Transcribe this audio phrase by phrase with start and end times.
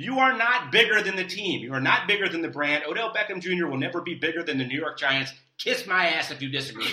[0.00, 1.60] You are not bigger than the team.
[1.60, 2.84] You are not bigger than the brand.
[2.86, 3.66] Odell Beckham Jr.
[3.66, 5.32] will never be bigger than the New York Giants.
[5.58, 6.86] Kiss my ass if you disagree.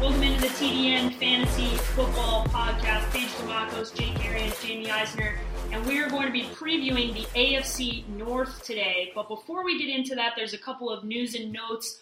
[0.00, 3.12] Welcome into the TDN Fantasy Football Podcast.
[3.12, 5.34] Paige Demakos, Jake Arians, Jamie Eisner,
[5.70, 9.12] and we are going to be previewing the AFC North today.
[9.14, 12.00] But before we get into that, there's a couple of news and notes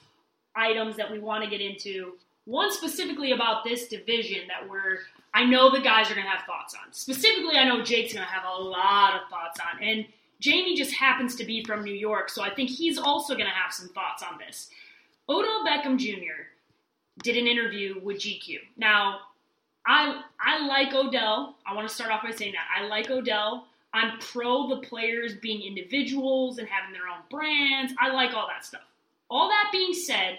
[0.57, 2.15] items that we want to get into.
[2.45, 5.01] One specifically about this division that we're
[5.33, 6.93] I know the guys are going to have thoughts on.
[6.93, 9.83] Specifically, I know Jake's going to have a lot of thoughts on.
[9.83, 10.07] And
[10.41, 13.53] Jamie just happens to be from New York, so I think he's also going to
[13.53, 14.71] have some thoughts on this.
[15.29, 16.49] Odell Beckham Jr.
[17.23, 18.59] did an interview with GQ.
[18.77, 19.21] Now,
[19.87, 21.57] I I like Odell.
[21.67, 23.67] I want to start off by saying that I like Odell.
[23.93, 27.93] I'm pro the players being individuals and having their own brands.
[28.01, 28.83] I like all that stuff.
[29.31, 30.39] All that being said,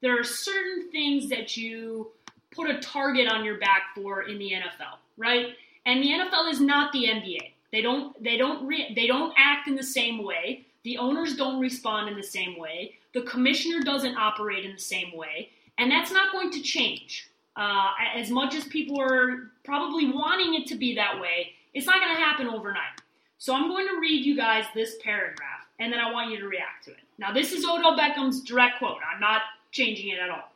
[0.00, 2.12] there are certain things that you
[2.54, 5.48] put a target on your back for in the NFL, right?
[5.86, 7.52] And the NFL is not the NBA.
[7.72, 10.66] They don't they don't re, they don't act in the same way.
[10.84, 12.94] The owners don't respond in the same way.
[13.12, 17.28] The commissioner doesn't operate in the same way, and that's not going to change.
[17.56, 22.00] Uh, as much as people are probably wanting it to be that way, it's not
[22.00, 23.02] going to happen overnight.
[23.38, 25.47] So I'm going to read you guys this paragraph,
[25.78, 26.98] and then I want you to react to it.
[27.18, 28.98] Now, this is Odell Beckham's direct quote.
[29.12, 30.52] I'm not changing it at all.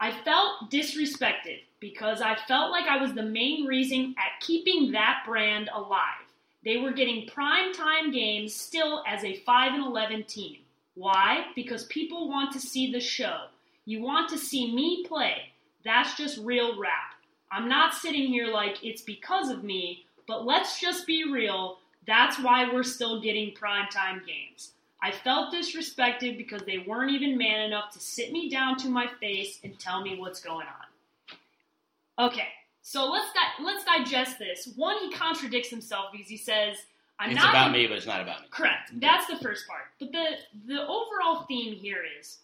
[0.00, 5.22] I felt disrespected because I felt like I was the main reason at keeping that
[5.26, 6.24] brand alive.
[6.64, 10.58] They were getting prime time games still as a 5 and 11 team.
[10.94, 11.46] Why?
[11.54, 13.46] Because people want to see the show.
[13.84, 15.52] You want to see me play.
[15.84, 17.14] That's just real rap.
[17.52, 21.78] I'm not sitting here like it's because of me, but let's just be real.
[22.06, 24.72] That's why we're still getting prime time games.
[25.02, 29.06] I felt disrespected because they weren't even man enough to sit me down to my
[29.20, 32.26] face and tell me what's going on.
[32.26, 32.48] Okay,
[32.82, 34.72] so let's di- let's digest this.
[34.76, 36.76] One, he contradicts himself because he says,
[37.18, 38.46] "I'm it's not about in- me, but it's not about me.
[38.50, 38.90] Correct.
[38.90, 39.00] Mm-hmm.
[39.00, 39.82] That's the first part.
[39.98, 42.38] But the the overall theme here is,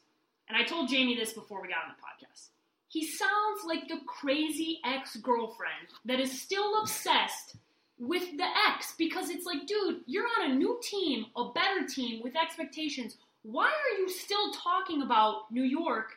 [0.49, 2.49] and I told Jamie this before we got on the podcast.
[2.88, 7.54] He sounds like the crazy ex girlfriend that is still obsessed
[8.00, 12.22] with the ex because it's like, dude, you're on a new team, a better team
[12.22, 13.16] with expectations.
[13.43, 16.16] Why are you still talking about New York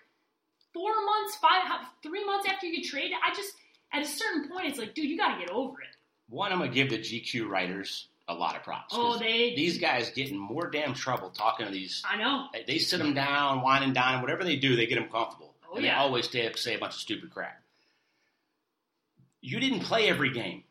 [0.73, 3.17] four months, five, three months after you traded?
[3.25, 3.53] I just,
[3.91, 5.88] at a certain point, it's like, dude, you got to get over it.
[6.29, 8.94] One, I'm gonna give the GQ writers a lot of props.
[8.97, 12.01] Oh, they- these guys get in more damn trouble talking to these.
[12.09, 12.47] I know.
[12.53, 15.53] They, they sit them down, wine and dine, whatever they do, they get them comfortable.
[15.69, 15.95] Oh, and yeah.
[15.95, 17.61] they always stay up say a bunch of stupid crap.
[19.41, 20.63] You didn't play every game.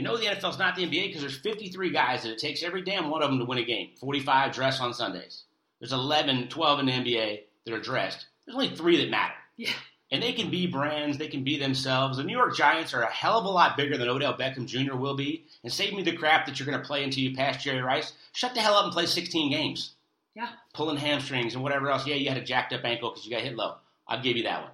[0.00, 2.80] I know the NFL's not the NBA because there's 53 guys and it takes every
[2.80, 3.90] damn one of them to win a game.
[4.00, 5.42] 45 dress on Sundays.
[5.78, 8.24] There's 11, 12 in the NBA that are dressed.
[8.46, 9.34] There's only three that matter.
[9.58, 9.72] Yeah.
[10.10, 12.16] And they can be brands, they can be themselves.
[12.16, 14.96] The New York Giants are a hell of a lot bigger than Odell Beckham Jr.
[14.96, 15.44] will be.
[15.62, 18.14] And save me the crap that you're going to play until you pass Jerry Rice.
[18.32, 19.92] Shut the hell up and play 16 games.
[20.34, 20.48] Yeah.
[20.72, 22.06] Pulling hamstrings and whatever else.
[22.06, 23.74] Yeah, you had a jacked up ankle because you got hit low.
[24.08, 24.70] I'll give you that one.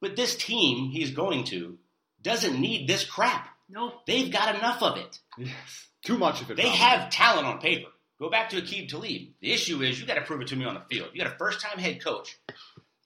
[0.00, 1.78] But this team he's going to
[2.20, 3.48] doesn't need this crap.
[3.70, 3.92] No.
[4.06, 5.18] They've got enough of it.
[5.38, 5.88] Yes.
[6.04, 6.56] Too much of it.
[6.56, 6.78] They probably.
[6.78, 7.88] have talent on paper.
[8.18, 9.28] Go back to Aqib Talib.
[9.40, 11.10] The issue is you got to prove it to me on the field.
[11.12, 12.38] You got a first time head coach.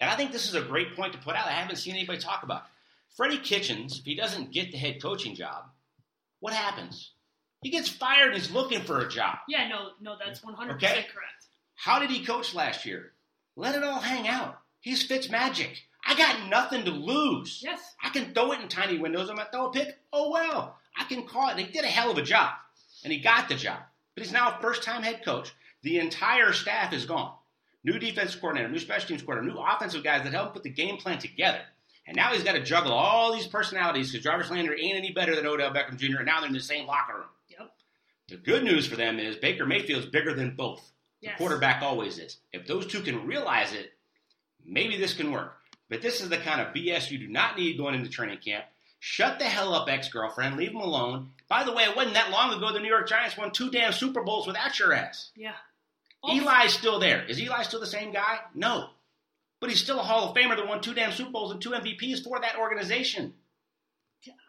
[0.00, 1.46] And I think this is a great point to put out.
[1.46, 2.68] I haven't seen anybody talk about it.
[3.16, 5.64] Freddie Kitchens, if he doesn't get the head coaching job,
[6.40, 7.12] what happens?
[7.62, 9.36] He gets fired and he's looking for a job.
[9.48, 10.88] Yeah, no, no, that's 100% Okay.
[11.12, 11.46] correct.
[11.76, 13.12] How did he coach last year?
[13.56, 14.58] Let it all hang out.
[14.80, 15.78] He's Fitz magic.
[16.06, 17.60] I got nothing to lose.
[17.64, 17.94] Yes.
[18.02, 19.30] I can throw it in tiny windows.
[19.30, 19.98] I'm going to throw a pick.
[20.12, 20.76] Oh, well.
[20.98, 21.52] I can call it.
[21.52, 22.50] And he did a hell of a job.
[23.02, 23.78] And he got the job.
[24.14, 25.52] But he's now a first time head coach.
[25.82, 27.32] The entire staff is gone.
[27.82, 30.96] New defense coordinator, new special teams coordinator, new offensive guys that help put the game
[30.96, 31.60] plan together.
[32.06, 35.34] And now he's got to juggle all these personalities because Jarvis Landry ain't any better
[35.34, 36.18] than Odell Beckham Jr.
[36.18, 37.28] And now they're in the same locker room.
[37.48, 37.72] Yep.
[38.28, 40.80] The good news for them is Baker Mayfield's bigger than both.
[41.20, 41.38] The Yes.
[41.38, 42.36] quarterback always is.
[42.52, 43.92] If those two can realize it,
[44.64, 45.56] maybe this can work.
[45.90, 48.64] But this is the kind of BS you do not need going into training camp.
[49.00, 50.56] Shut the hell up, ex girlfriend.
[50.56, 51.30] Leave him alone.
[51.48, 53.92] By the way, it wasn't that long ago the New York Giants won two damn
[53.92, 55.30] Super Bowls without your ass.
[55.36, 55.52] Yeah.
[56.26, 57.22] Eli's still there.
[57.26, 58.38] Is Eli still the same guy?
[58.54, 58.88] No.
[59.60, 61.70] But he's still a Hall of Famer that won two damn Super Bowls and two
[61.72, 63.34] MVPs for that organization.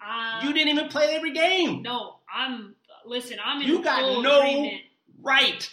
[0.01, 1.81] Uh, You didn't even play every game.
[1.81, 2.75] No, I'm.
[3.05, 4.81] Listen, I'm in You got no agreement.
[5.21, 5.69] right.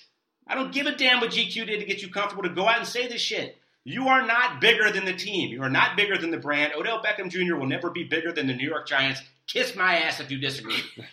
[0.47, 2.79] I don't give a damn what GQ did to get you comfortable to go out
[2.79, 3.57] and say this shit.
[3.85, 5.51] You are not bigger than the team.
[5.51, 6.73] You are not bigger than the brand.
[6.77, 7.57] Odell Beckham Jr.
[7.57, 9.21] will never be bigger than the New York Giants.
[9.47, 10.83] Kiss my ass if you disagree.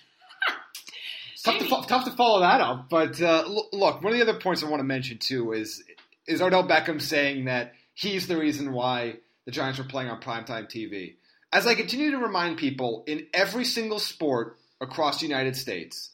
[1.43, 2.89] tough to, fo- tough to follow that up.
[2.89, 5.83] But uh, look, one of the other points I want to mention too is
[6.27, 9.15] is Odell Beckham saying that he's the reason why
[9.45, 11.15] the Giants are playing on primetime TV.
[11.51, 16.11] As I continue to remind people in every single sport across the United States,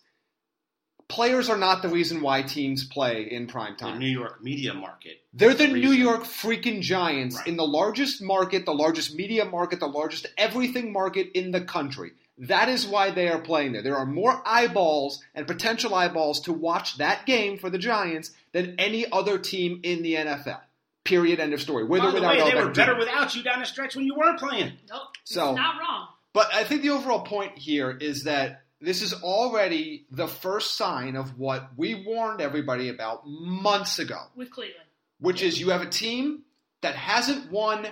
[1.07, 3.93] players are not the reason why teams play in prime time.
[3.93, 3.99] The.
[3.99, 5.21] New York media market.
[5.33, 5.81] They're the reason.
[5.81, 7.47] New York freaking Giants Right.
[7.47, 12.11] in the largest market, the largest media market, the largest everything market in the country.
[12.37, 13.81] That is why they are playing there.
[13.81, 18.75] There are more eyeballs and potential eyeballs to watch that game for the Giants than
[18.77, 20.59] any other team in the NFL.
[21.05, 21.39] Period.
[21.39, 21.85] End of story.
[21.85, 22.99] With By or the without way, they were better Jr.
[22.99, 24.73] without you down the stretch when you weren't playing.
[24.89, 25.01] Nope.
[25.23, 26.07] So- it's not wrong.
[26.33, 31.15] But I think the overall point here is that this is already the first sign
[31.15, 34.19] of what we warned everybody about months ago.
[34.35, 34.85] With Cleveland.
[35.19, 36.43] which is you have a team
[36.81, 37.87] that hasn't won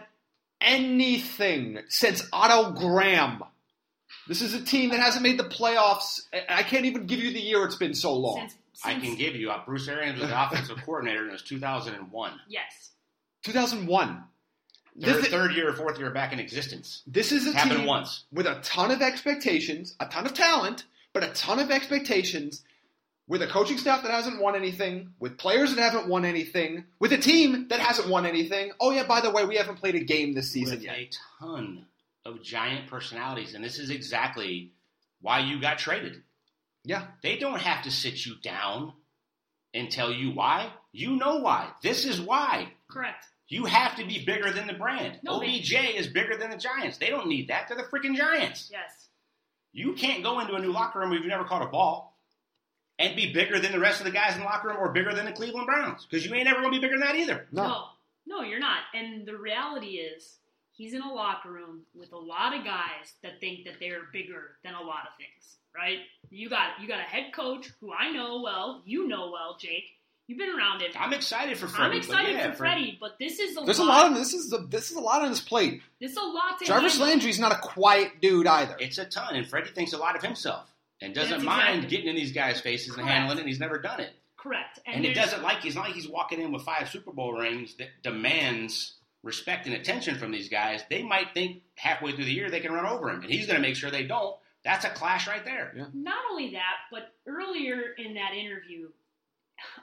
[0.61, 3.43] anything since Otto Graham.
[4.27, 6.21] This is a team that hasn't made the playoffs.
[6.33, 8.39] I- I can't even give you the year it's been so long.
[8.41, 9.51] Since, since, I can give you.
[9.51, 12.39] Uh, Bruce Arians was the offensive coordinator, and it was 2001.
[12.47, 12.91] Yes.
[13.43, 14.23] 2001.
[14.95, 17.01] Their This, third year or fourth year back in existence.
[17.07, 18.25] this is a It's happened team once.
[18.31, 22.61] with a ton of expectations, a ton of talent, but a ton of expectations.
[23.25, 27.13] With a coaching staff that hasn't won anything, with players that haven't won anything, with
[27.13, 28.73] a team that hasn't won anything.
[28.81, 30.97] Oh yeah, by the way, we haven't played a game this season with yet.
[30.97, 31.09] a
[31.39, 31.85] ton
[32.25, 34.73] of giant personalities, and this is exactly
[35.21, 36.21] why you got traded.
[36.83, 38.91] Yeah, They don't have to sit you down
[39.73, 40.69] and tell you why.
[40.91, 41.69] You know why.
[41.81, 42.73] This is why.
[42.89, 43.25] Correct.
[43.53, 45.19] You have to be bigger than the brand.
[45.23, 46.97] No, they- OBJ is bigger than the Giants.
[46.97, 47.67] They don't need that.
[47.67, 48.69] They're the freaking Giants.
[48.71, 49.09] Yes.
[49.71, 52.17] You can't go into a new locker room if you've never caught a ball
[52.99, 55.13] and be bigger than the rest of the guys in the locker room or bigger
[55.13, 57.47] than the Cleveland Browns because you ain't ever going to be bigger than that either.
[57.51, 57.63] no.
[57.63, 57.85] No.
[58.25, 58.79] No, you're not.
[58.93, 60.37] And the reality is,
[60.71, 64.57] he's in a locker room with a lot of guys that think that they're bigger
[64.63, 65.99] than a lot of things, right?
[66.29, 69.83] You got you got a head coach who I know well, you know well, Jake.
[70.27, 70.91] You've been around him.
[70.97, 71.91] I'm excited for Freddie.
[71.91, 74.03] I'm excited yeah, for Freddie, but this is a There's a lot.
[74.03, 75.81] lot of this is the, this is a lot on his plate.
[75.99, 77.07] this is a lot to Jarvis handle.
[77.09, 78.75] Landry's not a quiet dude either.
[78.79, 80.69] It's a ton, and Freddie thinks a lot of himself
[81.01, 83.41] and doesn't That's mind exactly- getting in these guys' faces and handling it.
[83.41, 84.79] And he's never done it, Correct.
[84.85, 87.75] and, it doesn't like he's not like he's walking in with five Super Bowl rings
[87.75, 88.93] that demands
[89.23, 90.83] respect and attention from these guys.
[90.89, 93.57] They might think halfway through the year they can run over him, and he's going
[93.57, 94.35] to make sure they don't.
[94.63, 95.73] That's a clash right there.
[95.75, 95.85] Yeah.
[95.93, 98.87] Not only that, but earlier in that interview,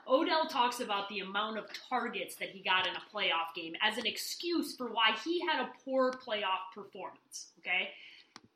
[0.07, 3.97] Odell talks about the amount of targets that he got in a playoff game as
[3.97, 7.51] an excuse for why he had a poor playoff performance.
[7.59, 7.89] Okay?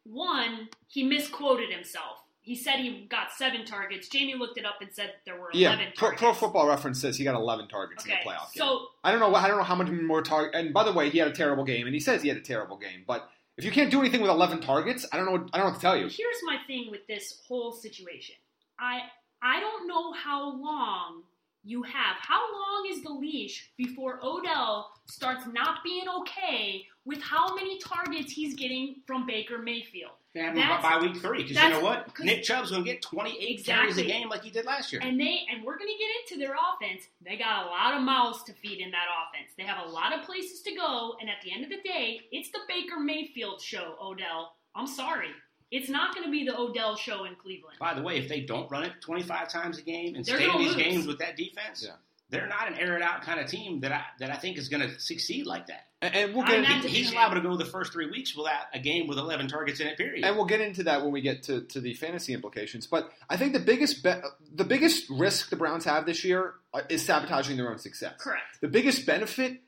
[0.04, 2.22] One, he misquoted himself.
[2.42, 4.08] He said he got seven targets.
[4.08, 6.12] Jamie looked it up and said there were 11 Yeah, pro.
[6.16, 8.62] Pro Football Reference says he got 11 targets Okay, in the playoff game.
[8.62, 9.34] so I don't know.
[9.34, 10.54] I don't know how much more target.
[10.54, 12.42] And by the way, he had a terrible game, and he says he had a
[12.42, 13.04] terrible game.
[13.08, 13.28] But
[13.58, 15.32] if you can't do anything with 11 targets, I don't know.
[15.32, 16.04] What, I don't know what to tell you.
[16.04, 18.36] Here's my thing with this whole situation.
[18.80, 19.00] I
[19.42, 21.24] I don't know how long
[21.64, 22.18] you have.
[22.20, 28.32] How long is the leash before Odell starts not being okay with how many targets
[28.32, 30.12] he's getting from Baker Mayfield?
[30.36, 32.92] Yeah, I mean, That's- by week three, because you know what, Nick Chubb's going to
[32.92, 35.02] get 28 carries a game like he did last year.
[35.02, 37.08] And they and we're gonna get into their offense.
[37.22, 39.54] They got a lot of mouths to feed in that offense.
[39.58, 42.22] They have a lot of places to go, and at the end of the day,
[42.32, 44.56] it's the Baker Mayfield show, Odell.
[44.76, 45.30] I'm sorry.
[45.72, 47.78] It's not gonna be the Odell show in Cleveland.
[47.80, 50.50] By the way, if they don't run it 25 times a game and They're stay
[50.50, 50.84] in these lose.
[50.84, 51.94] games with that defense, Yeah.
[52.30, 54.70] they're not an air it out kind of team that I that I think is
[54.70, 55.88] going to succeed like that.
[56.02, 58.66] And, and we'll get imagine- into, He's liable to go the first three weeks without
[58.74, 59.98] a game with 11 targets in it.
[59.98, 60.24] Period.
[60.24, 62.86] and we'll get into that when we get to, to the fantasy implications.
[62.86, 64.22] But I think the biggest be-
[64.54, 68.14] the biggest risk the Browns have this year uh, is sabotaging their own success.
[68.20, 68.62] Correct.
[68.62, 69.62] The biggest benefit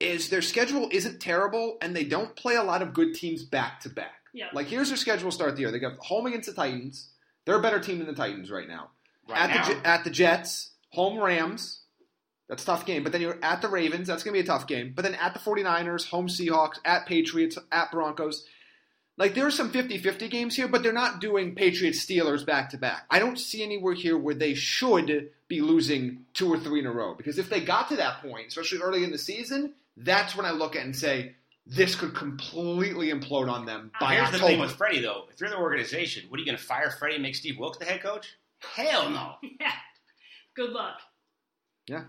[0.00, 3.80] is their schedule isn't terrible, and they don't play a lot of good teams back
[3.80, 4.19] to back.
[4.32, 4.48] Yeah.
[4.52, 5.70] Like here's their schedule start the year.
[5.70, 7.08] They got home against the Titans.
[7.44, 8.90] They're a better team than the Titans right now.
[9.28, 11.80] right at now, the at the Jets, home Rams.
[12.48, 13.04] That's a tough game.
[13.04, 14.08] But then you're at the Ravens.
[14.08, 14.92] That's going to be a tough game.
[14.94, 18.44] But then at the 49ers, home Seahawks, at Patriots, at Broncos.
[19.16, 22.78] Like there are some 50-50 games here, but they're not doing Patriots Steelers back to
[22.78, 23.04] back.
[23.08, 26.92] I don't see anywhere here where they should be losing two or three in a
[26.92, 27.14] row.
[27.14, 30.50] Because if they got to that point, especially early in the season, that's when I
[30.50, 31.34] look at and say
[31.72, 34.46] this could completely implode on them uh, by here's the October.
[34.50, 35.24] thing with Freddie though.
[35.32, 37.58] If you're in the organization, what are you going to fire Freddie and make Steve
[37.58, 38.36] Wilks the head coach?
[38.74, 39.34] Hell no.
[39.60, 39.72] Yeah.
[40.56, 40.98] Good luck.
[41.86, 42.02] Yeah.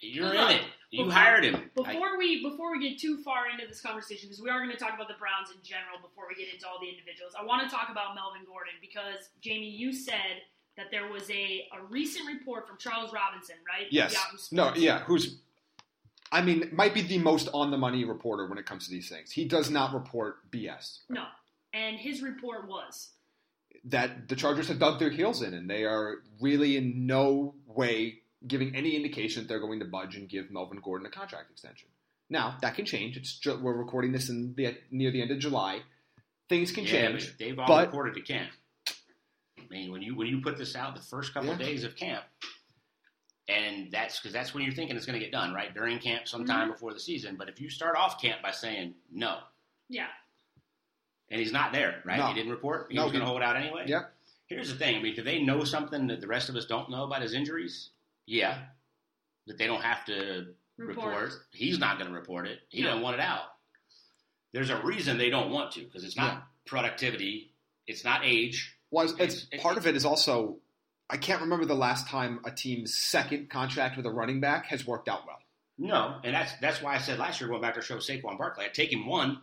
[0.00, 0.50] You're Good in luck.
[0.52, 0.60] it.
[0.90, 1.54] You Before- hired him.
[1.56, 4.70] I- Before we before we get too far into this conversation, because we are going
[4.70, 7.44] to talk about the Browns in general before we get into all the individuals, I
[7.44, 10.42] want to talk about Melvin Gordon because Jamie, you said
[10.76, 13.86] that there was a, a recent report from Charles Robinson, right?
[13.90, 14.14] Yes.
[14.52, 15.38] No, yeah, who's
[16.34, 19.08] I mean, might be the most on the money reporter when it comes to these
[19.08, 19.30] things.
[19.30, 20.98] He does not report BS.
[21.08, 21.24] No.
[21.72, 23.10] And his report was
[23.84, 28.18] That the Chargers have dug their heels in and they are really in no way
[28.46, 31.88] giving any indication that they're going to budge and give Melvin Gordon a contract extension.
[32.30, 33.16] Now that can change.
[33.16, 35.80] It's ju- we're recording this in the near the end of July.
[36.48, 37.28] Things can Yeah, change.
[37.28, 38.50] but they've all but- reported to camp.
[39.58, 41.96] I mean, when you when you put this out the first couple of days of
[41.96, 42.24] camp,
[43.48, 45.72] and that's because that's when you're thinking it's going to get done, right?
[45.74, 46.72] During camp, sometime Mhm.
[46.72, 47.36] before the season.
[47.36, 49.40] But if you start off camp by saying no,
[49.88, 50.08] Yeah.
[51.30, 52.18] and he's not there, right?
[52.18, 52.26] No.
[52.28, 52.86] He didn't report.
[52.90, 53.84] He No, was going to hold out anyway.
[53.86, 54.06] Yeah.
[54.46, 54.96] Here's the thing.
[54.96, 57.32] I mean, do they know something that the rest of us don't know about his
[57.34, 57.90] injuries?
[58.26, 58.66] Yeah.
[59.46, 61.06] That they don't have to Report.
[61.14, 61.32] report.
[61.52, 62.60] He's not going to report it.
[62.68, 62.88] He No.
[62.88, 63.56] doesn't want it out.
[64.52, 66.42] There's a reason they don't want to because it's not Yeah.
[66.66, 67.52] productivity.
[67.86, 68.76] It's not age.
[68.90, 70.60] Was it's, It's- it- part of it is also
[71.10, 74.86] I can't remember the last time a team's second contract with a running back has
[74.86, 75.38] worked out well.
[75.76, 78.64] No, and that's that's why I said last year going back to show Saquon Barkley,
[78.64, 79.40] I'd take him one,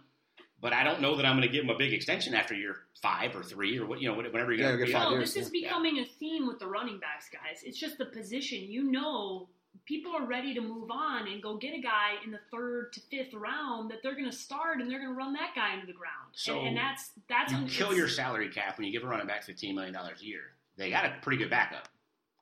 [0.62, 2.78] but I don't know that I'm going to give him a big extension after year
[3.02, 5.52] five or three or what you know whenever you're going to five No, this is
[5.54, 5.68] yeah.
[5.68, 7.64] becoming a theme with the running backs, guys.
[7.64, 8.60] It's just the position.
[8.62, 9.50] You know,
[9.86, 13.02] people are ready to move on and go get a guy in the third to
[13.12, 15.86] fifth round that they're going to start and they're going to run that guy into
[15.86, 16.32] the ground.
[16.34, 19.08] So, and, and that's that's You un- kill your salary cap when you give a
[19.08, 20.54] running back fifteen million dollars a year.
[20.78, 21.88] They got a pretty good backup,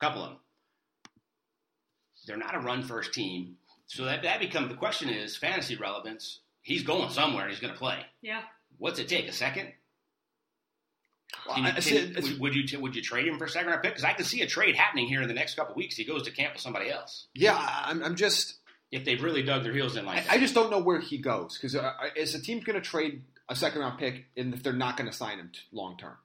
[0.01, 0.39] a couple of them.
[2.27, 3.55] They're not a run first team,
[3.87, 6.39] so that that becomes the question is fantasy relevance.
[6.61, 7.43] He's going somewhere.
[7.43, 7.99] and He's going to play.
[8.21, 8.41] yeah.
[8.77, 9.27] What's it take?
[9.27, 9.73] A second?
[11.47, 13.45] Well, you- I- can see, you- would, would you t- would you trade him for
[13.45, 13.91] a second round pick?
[13.91, 15.95] Because I can see a trade happening here in the next couple weeks.
[15.95, 18.55] He goes to camp with somebody else yeah, I'm, I'm just
[18.91, 20.31] if they've really dug their heels in like I, that.
[20.33, 23.23] I just don't know where he goes because uh, is the team going to trade
[23.47, 26.15] a second round pick and if they're not going to sign him long term?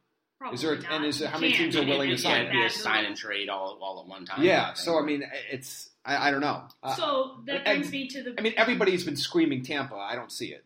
[0.45, 0.93] Probably Is there- not.
[0.93, 1.73] and is there- how many can't.
[1.73, 4.27] teams are willing to sign a be a sign and trade all, all at one
[4.27, 4.43] time.
[4.45, 6.69] Yeah, so I mean it's I, I don't know.
[6.83, 8.35] Uh, So that and- brings me to the.
[8.37, 9.95] I mean everybody's been screaming Tampa.
[9.97, 10.63] I don't see it.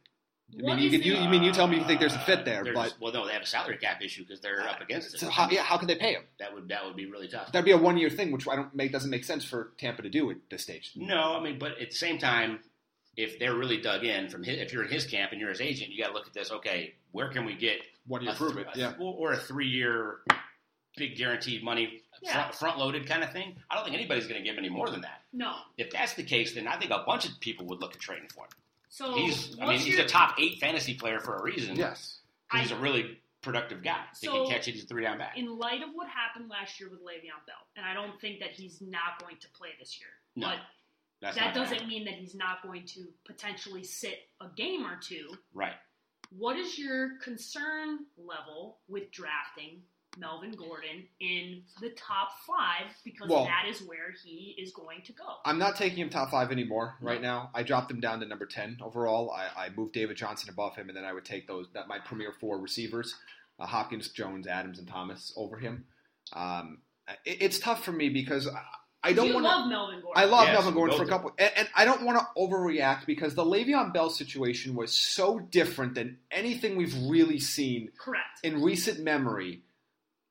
[0.59, 2.01] I what mean, you is could you, the- you mean you tell me you think
[2.01, 4.41] there's a fit there, There's- but well, no, they have a salary cap issue because
[4.41, 5.21] they're up against it.
[5.21, 6.23] so how, yeah, how can they pay him?
[6.41, 7.53] That would that would be really tough.
[7.53, 10.03] That'd be a one year thing, which I don't make doesn't make sense for Tampa
[10.03, 10.91] to do at this stage.
[10.97, 12.59] No, I mean, but at the same time,
[13.19, 15.61] if they're really dug in from his, if you're in his camp and you're his
[15.61, 16.51] agent, you got to look at this.
[16.53, 18.35] Okay, where can we get what do you a
[18.75, 20.21] th- a- or a three year
[20.97, 22.33] big guaranteed money Yeah.
[22.33, 23.57] front, front loaded kind of thing?
[23.71, 25.23] I don't think anybody's going to give any more than that.
[25.33, 25.57] no.
[25.77, 28.29] If that's the case, then I think a bunch of people would look at trading
[28.29, 28.51] for him.
[28.89, 31.77] So He's, I mean, what's he's your, a top eight fantasy player for a reason.
[31.77, 32.21] Yes.
[32.49, 34.05] 'cause he's a really productive guy.
[34.21, 34.73] He So- can catch it.
[34.75, 35.37] He's a three down back.
[35.37, 38.51] in light of what happened last year with Le'Veon Bell, and I don't think that
[38.53, 40.09] he's not going to play this year.
[40.37, 40.59] No, but
[41.21, 41.89] That's that doesn't happen.
[41.89, 45.29] mean that he's not going to potentially sit a game or two.
[45.55, 45.75] right.
[46.31, 49.81] What is your concern level with drafting
[50.19, 52.95] Melvin Gordon in the top five?
[53.03, 55.25] Because Well- that is where he is going to go.
[55.47, 57.51] I'm not taking him top five anymore right now.
[57.55, 59.31] I dropped him down to number ten overall.
[59.31, 61.99] I, I moved David Johnson above him, and then I would take those that my
[61.99, 63.15] premier four receivers,
[63.59, 65.87] uh, Hopkins, Jones, Adams, and Thomas over him.
[66.35, 66.83] Um,
[67.25, 68.47] it, it's tough for me because
[69.03, 69.51] I, I don't want to.
[69.51, 70.23] love Melvin Gordon.
[70.23, 73.07] I love Yes, Melvin Gordon for a couple, and, and I don't want to overreact
[73.07, 78.41] because the Le'Veon Bell situation was so different than anything we've really seen Correct.
[78.43, 79.63] in recent memory.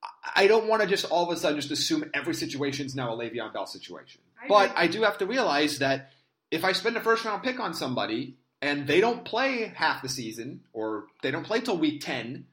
[0.03, 2.93] I- I don't want to just all of a sudden just assume every situation is
[2.95, 4.19] now a Le'Veon Bell situation.
[4.43, 4.83] I but agree.
[4.83, 6.12] I do have to realize that
[6.51, 10.09] if I spend a first round pick on somebody and they don't play half the
[10.09, 12.45] season or they don't play till week ten,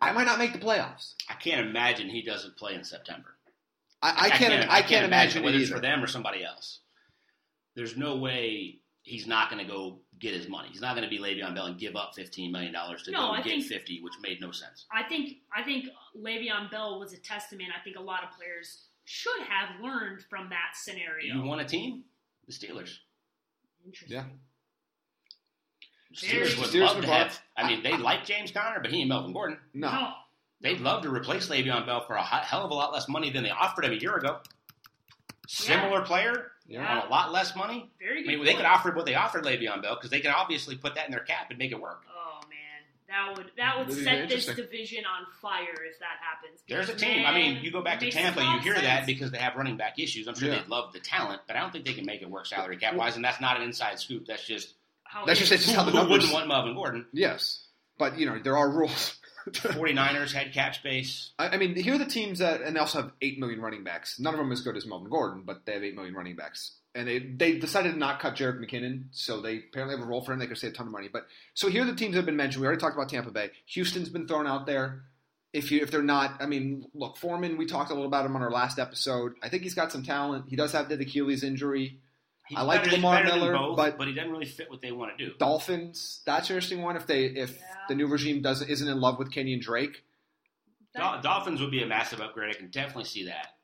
[0.00, 1.14] I might not make the playoffs.
[1.28, 3.34] I can't imagine he doesn't play in September.
[4.02, 4.70] I, I can't.
[4.70, 6.80] I can't, imagine, whether it it's for them or somebody else.
[7.76, 10.68] There's no way he's not going to go get his money.
[10.70, 13.18] He's not going to be Le'Veon Bell and give up fifteen million dollars to No,
[13.18, 14.86] go I get think- fifty, which made no sense.
[14.92, 17.70] I think I think Le'Veon Bell was a testament.
[17.78, 21.34] I think a lot of players should have learned from that scenario.
[21.34, 22.04] You want a team?
[22.46, 22.96] The Steelers.
[23.84, 24.16] Interesting.
[24.18, 24.24] Yeah.
[26.10, 27.40] The Steelers would Steelers love would to have.
[27.56, 29.58] I mean, they like James Conner, but he ain't Melvin Gordon.
[29.74, 29.90] No.
[29.90, 30.08] No.
[30.62, 33.42] They'd love to replace Le'Veon Bell for a hell of a lot less money than
[33.42, 34.38] they offered him a year ago.
[35.48, 36.86] Similar player Yeah.
[37.00, 37.90] on a lot less money.
[37.98, 38.28] Very I good.
[38.28, 41.06] mean, they could offer what they offered Le'Veon Bell because they can obviously put that
[41.06, 42.04] in their cap and make it work.
[42.08, 42.58] Oh man,
[43.08, 46.60] that would that would That'd set this division on fire if that happens.
[46.68, 47.26] There's a Because, team.
[47.26, 49.56] I mean, you go back to Tampa, a you of hear that because they have
[49.56, 50.28] running back issues.
[50.28, 50.60] I'm sure Yeah.
[50.60, 52.94] they'd love the talent, but I don't think they can make it work salary cap
[52.94, 53.16] wise.
[53.16, 54.26] And that's not an inside scoop.
[54.26, 55.64] That's just How That's just is.
[55.64, 55.92] just how the numbers.
[55.92, 56.10] who numbers.
[56.32, 57.06] wouldn't want Melvin Gordon.
[57.12, 57.66] Yes,
[57.98, 59.18] but you know there are rules.
[59.50, 61.32] 49ers had cap space.
[61.38, 63.84] I I mean, here are the teams that, and they also have eight million running
[63.84, 64.18] backs.
[64.18, 66.76] None of them as good as Melvin Gordon, but they have eight million running backs.
[66.94, 70.22] And they, they decided to not cut Jerick McKinnon, so they apparently have a role
[70.22, 70.38] for him.
[70.38, 71.08] They could save a ton of money.
[71.10, 72.60] But so here are the teams that have been mentioned.
[72.60, 73.50] We already talked about Tampa Bay.
[73.66, 75.04] Houston's been thrown out there.
[75.54, 77.56] If you if they're not, I mean, look, Foreman.
[77.56, 79.32] We talked a little about him on our last episode.
[79.42, 80.46] I think he's got some talent.
[80.48, 81.98] He does have the Achilles injury.
[82.52, 85.16] He's I like Lamar Miller, both, but- but he doesn't really fit what they want
[85.16, 85.34] to do.
[85.38, 86.20] Dolphins.
[86.26, 86.96] That's an interesting one.
[86.96, 87.64] If they if Yeah.
[87.88, 90.04] the new regime doesn't isn't in love with Kenyan Drake,
[90.94, 92.54] Dol- Dolphins would be a massive upgrade.
[92.54, 93.56] I can definitely see that.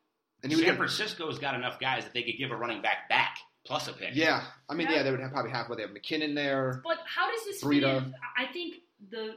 [0.42, 3.08] and he San get Francisco's got enough guys that they could give a running back
[3.08, 4.14] back plus a pick.
[4.14, 5.02] Yeah, I mean, yeah, Yeah.
[5.02, 6.80] they would have, probably have what they have McKinnon there.
[6.84, 7.94] But how does this Breida.
[7.98, 8.14] fit in?
[8.36, 8.76] I think
[9.10, 9.36] the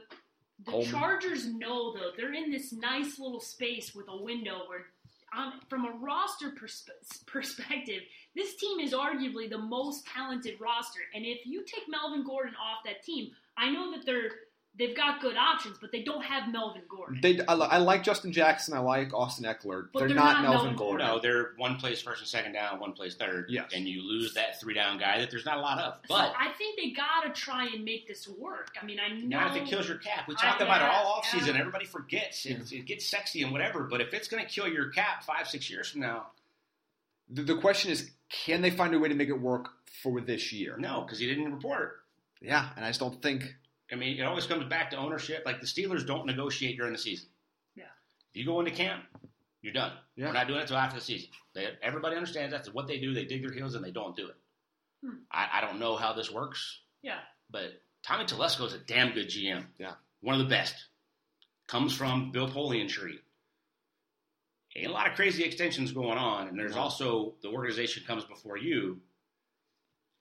[0.64, 0.90] the Coleman.
[0.90, 4.86] Chargers know though they're in this nice little space with a window where,
[5.36, 8.02] um, from a roster persp- perspective,
[8.34, 11.00] this team is arguably the most talented roster.
[11.14, 14.30] And if you take Melvin Gordon off that team, I know that they're
[14.78, 17.20] they've got good options, but they don't have Melvin Gordon.
[17.22, 18.74] They, I, I like Justin Jackson.
[18.74, 19.88] I like Austin Ekeler.
[19.94, 21.06] They're, they're not, not Melvin Melvin Gordon.
[21.06, 23.46] No, they're one place first and second down, one place third.
[23.48, 23.70] Yes.
[23.74, 25.94] And you lose that three down guy that there's not a lot of.
[26.08, 28.70] so But I think they gotta try and make this work.
[28.80, 29.38] I mean, I know.
[29.38, 30.26] not if it kills your cap.
[30.26, 31.40] We I- talk about it all off yeah.
[31.40, 31.56] season.
[31.56, 32.46] Everybody forgets.
[32.46, 33.84] It, it gets sexy and whatever.
[33.84, 36.26] But if it's going to kill your cap five, six years from now,
[37.30, 39.68] The, the question is, can they find a way to make it work
[40.02, 40.76] for this year?
[40.78, 41.98] no, because he didn't report.
[42.40, 43.54] Yeah, and I just don't think.
[43.92, 45.42] I mean, it always comes back to ownership.
[45.44, 47.28] Like the Steelers don't negotiate during the season.
[47.76, 47.84] Yeah.
[48.32, 49.04] If you go into camp,
[49.60, 49.92] you're done.
[50.16, 50.26] Yeah.
[50.26, 51.28] We're not doing it until after the season.
[51.54, 53.12] They, everybody understands that's what they do.
[53.12, 54.36] They dig their heels and they don't do it.
[55.04, 55.16] Hmm.
[55.30, 57.18] I, I don't know how this works, Yeah.
[57.50, 59.64] but Tommy Telesco is a damn good GM.
[59.78, 59.92] Yeah.
[60.20, 60.74] One of the best.
[61.68, 63.18] Comes from Bill Polian tree.
[64.74, 66.80] Ain't a lot of crazy extensions going on, and there's No.
[66.82, 69.00] also the organization comes before you.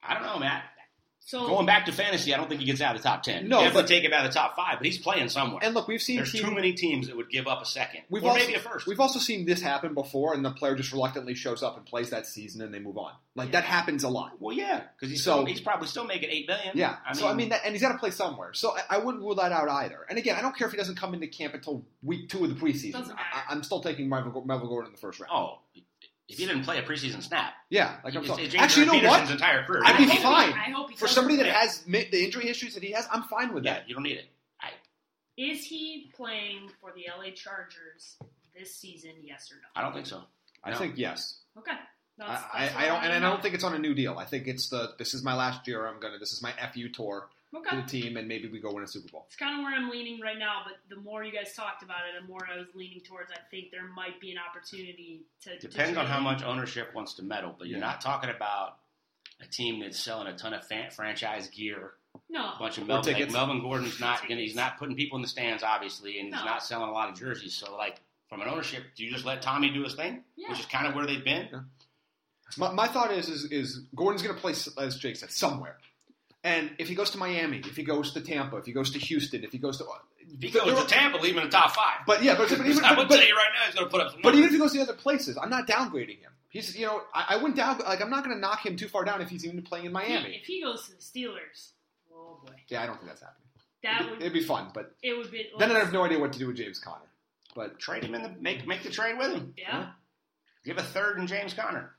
[0.04, 0.64] I don't know, Matt.
[1.24, 3.48] So Going back to fantasy, I don't think he gets out of the top ten.
[3.48, 5.60] No, No, definitely but- take him out of the top five, but he's playing somewhere.
[5.64, 8.02] And look, we've seen There's teams, too many teams that would give up a second,
[8.10, 8.86] We've or also, maybe a first.
[8.88, 12.10] We've also seen this happen before, and the player just reluctantly shows up and plays
[12.10, 13.14] that season, and they move on.
[13.36, 14.34] Like that happens a lot.
[14.42, 16.72] well, yeah, because he's So- still, he's probably still making eight million.
[16.76, 16.98] Yeah.
[17.06, 18.54] I mean, so I mean, that, and he's got to play somewhere.
[18.54, 20.00] So I, I wouldn't rule that out either.
[20.10, 22.50] And again, I don't care if he doesn't come into camp until week two of
[22.50, 23.10] the preseason.
[23.16, 25.32] I, I'm still taking Melvin, Melvin Gordon in the first round.
[25.34, 25.60] oh,
[26.32, 28.48] if he didn't play a preseason snap, Yeah, like I'm it's, sorry.
[28.48, 29.32] James Actually, you know Peterson's what?
[29.32, 29.82] entire career.
[29.86, 30.54] I'd be hope fine.
[30.54, 33.54] I hope he For somebody that has the injury issues that he has, I'm fine
[33.54, 33.90] with yeah, that.
[33.90, 34.26] you don't need it.
[34.62, 34.70] I,
[35.38, 38.18] Is he playing for the LA Chargers
[38.58, 39.12] this season?
[39.24, 39.62] Yes or no?
[39.76, 40.22] I don't think so.
[40.64, 40.78] I No.
[40.78, 41.40] think yes.
[41.58, 41.72] Okay.
[41.72, 41.78] I,
[42.28, 44.18] That's, I, that's I don't, and I don't think it's on a new deal.
[44.20, 45.88] I think it's the this is my last year.
[45.88, 47.76] I'm gonna this is my fu tour to Okay.
[47.82, 49.26] the team, and maybe we go win a Super Bowl.
[49.28, 52.00] It's kind of where I'm leaning right now, but the more you guys talked about
[52.08, 53.32] it, the more I was leaning towards.
[53.32, 55.58] I think there might be an opportunity to.
[55.60, 57.86] to Depends on how much ownership wants to meddle, but you're Yeah.
[57.86, 58.78] not talking about
[59.42, 61.94] a team that's selling a ton of fan, franchise gear.
[62.30, 62.54] No.
[62.54, 63.34] A bunch of Or Melvin, like tickets.
[63.34, 66.46] Melvin Gordon's not gonna, he's not putting people in the stands, obviously, and he's No.
[66.46, 67.54] not selling a lot of jerseys.
[67.56, 68.00] So, like
[68.30, 70.50] from an ownership, do you just let Tommy do his thing, Yeah.
[70.50, 71.50] which is kind of where they've been?
[71.52, 71.62] Yeah.
[72.58, 75.78] My, my thought is, is is Gordon's going to play as Jake said somewhere,
[76.44, 79.00] and if he goes to Miami, if he goes to Tampa, if he goes to
[79.00, 79.86] Houston, if he goes to,
[80.20, 82.00] If he goes to Tampa, leave him in the top five.
[82.08, 84.02] but yeah, but, but even I'm but, gonna tell you right now, he's gonna put
[84.02, 84.22] up some.
[84.24, 86.32] but even if he goes to the other places, I'm not downgrading him.
[86.50, 88.90] He's you know I, I wouldn't down like I'm not going to knock him too
[88.90, 90.36] far down if he's even playing in Miami.
[90.36, 91.70] If he goes to the Steelers,
[92.14, 93.48] oh boy, Yeah, I don't think that's happening.
[93.84, 95.48] that It'd, would it'd be fun, but it would be.
[95.60, 97.06] then I have no idea what to do with James Conner.
[97.56, 99.54] But trade him in the make make the trade with him.
[99.58, 99.92] Yeah.
[100.66, 101.94] Give a third and James Conner.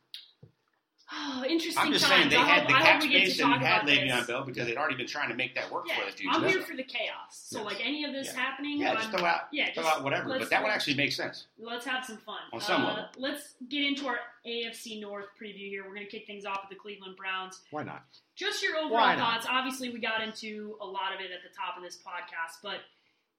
[1.15, 1.83] Oh, interesting.
[1.85, 2.21] I'm just times.
[2.21, 4.27] saying they I had hope, the cap space and had Le'Veon this.
[4.27, 6.35] Bell because they'd already been trying to make that work Yeah, for the future.
[6.35, 7.15] I'm here for the chaos.
[7.31, 7.65] So Yeah.
[7.65, 8.41] like any of this Yeah.
[8.41, 10.29] happening, yeah, just throw out yeah, throw out whatever.
[10.39, 11.47] But that one actually makes sense.
[11.59, 12.41] Let's have some fun.
[12.53, 13.05] On some uh, level.
[13.19, 15.85] Let's get into our AFC North preview here.
[15.85, 17.61] We're going to kick things off with the Cleveland Browns.
[17.71, 18.05] why not?
[18.35, 19.47] Just your overall thoughts.
[19.49, 22.81] Obviously, we got into a lot of it at the top of this podcast, but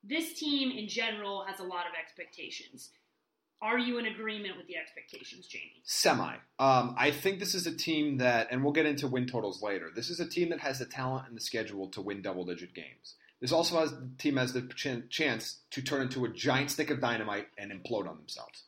[0.04, 2.92] this team in general has a lot of expectations.
[3.62, 5.82] Are you in agreement with the expectations, Jamie?
[5.84, 6.36] Semi.
[6.60, 9.90] Um, I think this is a team that, and we'll get into win totals later.
[9.96, 13.16] This is a team that has the talent and the schedule to win double-digit games.
[13.40, 16.90] This also has the team has the ch- chance to turn into a giant stick
[16.90, 18.64] of dynamite and implode on themselves.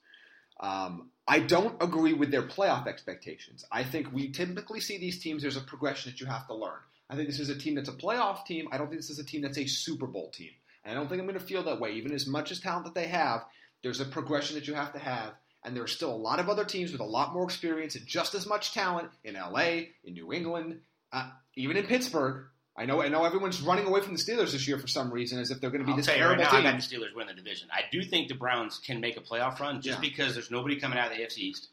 [0.60, 3.66] Um, I don't agree with their playoff expectations.
[3.72, 5.42] I think we typically see these teams.
[5.42, 6.80] There's a progression that you have to learn.
[7.10, 8.68] I think this is a team that's a playoff team.
[8.72, 10.52] I don't think this is a team that's a Super Bowl team.
[10.84, 11.94] And I don't think I'm going to feel that way.
[11.94, 13.46] Even as much as talent that they have,
[13.84, 15.34] there's a progression that you have to have.
[15.64, 18.06] And there are still a lot of other teams with a lot more experience and
[18.06, 19.62] just as much talent in LA,
[20.04, 20.80] in New England,
[21.12, 22.46] uh, even in Pittsburgh.
[22.78, 25.40] I know, I know everyone's running away from the Steelers this year for some reason,
[25.40, 26.64] as if they're going to be I'll this you right terrible now, I team.
[26.64, 27.68] got the Steelers win the division.
[27.72, 30.10] I do think the Browns can make a playoff run just Yeah.
[30.10, 31.70] because there's nobody coming out of the AFC East.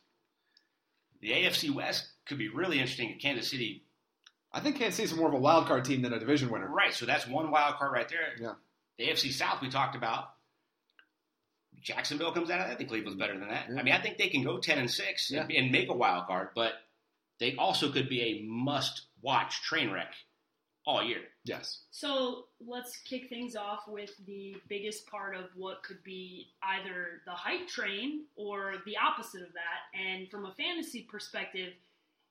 [1.21, 3.85] The AFC West could be really interesting if Kansas City.
[4.53, 6.69] I think Kansas City's more of a wild card team than a division winner.
[6.69, 8.21] Right, so that's one wild card right there.
[8.41, 8.53] Yeah.
[8.99, 10.31] The AFC South we talked about.
[11.83, 12.73] Jacksonville comes out of that.
[12.73, 13.67] I think Cleveland's better than that.
[13.69, 13.81] Yeah.
[13.81, 16.27] I mean, I think they can go ten and six and, and make a wild
[16.27, 16.73] card, but
[17.41, 20.15] they also could be a must-watch train wreck
[20.87, 21.21] all year.
[21.45, 21.81] Yes.
[21.91, 27.33] So let's kick things off with the biggest part of what could be either the
[27.33, 30.01] hype train or the opposite of that.
[30.01, 31.73] And from a fantasy perspective,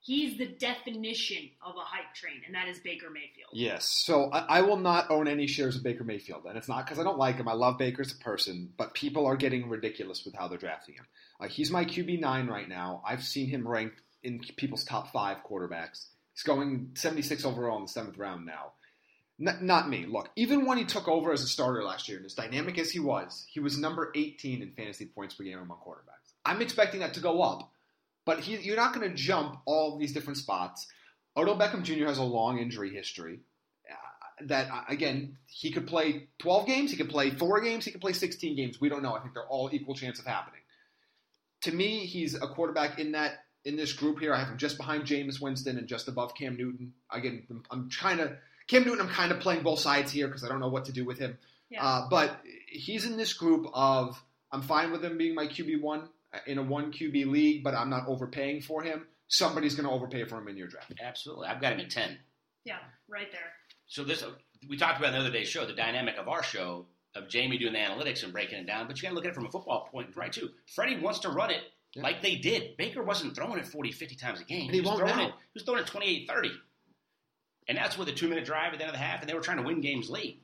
[0.02, 3.52] he's the definition of a hype train, and that is Baker Mayfield.
[3.54, 3.86] Yes.
[3.86, 7.00] So I, I will not own any shares of Baker Mayfield, and it's not because
[7.00, 7.48] I don't like him.
[7.48, 10.96] I love Baker as a person, but people are getting ridiculous with how they're drafting
[10.96, 11.06] him.
[11.40, 13.02] Like he's my QB nine right now.
[13.08, 16.08] I've seen him ranked in people's top five quarterbacks.
[16.34, 18.74] He's going 76 overall in the seventh round now.
[19.40, 20.06] N- not me.
[20.06, 22.92] Look, even when he took over as a starter last year, and as dynamic as
[22.92, 26.34] he was, he was number 18 in fantasy points per game among quarterbacks.
[26.46, 27.72] I'm expecting that to go up,
[28.26, 30.88] but he, you're not going to jump all these different spots.
[31.36, 32.06] Odell Beckham Jr.
[32.06, 33.40] has a long injury history.
[33.90, 37.92] Uh, that uh, again, he could play 12 games, he could play four games, he
[37.92, 38.82] could play 16 games.
[38.82, 39.14] We don't know.
[39.14, 40.62] I think they're all equal chance of happening.
[41.62, 44.34] To me, he's a quarterback in that in this group here.
[44.34, 46.94] I have him just behind Jameis Winston and just above Cam Newton.
[47.12, 49.02] Again, I'm, I'm trying to Cam Newton.
[49.02, 51.20] I'm kind of playing both sides here because I don't know what to do with
[51.20, 51.38] him.
[51.70, 51.86] Yeah.
[51.86, 56.10] Uh, but he's in this group of I'm fine with him being my QB one
[56.48, 59.06] in a one QB league, but I'm not overpaying for him.
[59.28, 60.94] Somebody's going to overpay for him in your draft.
[61.02, 61.48] Absolutely.
[61.48, 62.18] I've got him at 10.
[62.66, 62.78] yeah,
[63.10, 63.42] right there.
[63.88, 64.24] So this
[64.70, 67.58] we talked about in the other day's show, the dynamic of our show of Jamie
[67.58, 69.46] doing the analytics and breaking it down, but you got to look at it from
[69.46, 70.50] a football point right too.
[70.74, 71.62] Freddie wants to run it
[71.96, 72.04] Yeah.
[72.04, 72.78] like they did.
[72.78, 74.68] Baker wasn't throwing it 40, 50 times a game.
[74.68, 75.26] And he was won't throwing now.
[75.28, 75.32] it.
[75.32, 76.52] He was throwing it 28, 30.
[77.68, 79.34] And that's with a two minute drive at the end of the half, and they
[79.34, 80.42] were trying to win games late.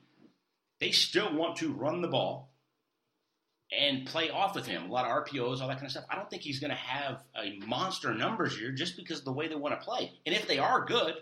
[0.80, 2.50] They still want to run the ball
[3.76, 4.88] and play off with him.
[4.88, 6.04] A lot of RPOs, all that kind of stuff.
[6.10, 9.32] I don't think he's going to have a monster numbers year just because of the
[9.32, 10.12] way they want to play.
[10.26, 11.14] And if they are good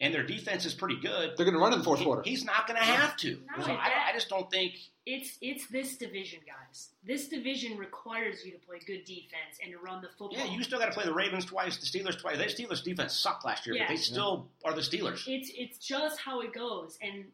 [0.00, 2.22] and their defense is pretty good, They're going to run in the fourth he- quarter.
[2.24, 3.38] he's not going to have to.
[3.56, 4.74] Not So I, I just don't think.
[5.06, 6.90] It's it's this division, guys.
[7.04, 10.30] This division requires you to play good defense and to run the football.
[10.38, 12.36] Yeah, you still got to play the Ravens twice, the Steelers twice.
[12.36, 13.84] Their Steelers defense sucked last year, Yeah.
[13.84, 15.26] but they still are the Steelers.
[15.26, 17.24] It's it's just how it goes, and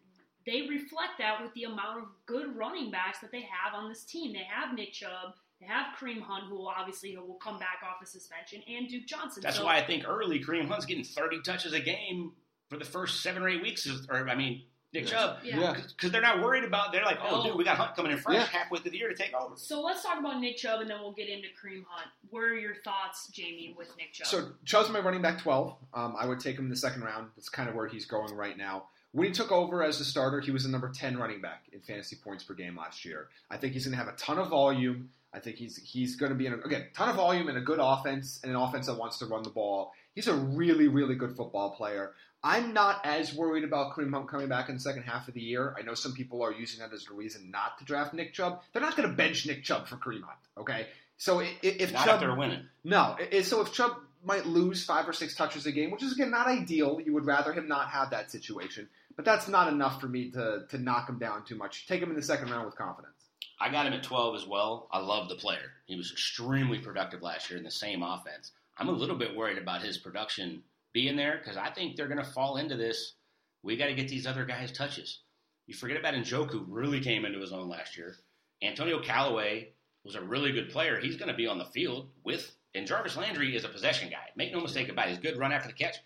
[0.47, 4.05] they reflect that with the amount of good running backs that they have on this
[4.05, 4.33] team.
[4.33, 8.01] They have Nick Chubb, they have Kareem Hunt, who will obviously will come back off
[8.01, 9.43] of suspension, and Duke Johnson.
[9.43, 12.33] That's So- why I think early Kareem Hunt's getting 30 touches a game
[12.71, 15.11] for the first seven or eight weeks, or I mean Nick Yeah.
[15.11, 15.61] Chubb, Yeah.
[15.61, 15.81] Yeah.
[15.89, 16.93] because they're not worried about.
[16.93, 17.43] They're like, oh, No.
[17.49, 18.45] dude, we got Hunt coming in fresh Yeah.
[18.47, 19.57] halfway through the year to take over.
[19.57, 22.09] So let's talk about Nick Chubb, and then we'll get into Kareem Hunt.
[22.31, 24.27] What are your thoughts, Jamie, with Nick Chubb?
[24.29, 25.77] So Chubb's my running back 12.
[25.93, 27.31] Um, I would take him in the second round.
[27.37, 28.89] That's kind of where he's going right now.
[29.13, 31.81] When he took over as the starter, he was the number 10 running back in
[31.81, 33.29] fantasy points per game last year.
[33.51, 35.11] I think he's going to have a ton of volume.
[35.33, 37.61] I think he's he's going to be in a, again ton of volume and a
[37.61, 39.93] good offense and an offense that wants to run the ball.
[40.15, 42.13] He's a really really good football player.
[42.45, 45.41] I'm not as worried about Kareem Hunt coming back in the second half of the
[45.41, 45.75] year.
[45.79, 48.63] I know some people are using that as a reason not to draft Nick Chubb.
[48.73, 50.39] They're not going to bench Nick Chubb for Kareem Hunt.
[50.57, 50.87] Okay,
[51.19, 52.67] so i- i- if Not Chubb if they're winning.
[52.85, 53.17] no.
[53.43, 56.47] So if Chubb might lose five or six touches a game, which is again not
[56.47, 58.89] ideal, you would rather him not have that situation.
[59.15, 61.87] But that's not enough for me to to knock him down too much.
[61.87, 63.13] Take him in the second round with confidence.
[63.59, 64.89] I got him at 12 as well.
[64.93, 65.73] I love the player.
[65.87, 68.53] He was extremely productive last year in the same offense.
[68.77, 70.63] I'm a little bit worried about his production
[70.93, 73.15] being there because I think they're going to fall into this.
[73.63, 75.21] We got to get these other guys touches.
[75.67, 78.17] You forget about Njoku, really came into his own last year.
[78.63, 79.71] Antonio Callaway
[80.05, 81.01] was a really good player.
[81.01, 84.31] He's going to be on the field with, and Jarvis Landry is a possession guy.
[84.37, 85.11] Make no mistake about it.
[85.11, 85.97] He's good run after the catch.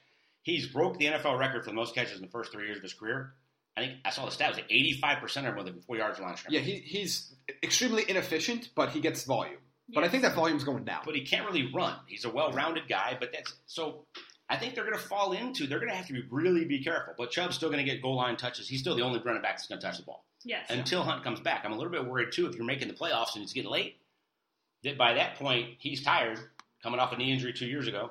[0.42, 2.83] He's broke the NFL record for the most catches in the first three years of
[2.83, 3.35] his career.
[3.76, 6.24] I think I saw the stat was like 85% of them within four yards of
[6.24, 6.37] the line.
[6.48, 9.59] Yeah, he, he's extremely inefficient, but he gets volume.
[9.92, 11.02] But I think that volume's going down.
[11.04, 11.96] but he can't really run.
[12.06, 14.04] He's a well-rounded guy, but that's so.
[14.48, 15.66] I think they're going to fall into.
[15.66, 17.14] They're going to have to be really be careful.
[17.16, 18.68] But Chubb's still going to get goal line touches.
[18.68, 20.66] He's still the only running back that's going to touch the ball yes.
[20.70, 21.62] until Hunt comes back.
[21.64, 23.96] I'm a little bit worried too if you're making the playoffs and it's getting late.
[24.83, 26.38] That by that point he's tired,
[26.82, 28.10] coming off a knee injury two years ago.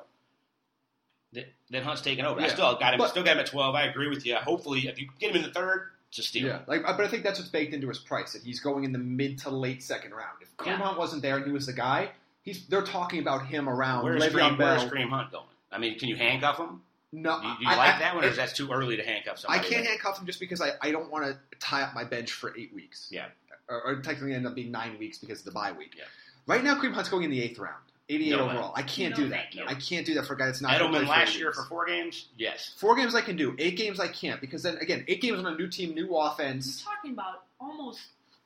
[1.34, 2.41] That then Hunt's taken over.
[2.41, 2.97] I still got him.
[2.99, 3.75] but- still got him at 12.
[3.75, 4.36] I agree with you.
[4.36, 6.47] Hopefully, if you get him in the third, it's a steal.
[6.47, 8.91] Yeah, like, but I think that's what's baked into his price that he's going in
[8.91, 10.38] the mid to late second round.
[10.41, 10.77] If Kareem Yeah.
[10.77, 12.10] Hunt wasn't there and he was the guy,
[12.41, 15.45] he's they're talking about him around Where's Kareem, where's Kareem Hunt going?
[15.71, 16.82] I mean, can you handcuff him?
[17.12, 18.97] No, Do you, do you I- like I- that one, or is that too early
[18.97, 19.65] to handcuff somebody?
[19.67, 22.32] I can't handcuff him just because I, I don't want to tie up my bench
[22.32, 23.08] for eight weeks.
[23.12, 23.25] Yeah.
[23.67, 25.93] Or, or technically end up being nine weeks because of the bye week.
[25.95, 26.05] Yeah.
[26.47, 28.52] Right now, Kareem Hunt's going in the eighth round, 88 No way.
[28.54, 28.74] overall.
[28.76, 29.45] I can't No, do that.
[29.67, 31.38] I can't do that for a guy that's not gonna Edelman play for last eight
[31.38, 31.58] year weeks.
[31.60, 32.26] for four games?
[32.38, 32.74] Yes.
[32.78, 33.56] Four games I can do.
[33.60, 36.84] Eight games I can't because then again, eight games on a new team, new offense.
[36.84, 38.00] You're talking about almost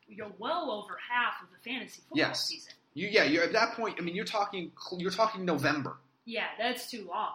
[0.09, 2.45] you're well over half of the fantasy football Yes.
[2.47, 2.73] season.
[2.93, 3.95] You yeah, you're at that point.
[3.97, 7.31] I mean, you're talking you're talking November, Yeah, that's too long.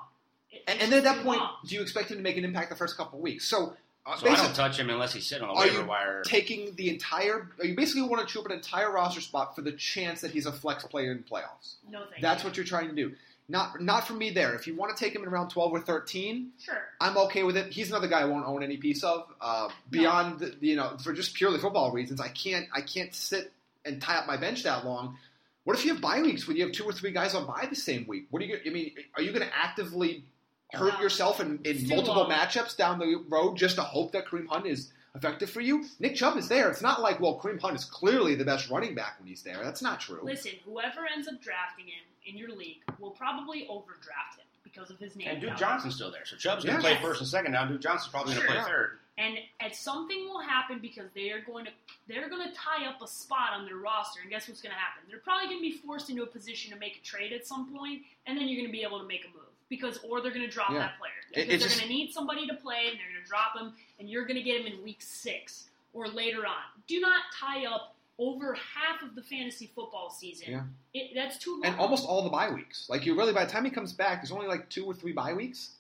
[0.51, 1.57] It- and, and then at that point, long.
[1.67, 3.49] do you expect him to make an impact the first couple of weeks?
[3.49, 3.75] So,
[4.17, 6.23] So I don't touch him unless he's sitting on the Are waiver you wire.
[6.25, 7.51] taking the entire.
[7.63, 10.47] You basically want to chew up an entire roster spot for the chance that he's
[10.47, 11.75] a flex player in playoffs.
[11.91, 12.49] No, thank That's you.
[12.49, 13.13] what you're trying to do.
[13.51, 14.55] Not not for me there.
[14.55, 16.83] If you want to take him in around 12 or 13, Sure.
[17.01, 17.73] I'm okay with it.
[17.73, 19.27] He's another guy I won't own any piece of.
[19.41, 23.53] Uh, beyond the, you know, for just purely football reasons, I can't I can't sit
[23.87, 25.17] and tie up my bench that long.
[25.65, 27.67] What if you have bye weeks when you have two or three guys on bye
[27.69, 28.27] the same week?
[28.31, 28.57] What are you?
[28.57, 30.25] gonna- I mean, are you going to actively
[30.73, 31.01] hurt No.
[31.01, 32.31] yourself in, in multiple long.
[32.31, 35.85] matchups down the road just to hope that Kareem Hunt is effective for you?
[35.99, 36.71] Nick Chubb is there.
[36.71, 39.63] It's not like well, Kareem Hunt is clearly the best running back when he's there.
[39.65, 40.21] That's not true.
[40.23, 44.99] Listen, whoever ends up drafting him in your league will probably overdraft him because of
[44.99, 45.29] his name.
[45.29, 45.61] And Duke Cowboys.
[45.61, 47.65] Johnson's still there, so Chubb's going to play first and second now.
[47.65, 48.99] Duke Johnson's probably going to play third.
[49.17, 51.73] And and something will happen because they are going to
[52.07, 54.21] they're going to tie up a spot on their roster.
[54.21, 55.03] And guess what's going to happen?
[55.09, 57.75] They're probably going to be forced into a position to make a trade at some
[57.75, 60.33] point, and then you're going to be able to make a move because or they're
[60.33, 60.79] going to drop Yeah.
[60.79, 63.23] that player It- because it's they're going to need somebody to play, and they're going
[63.23, 66.63] to drop him, and you're going to get him in week six or later on.
[66.87, 70.51] Do not tie up over half of the fantasy football season.
[70.51, 70.63] Yeah.
[70.93, 71.67] It, that's too long.
[71.67, 72.87] and almost all the bye weeks.
[72.89, 75.13] Like you really, by the time he comes back, there's only like two or three
[75.13, 75.71] bye weeks.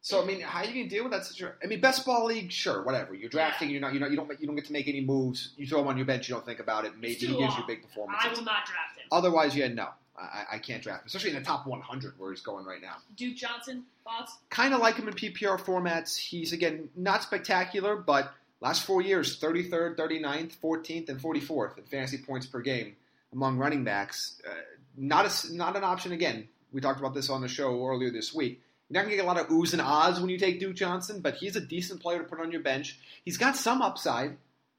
[0.00, 1.56] So I mean, how are you gonna deal with that situation?
[1.62, 3.14] I mean, best ball league, sure, whatever.
[3.14, 5.50] You're drafting, you're not, you know, you don't, you don't get to make any moves.
[5.56, 6.92] You throw him on your bench, you don't think about it.
[6.98, 7.64] Maybe he gives you long.
[7.66, 8.20] big performance.
[8.22, 9.06] I will not draft him.
[9.10, 9.88] Otherwise, yeah, no,
[10.18, 12.96] I, I can't draft, him, especially in the top 100 where he's going right now.
[13.16, 14.38] Duke Johnson, thoughts?
[14.50, 16.16] Kind of like him in PPR formats.
[16.16, 22.18] He's again not spectacular, but last four years, 33rd, 39th, 14th, and 44th in fantasy
[22.18, 22.96] points per game
[23.32, 24.40] among running backs.
[24.46, 24.50] Uh,
[24.96, 26.48] not a, not an option again.
[26.72, 28.60] We talked about this on the show earlier this week.
[28.88, 30.74] You're not going to get a lot of oohs and ahs when you take Duke
[30.74, 32.98] Johnson, but he's a decent player to put on your bench.
[33.24, 34.36] He's got some upside.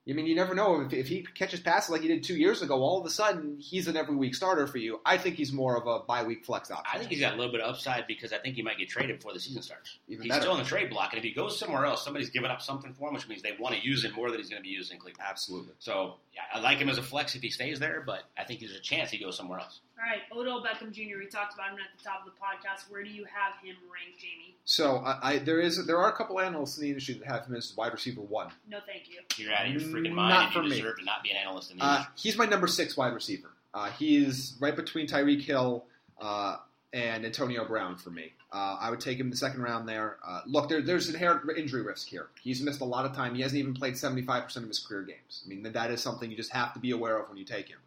[0.10, 2.62] I mean, you never know if, if he catches passes like he did two years
[2.62, 2.82] ago.
[2.82, 5.00] All of a sudden, he's an every week starter for you.
[5.06, 6.86] I think he's more of a bye week flex option.
[6.92, 8.90] I think he's got a little bit of upside because I think he might get
[8.90, 10.00] traded before the season starts.
[10.08, 10.42] Even he's better.
[10.42, 12.94] still on the trade block, and if he goes somewhere else, somebody's giving up something
[12.94, 14.74] for him, which means they want to use him more than he's going to be
[14.74, 15.28] used in Cleveland.
[15.28, 15.74] absolutely.
[15.80, 18.62] So yeah, I like him as a flex if he stays there, but I think
[18.62, 19.80] there's a chance he goes somewhere else.
[20.02, 21.18] All right, Odell Beckham Jr.
[21.20, 22.90] We talked about him at the top of the podcast.
[22.90, 24.56] Where do you have him ranked, Jamie?
[24.64, 27.46] So I, I, there is there are a couple analysts in the industry that have
[27.48, 28.50] him as wide receiver one.
[28.70, 29.20] No, thank you.
[29.44, 30.78] You're out of your freaking Not for and you me.
[30.82, 32.14] deserve to not be an analyst in the Uh, industry.
[32.16, 33.50] he's my number six wide receiver.
[33.74, 35.84] Uh, he's right between Tyreek Hill
[36.22, 36.58] uh,
[36.94, 38.32] and Antonio Brown for me.
[38.54, 40.18] Uh, I would take him in the second round there.
[40.26, 42.28] Uh, look, there, there's inherent injury risk here.
[42.42, 43.36] He's missed a lot of time.
[43.36, 45.44] He hasn't even played 75% of his career games.
[45.46, 47.68] I mean, that is something you just have to be aware of when you take
[47.68, 47.78] him.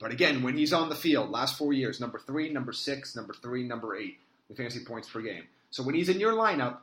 [0.00, 3.34] But again, when he's on the field, last four years, number three, number six, number
[3.34, 5.44] three, number eight, the fantasy points per game.
[5.70, 6.78] So when he's in your lineup,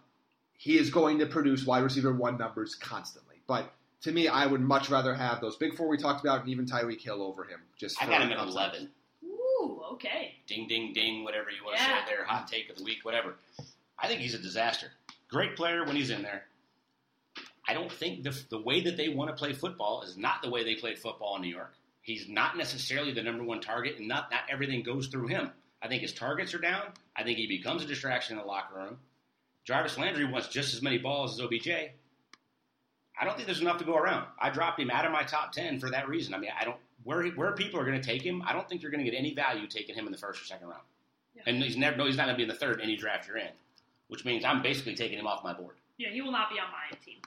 [0.58, 3.36] he is going to produce wide receiver one numbers constantly.
[3.48, 6.50] But to me, I would much rather have those big four we talked about, and
[6.50, 7.60] even Tyreek Hill over him.
[7.78, 8.90] Just I got him at 11.
[9.26, 10.36] Ooh, okay.
[10.48, 12.06] Ding, ding, ding, whatever you want to Yeah.
[12.06, 13.36] say there, hot take of the week, whatever.
[13.98, 14.88] I think he's a disaster.
[15.30, 16.46] Great player when he's in there.
[17.68, 20.50] I don't think the, the way that they want to play football is not the
[20.50, 21.74] way they played football in New York.
[22.02, 25.52] He's not necessarily the number one target, and not, not everything goes through him.
[25.82, 26.88] I think his targets are down.
[27.16, 28.98] I think he becomes a distraction in the locker room.
[29.66, 31.70] Jarvis Landry wants just as many balls as OBJ.
[31.70, 34.26] I don't think there's enough to go around.
[34.40, 36.34] I dropped him out of my top ten for that reason.
[36.34, 38.42] I mean, I don't where he- where people are going to take him.
[38.46, 40.46] I don't think you're going to get any value taking him in the first or
[40.46, 40.84] second round.
[41.36, 41.44] Yeah.
[41.48, 43.38] And he's never no, he's not going to be in the third any draft you're
[43.38, 43.50] in,
[44.08, 45.76] which means I'm basically taking him off my board.
[45.98, 47.18] Yeah, he will not be on my team.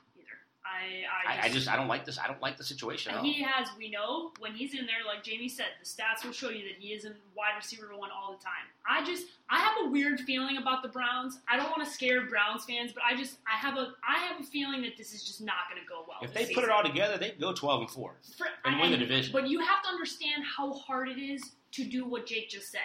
[0.83, 2.19] I, I, I, I just I don't like this.
[2.19, 3.13] I don't like the situation.
[3.13, 3.25] At all.
[3.25, 6.51] He has, we know, when he's in there, like Jamie said, the stats will show
[6.51, 8.67] you that he is in wide receiver one all the time.
[8.89, 11.39] I just, I have a weird feeling about the Browns.
[11.49, 14.41] I don't want to scare Browns fans, but I just, I have a, I have
[14.41, 16.19] a feeling that this is just not going to go well.
[16.23, 18.15] If they put it all together, they go 12 and four.
[18.37, 19.33] For- and win the division.
[19.33, 22.81] But you have to understand how hard it is to do what Jake just said.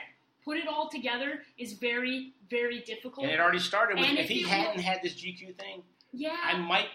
[0.45, 3.25] Put it all together is very, very difficult.
[3.25, 3.99] And it already started.
[3.99, 5.83] With, And if if he hadn't had this GQ thing,
[6.13, 6.88] yeah, I might.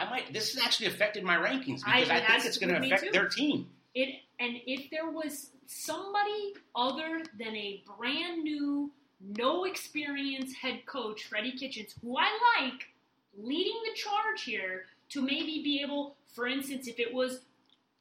[0.00, 0.32] I might.
[0.32, 3.10] This has actually affected my rankings because I, it think it's going to affect too.
[3.12, 3.68] their team.
[3.94, 11.24] It and if there was somebody other than a brand new, no experience head coach,
[11.24, 12.88] Freddie Kitchens, who I like,
[13.36, 17.40] leading the charge here to maybe be able, for instance, if it was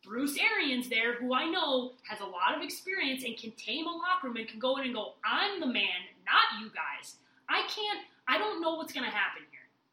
[0.04, 3.92] Bruce Arians there, who I know has a lot of experience and can tame a
[3.92, 7.16] locker room and can go in and go, I'm the man, not you guys.
[7.50, 8.06] I can't.
[8.28, 9.44] I don't know what's going to happen.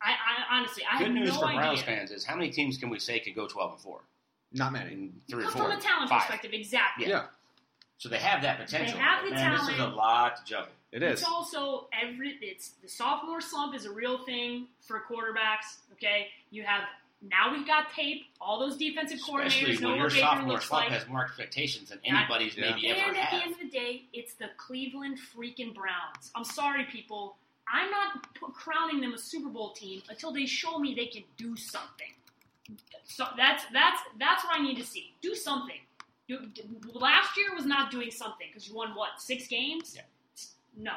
[0.03, 1.61] I, I honestly, I Good have news no for idea.
[1.61, 4.01] Browns fans is how many teams can we say could go 12 and four?
[4.53, 4.93] Not many.
[4.93, 5.71] In three or From four.
[5.73, 6.21] a talent Five.
[6.23, 7.09] perspective, exactly.
[7.09, 7.25] Yeah,
[7.99, 8.97] So they have that potential.
[8.97, 10.73] They have the But man, This is a lot to juggle.
[10.93, 11.21] it is.
[11.21, 15.79] It's also every it's the sophomore slump is a real thing for quarterbacks.
[15.95, 16.83] Okay, you have
[17.23, 18.27] now we've got tape.
[18.41, 20.93] All those defensive Especially coordinators know when your Baker sophomore looks slump like.
[21.01, 22.71] has more expectations than anybody's Yeah.
[22.75, 26.31] maybe ever and at the end of the day, it's the Cleveland freaking Browns.
[26.37, 27.37] I'm sorry, people.
[27.73, 31.25] I'm not p- crowning them a Super Bowl team until they show me they can
[31.37, 32.13] do something.
[33.05, 35.15] So that's that's that's what I need to see.
[35.23, 35.77] Do something.
[36.93, 39.95] Last year was not doing something because you won what six games?
[39.97, 40.03] Yeah.
[40.77, 40.93] No.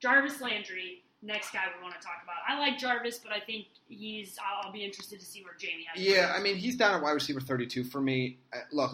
[0.00, 2.36] Jarvis Landry, next guy we want to talk about.
[2.48, 4.36] I like Jarvis, but I think he's.
[4.64, 6.02] I'll, be interested to see where Jamie has.
[6.02, 8.38] Yeah, I mean, he's down at wide receiver 32 for me.
[8.52, 8.92] Uh, Look,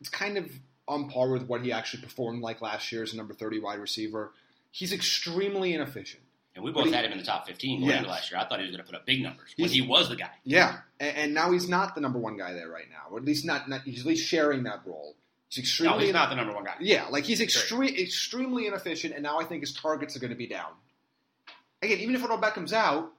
[0.00, 0.50] it's kind of
[0.86, 3.78] on par with what he actually performed like last year as a number 30 wide
[3.78, 4.32] receiver.
[4.72, 6.22] He's extremely inefficient.
[6.56, 7.98] And we both he- had him in the top 15 going Yeah.
[7.98, 8.40] into last year.
[8.40, 10.30] I thought he was going to put up big numbers when he was the guy.
[10.44, 13.24] Yeah, and, and now he's not the number one guy there right now, or at
[13.24, 15.14] least not, not he's at least sharing that role.
[15.48, 16.74] He's extremely No, he's not the number one guy.
[16.80, 20.36] Yeah, like he's extre- extremely inefficient, and now I think his targets are going to
[20.36, 20.72] be down.
[21.82, 23.12] again, even if Odell Beckham's out,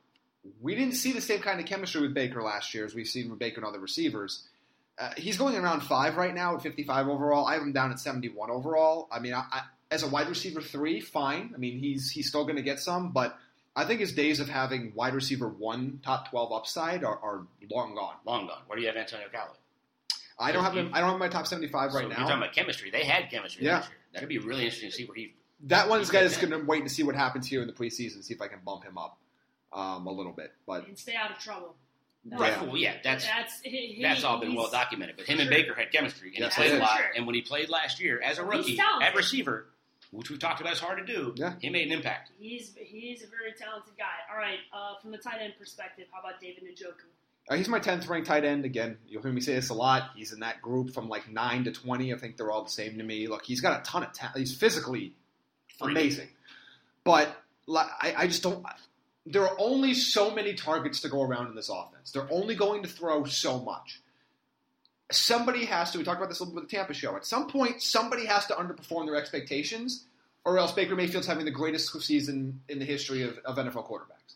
[0.62, 3.30] we didn't see the same kind of chemistry with Baker last year as we've seen
[3.30, 4.48] with Baker and other receivers.
[5.00, 7.46] Uh, he's going around five right now at 55 overall.
[7.48, 9.08] I have him down at 71 overall.
[9.12, 9.62] I mean, I, I,
[9.92, 11.52] as a wide receiver three, fine.
[11.54, 13.38] I mean, he's he's still going to get some, but
[13.76, 17.94] I think his days of having wide receiver one top 12 upside are, are long
[17.96, 18.16] gone.
[18.26, 18.62] Long gone.
[18.68, 19.56] Where do you have Antonio Callaway?
[20.40, 20.90] I don't have him.
[20.94, 22.24] I don't have my top 75 So right You're now.
[22.24, 22.90] talking about chemistry.
[22.90, 23.84] They had chemistry Yeah.
[24.14, 25.36] That'd be really interesting to see where he.
[25.66, 26.50] That one's He's guys good.
[26.50, 28.60] going to wait and see what happens here in the preseason, see if I can
[28.66, 29.18] bump him up
[29.72, 30.52] um, a little bit.
[30.66, 31.76] But and stay out of trouble.
[32.30, 32.52] Right.
[32.52, 32.64] Yeah.
[32.64, 35.16] Well, yeah, that's that's he, he- that's all been well documented.
[35.18, 36.98] But him and Baker had chemistry, and Yes, he played a lot.
[36.98, 37.06] Sure.
[37.16, 39.68] And when he played last year as a rookie at receiver,
[40.12, 41.54] which we've talked about is hard to do, Yeah.
[41.60, 42.32] he made an impact.
[42.39, 44.06] He's he's a very talented guy.
[44.32, 47.06] All right, uh, from the tight end perspective, how about David Njoku?
[47.50, 48.65] Uh, he's my 10th ranked tight end.
[48.65, 50.12] Again, you'll hear me say this a lot.
[50.15, 52.13] He's in that group from like 9 to 20.
[52.13, 53.28] I think they're all the same to me.
[53.28, 54.38] Look, he's got a ton of talent.
[54.38, 55.13] He's physically
[55.80, 55.91] Freak.
[55.97, 56.28] amazing.
[57.04, 58.63] But like, I, I just don't.
[59.26, 62.12] There are only so many targets to go around in this offense.
[62.12, 64.02] They're only going to throw so much.
[65.12, 65.97] Somebody has to.
[65.97, 67.15] We talked about this a little bit with the Tampa show.
[67.15, 70.06] At some point, somebody has to underperform their expectations,
[70.45, 74.36] or else Baker Mayfield's having the greatest season in the history of, of NFL quarterbacks.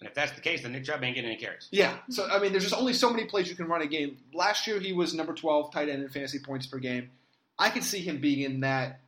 [0.00, 1.68] And if that's the case, then Nick Chubb ain't getting any carries.
[1.70, 1.94] Yeah.
[2.08, 4.16] So I mean, there's just only so many plays you can run a game.
[4.32, 7.10] Last year he was number 12 tight end in fantasy points per game.
[7.58, 9.00] I could see him being in that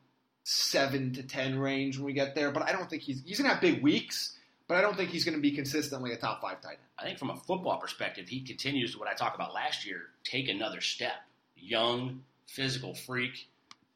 [0.44, 3.50] seven to ten range when we get there, but I don't think he's he's gonna
[3.50, 4.36] have big weeks.
[4.68, 6.78] But I don't think he's going to be consistently a top five tight end.
[6.98, 10.02] I think from a football perspective, he continues to what I talked about last year.
[10.24, 11.12] Take another step.
[11.56, 13.48] Young, physical freak,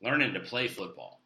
[0.03, 1.21] learning to play football.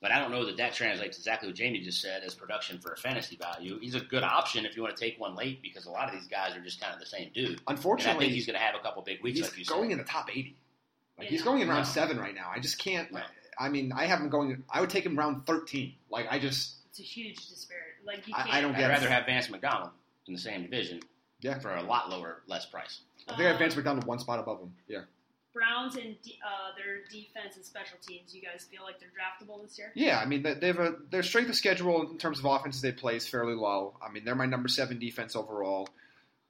[0.00, 2.92] But I don't know that that translates exactly what Jamie just said as production for
[2.92, 3.78] a fantasy value.
[3.80, 6.14] He's a good option if you want to take one late because a lot of
[6.18, 7.50] these guys are just kind of the same dude.
[7.50, 9.64] And I Unfortunately, think he's going to have a couple big weeks, he's like you
[9.64, 9.92] going said.
[9.92, 10.56] in the top 80.
[11.16, 11.30] Like Yeah.
[11.30, 11.90] he's going in round No.
[11.90, 12.50] seven right now.
[12.54, 13.10] I just can't.
[13.12, 13.22] No.
[13.58, 14.62] I mean, I have him going.
[14.68, 15.94] I would take him round 13.
[16.10, 16.74] Like I just.
[16.90, 17.93] It's a huge disparity.
[18.06, 18.54] Like you I- can't.
[18.54, 19.90] I don't I'd rather have Vance McDonald
[20.26, 21.00] in the same division
[21.40, 21.58] Yeah.
[21.58, 23.00] for a lot lower, less price.
[23.28, 24.74] I think I have Vance McDonald one spot above him.
[24.88, 25.00] Yeah.
[25.52, 28.34] Browns and de- uh, their defense and special teams.
[28.34, 29.92] You guys feel like they're draftable this year?
[29.94, 32.82] Yeah, I mean they they have a their strength of schedule in terms of offenses
[32.82, 33.94] they play is fairly low.
[34.04, 35.88] I mean they're my number seven defense overall.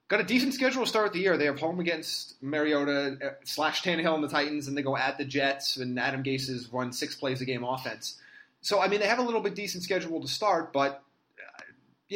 [0.08, 1.36] Got a decent schedule to start the year.
[1.36, 5.16] They have home against Mariota uh, slash Tannehill and the Titans, and they go at
[5.18, 5.76] the Jets.
[5.78, 8.18] And Adam Gase has run six plays a game offense.
[8.62, 11.03] So I mean they have a little bit decent schedule to start, but yeah,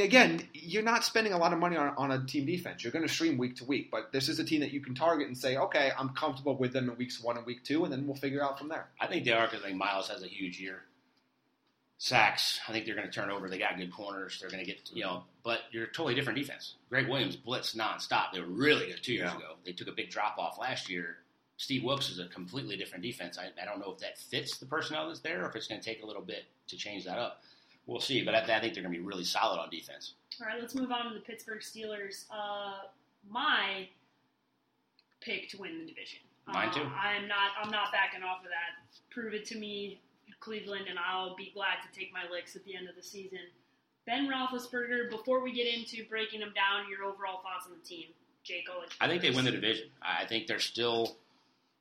[0.04, 2.82] again, you're not spending a lot of money on, on a team defense.
[2.84, 4.94] You're going to stream week to week, but this is a team that you can
[4.94, 7.92] target and say, okay, I'm comfortable with them in weeks one and week two, and
[7.92, 8.88] then we'll figure out from there.
[9.00, 10.82] I think they are because I think Myles has a huge year.
[12.00, 12.60] Sacks.
[12.68, 13.48] I think they're going to turn over.
[13.48, 14.38] They got good corners.
[14.40, 16.74] They're going to get you know, but you're a totally different defense.
[16.90, 18.32] Gregg Williams blitzed nonstop.
[18.32, 19.36] They were really good two years Yeah.
[19.36, 19.54] ago.
[19.64, 21.16] They took a big drop off last year.
[21.56, 23.36] Steve Wilks is a completely different defense.
[23.36, 25.80] I, I don't know if that fits the personnel that's there, or if it's going
[25.80, 27.42] to take a little bit to change that up.
[27.88, 28.22] We'll see.
[28.22, 30.12] But I, I think they're going to be really solid on defense.
[30.40, 32.26] All right, let's move on to the Pittsburgh Steelers.
[32.30, 32.86] Uh,
[33.28, 33.88] my
[35.20, 36.20] pick to win the division.
[36.46, 36.80] Mine Uh, too.
[36.82, 37.50] I'm not.
[37.60, 38.98] I'm not backing off of that.
[39.10, 39.98] Prove it to me,
[40.38, 43.40] Cleveland, and I'll be glad to take my licks at the end of the season.
[44.06, 45.10] Ben Roethlisberger.
[45.10, 48.06] Before we get into breaking them down, your overall thoughts on the team,
[48.44, 48.64] Jake?
[48.68, 49.88] You I think they win the division.
[50.02, 51.16] I think they're still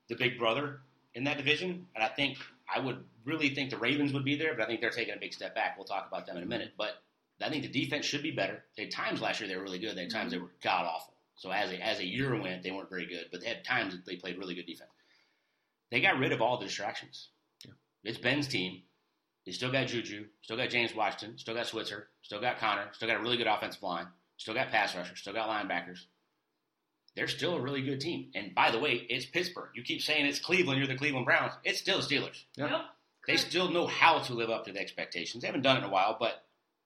[0.08, 0.80] the big brother
[1.16, 2.38] in that division, and I think
[2.74, 5.20] I would really think the Ravens would be there, but I think they're taking a
[5.20, 5.78] big step back.
[5.78, 6.50] We'll talk about them in a mm-hmm.
[6.50, 7.04] minute, but
[7.42, 8.64] I think the defense should be better.
[8.76, 9.96] They had times last year they were really good.
[9.96, 10.40] They had times mm-hmm.
[10.40, 11.14] they were god awful.
[11.36, 13.94] So as a as a year went, they weren't very good, but they had times
[13.94, 14.90] that they played really good defense.
[15.92, 17.30] They got rid of all the distractions.
[18.04, 18.82] It's Ben's team.
[19.46, 23.08] They still got Juju, still got James Washington, still got Switzer, still got Conner, still
[23.08, 26.06] got a really good offensive line, still got pass rushers, still got linebackers
[27.18, 28.30] they're still a really good team.
[28.36, 29.70] And by the way, it's Pittsburgh.
[29.74, 31.52] You keep saying it's Cleveland, you're the Cleveland Browns.
[31.64, 32.44] It's still the Steelers.
[32.56, 32.70] Yeah.
[32.70, 32.82] Yep.
[33.28, 35.42] They still know how to live up to the expectations.
[35.42, 36.44] They haven't done it in a while, but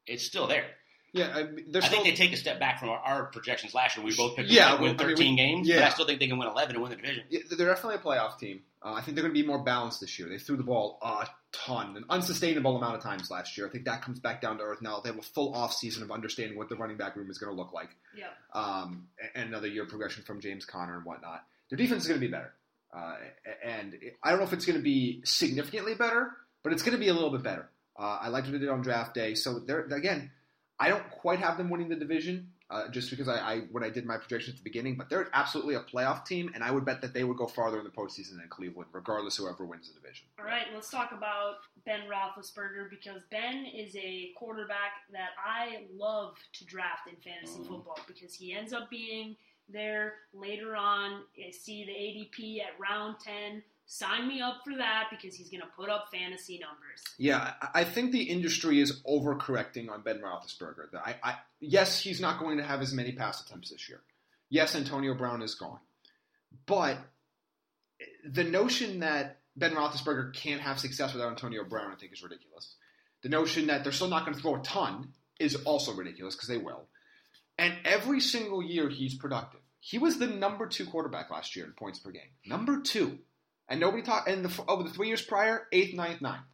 [0.07, 0.65] it's still there.
[1.13, 3.73] Yeah, I mean, I still, think they take a step back from our, our projections
[3.73, 4.05] last year.
[4.05, 5.85] We both picked Yeah, them to win well, I mean, 13 we- games, but yeah.
[5.85, 7.25] I still think they can win 11 and win the division.
[7.29, 8.61] Yeah, they're definitely a playoff team.
[8.81, 10.29] Uh, I think they're going to be more balanced this year.
[10.29, 13.67] They threw the ball a ton, an unsustainable amount of times last year.
[13.67, 15.01] I think that comes back down to earth now.
[15.01, 17.53] They have a full off season of understanding what the running back room is going
[17.53, 18.29] to look like, Yep.
[18.53, 21.43] um, and another year of progression from James Conner and whatnot.
[21.69, 22.53] Their defense is going to be better,
[22.93, 23.15] uh,
[23.63, 26.31] and I don't know if it's going to be significantly better,
[26.63, 27.69] but it's going to be a little bit better.
[27.97, 29.35] Uh, I liked what they did on draft day.
[29.35, 30.31] So they're again,
[30.79, 32.51] I don't quite have them winning the division.
[32.69, 35.27] Uh, just because I, I when I did my projections at the beginning, but they're
[35.33, 37.89] absolutely a playoff team, and I would bet that they would go farther in the
[37.89, 40.27] postseason than Cleveland, regardless of whoever wins the division.
[40.39, 46.37] All right, let's talk about Ben Roethlisberger because Ben is a quarterback that I love
[46.53, 47.67] to draft in fantasy Mhm.
[47.67, 49.35] football because he ends up being
[49.71, 51.23] there later on.
[51.51, 53.63] See the ADP at round 10,
[53.93, 57.03] Sign me up for that because he's going to put up fantasy numbers.
[57.17, 60.95] Yeah, I- think the industry is overcorrecting on Ben Roethlisberger.
[60.95, 63.99] I, I, yes, he's not going to have as many pass attempts this year.
[64.47, 65.79] Yes, Antonio Brown is gone,
[66.65, 66.99] but
[68.23, 72.75] the notion that Ben Roethlisberger can't have success without Antonio Brown, I think, is ridiculous.
[73.23, 76.47] The notion that they're still not going to throw a ton is also ridiculous because
[76.47, 76.85] they will.
[77.57, 79.60] And every single year he's productive.
[79.83, 82.29] He was the number two quarterback last year in points per game.
[82.45, 83.17] Number two.
[83.67, 84.29] And nobody talked.
[84.29, 86.45] And the, over oh, the three years prior, eighth, ninth, ninth.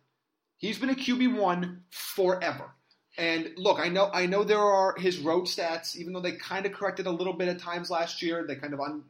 [0.55, 2.71] He's been a QB one forever.
[3.17, 5.97] And look, I know, I know there are his road stats.
[5.97, 8.73] Even though they kind of corrected a little bit at times last year, they kind
[8.73, 9.03] of un.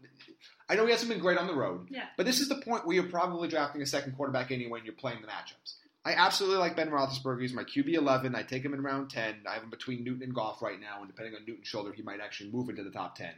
[0.68, 1.88] I know he hasn't been great on the road.
[1.91, 2.05] Yeah.
[2.18, 4.95] But this is the point where you're probably drafting a second quarterback anyway, and you're
[4.95, 5.76] playing the matchups.
[6.03, 7.41] I absolutely like Ben Roethlisberger.
[7.41, 8.34] He's my QB 11.
[8.34, 9.43] I take him in round 10.
[9.47, 12.01] I have him between Newton and Goff right now, and depending on Newton's shoulder, he
[12.01, 13.30] might actually move into the top 10.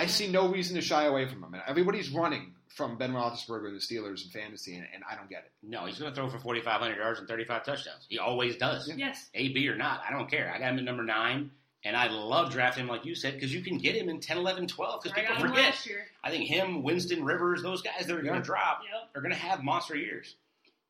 [0.00, 1.52] I see no reason to shy away from him.
[1.54, 5.28] And everybody's running from Ben Roethlisberger and the Steelers in fantasy, and, and I don't
[5.28, 5.50] get it.
[5.62, 8.06] No, he's going to throw for 4,500 yards and 35 touchdowns.
[8.08, 8.88] He always does.
[8.88, 8.94] Yeah.
[8.96, 9.28] Yes.
[9.34, 10.02] A, B, or not.
[10.08, 10.50] I don't care.
[10.54, 11.50] I got him at number nine,
[11.84, 14.38] and I love drafting him, like you said, because you can get him in 10,
[14.38, 15.64] 11, 12, because I people got him forget.
[15.66, 16.06] last year.
[16.24, 18.40] I think him, Winston, Rivers, those guys that are going Yeah.
[18.40, 19.10] to drop Yep.
[19.16, 20.36] are going to have monster years.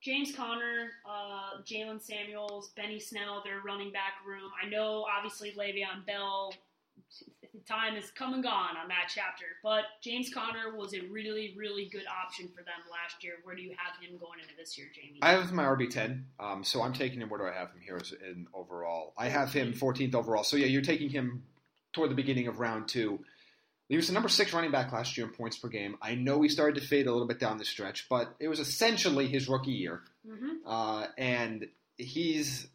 [0.01, 4.51] James Conner, uh, Jaylen Samuels, Benny Snell, their running back room.
[4.63, 6.55] I know, obviously, Le'Veon Bell.
[7.67, 11.89] Time is come and gone on that chapter, but James Conner was a really, really
[11.91, 13.35] good option for them last year.
[13.45, 15.19] Where do you have him going into this year, Jamie?
[15.23, 17.29] I have my RB10, um, so I'm taking him.
[17.29, 19.13] Where do I have him here in overall?
[19.17, 20.43] I have him 14th overall.
[20.43, 21.45] So yeah, you're taking him
[21.93, 23.21] toward the beginning of round two.
[23.89, 25.97] He was the number six running back last year in points per game.
[26.01, 28.61] I know he started to fade a little bit down the stretch, but it was
[28.61, 32.69] essentially his rookie year, hmm uh, and he's.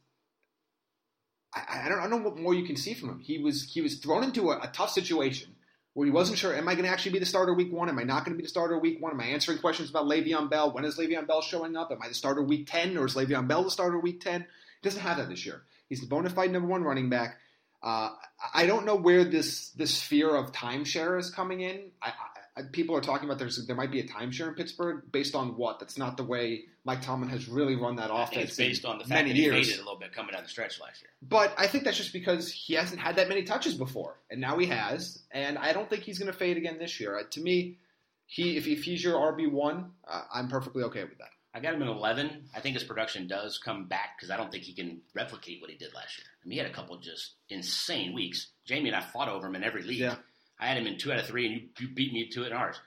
[1.55, 3.19] I, I don't, I don't know what more you can see from him.
[3.19, 5.55] He was he was thrown into a, a tough situation
[5.93, 6.53] where he wasn't sure.
[6.53, 7.87] Am I going to actually be the starter week one?
[7.89, 9.13] Am I not going to be the starter week one?
[9.13, 10.71] Am I answering questions about Le'Veon Bell?
[10.71, 11.91] When is Le'Veon Bell showing up?
[11.91, 14.41] Am I the starter week ten, or is Le'Veon Bell the starter week ten?
[14.41, 15.63] He doesn't have that this year.
[15.87, 17.37] He's the bona fide number one running back.
[17.81, 18.09] Uh,
[18.53, 21.91] I don't know where this this fear of timeshare is coming in.
[22.01, 22.34] I, I,
[22.71, 25.79] people are talking about there's there might be a timeshare in Pittsburgh based on what?
[25.79, 28.49] That's not the way Mike Tomlin has really run that offense.
[28.49, 29.67] it's based in on the fact that he years.
[29.67, 31.09] faded a little bit coming down the stretch last year.
[31.21, 34.57] But I think that's just because he hasn't had that many touches before, and now
[34.57, 35.21] he has.
[35.31, 37.17] And I don't think he's going to fade again this year.
[37.17, 37.77] Uh, to me,
[38.25, 41.29] he if, if he's your RB one, uh, I'm perfectly okay with that.
[41.53, 42.49] I got him at 11.
[42.53, 45.71] I think his production does come back because I don't think he can replicate what
[45.71, 46.25] he did last year.
[46.43, 48.47] I mean, he had a couple just insane weeks.
[48.65, 49.99] Jamie and I fought over him in every league.
[49.99, 50.15] Yeah.
[50.59, 52.47] I had him in two out of three, and you, you beat me to it
[52.47, 52.77] in ours.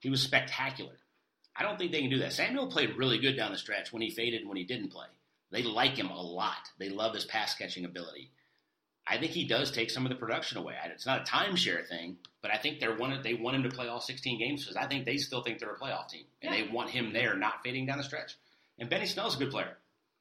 [0.00, 0.92] He was spectacular.
[1.56, 2.32] I don't think they can do that.
[2.32, 5.06] Samuel played really good down the stretch when he faded and when he didn't play.
[5.50, 6.68] They like him a lot.
[6.78, 8.30] They love his pass catching ability.
[9.06, 10.74] I think he does take some of the production away.
[10.86, 13.86] It's not a timeshare thing, but I think they're one, they want him to play
[13.86, 16.64] all 16 games because I think they still think they're a playoff team, and Yeah.
[16.64, 18.34] they want him there, not fading down the stretch.
[18.78, 19.76] And Benny Snell's a good player,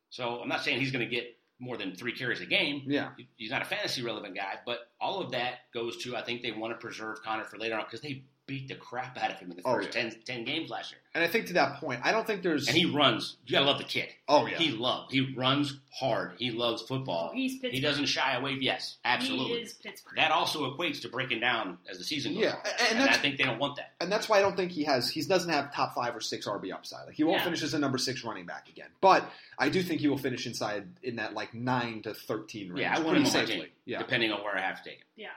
[0.10, 2.84] so I'm not saying he's going to get more than three carries a game.
[2.86, 3.10] Yeah.
[3.38, 6.52] He's not a fantasy relevant guy, but all of that goes to I think they
[6.52, 9.52] want to preserve Conner for later on because they beat the crap out of him
[9.52, 10.10] in the Oh, first yeah.
[10.10, 11.00] 10, 10 games last year.
[11.16, 12.68] And I think to that point, I don't think there's.
[12.68, 13.38] And he runs.
[13.46, 14.10] You gotta love the kid.
[14.28, 14.58] oh yeah.
[14.58, 15.10] He love.
[15.12, 16.34] He runs hard.
[16.40, 17.30] He loves football.
[17.32, 17.72] Oh, he's Pittsburgh.
[17.74, 18.58] He doesn't shy away.
[18.60, 19.58] Yes, absolutely.
[19.58, 20.16] He is Pittsburgh.
[20.18, 22.58] That also equates to breaking down as the season goes Yeah, on.
[22.66, 23.92] and And, that's- I think they don't want that.
[24.02, 25.10] and that's why I don't think he has.
[25.10, 27.06] He doesn't have top five or six RB upside.
[27.06, 27.44] Like he won't Yeah.
[27.46, 28.90] finish as a number six running back again.
[29.00, 29.24] But
[29.58, 32.82] I do think he will finish inside in that like nine to thirteen range.
[32.82, 33.56] Yeah, I want him on my safely.
[33.56, 34.00] team, Yeah.
[34.00, 35.06] depending on where I have to take him.
[35.16, 35.28] Yeah.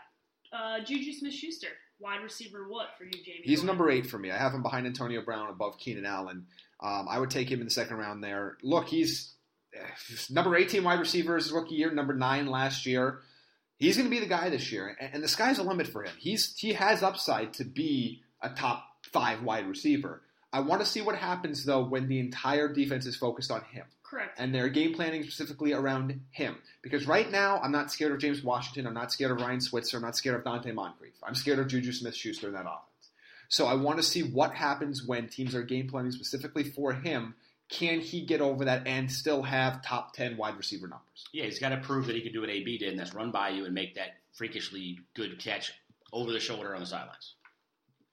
[0.53, 1.69] Uh, Juju Smith-Schuster,
[2.01, 2.67] wide receiver.
[2.69, 3.43] What for you, Jamie?
[3.45, 4.31] He's Go number eight for me.
[4.31, 6.47] I have him behind Antonio Brown, above Keenan Allen.
[6.81, 8.57] Um, I would take him in the second round there.
[8.63, 9.33] Look, he's
[9.75, 9.81] eh,
[10.31, 13.21] number 18 wide receiver his rookie year, number nine last year.
[13.79, 16.03] He's going to be the guy this year, and, and the sky's the limit for
[16.03, 16.15] him.
[16.19, 20.23] He's he has upside to be a top five wide receiver.
[20.53, 23.85] I want to see what happens though when the entire defense is focused on him
[24.09, 24.39] Correct.
[24.39, 26.57] and they're game planning specifically around him.
[26.83, 28.87] Because right now, I'm not scared of James Washington.
[28.87, 29.97] I'm not scared of Ryan Switzer.
[29.97, 31.15] I'm not scared of Donte Moncrief.
[31.23, 33.11] I'm scared of Juju Smith-Schuster in that offense.
[33.49, 37.35] So I want to see what happens when teams are game planning specifically for him.
[37.69, 41.25] Can he get over that and still have top 10 wide receiver numbers?
[41.33, 43.33] Yeah, he's got to prove that he can do what AB did, and that's run
[43.33, 45.73] by you and make that freakishly good catch
[46.13, 47.35] over the shoulder on the sidelines,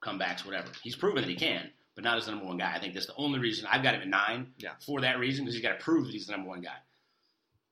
[0.01, 0.69] comebacks, whatever.
[0.81, 2.73] He's proven that he can, but not as the number one guy.
[2.73, 4.53] I think that's the only reason I've got him at nine.
[4.57, 4.71] Yeah.
[4.85, 6.77] For that reason, because he's got to prove that he's the number one guy.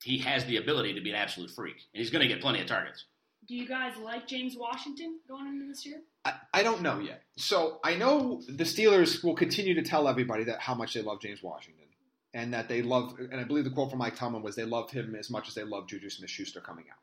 [0.03, 2.61] He has the ability to be an absolute freak, and he's going to get plenty
[2.61, 3.05] of targets.
[3.47, 6.01] Do you guys like James Washington going into this year?
[6.25, 7.23] I, I don't know yet.
[7.37, 11.21] So I know the Steelers will continue to tell everybody that how much they love
[11.21, 11.85] James Washington
[12.33, 13.15] and that they love.
[13.19, 15.55] And I believe the quote from Mike Tomlin was they loved him as much as
[15.55, 16.97] they loved Juju Smith-Schuster coming out.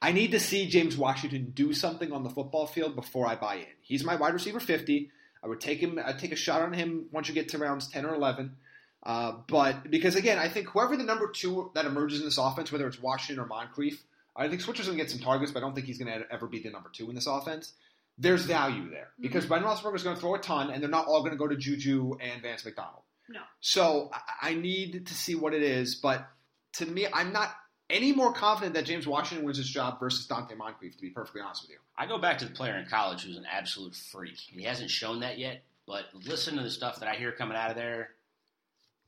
[0.00, 3.56] I need to see James Washington do something on the football field before I buy
[3.56, 3.66] in.
[3.82, 5.10] He's my wide receiver 50.
[5.42, 5.98] I would take him.
[6.04, 8.56] I'd take a shot on him once you get to rounds ten or eleven.
[9.04, 12.70] Uh, but because again, I think whoever the number two that emerges in this offense,
[12.70, 14.02] whether it's Washington or Moncrief,
[14.36, 16.24] I think Switzer's going to get some targets, but I don't think he's going to
[16.32, 17.72] ever be the number two in this offense.
[18.18, 21.20] There's value there because Ben Roethlisberger's going to throw a ton, and they're not all
[21.20, 23.02] going to go to Juju and Vance McDonald.
[23.28, 23.40] No.
[23.60, 26.28] So I- I need to see what it is, but
[26.74, 27.52] to me, I'm not
[27.92, 30.96] any more confident that James Washington wins his job versus Donte Moncrief.
[30.96, 33.36] To be perfectly honest with you, I go back to the player in college who's
[33.36, 34.38] an absolute freak.
[34.38, 37.70] He hasn't shown that yet, but listen to the stuff that I hear coming out
[37.70, 38.10] of there,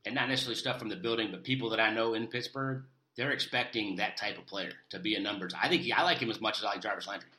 [0.05, 2.83] and not necessarily stuff from the building, but people that I know in Pittsburgh,
[3.17, 5.53] they're expecting that type of player to be a numbers.
[5.59, 7.29] I think he, I like him as much as I like Jarvis Landry.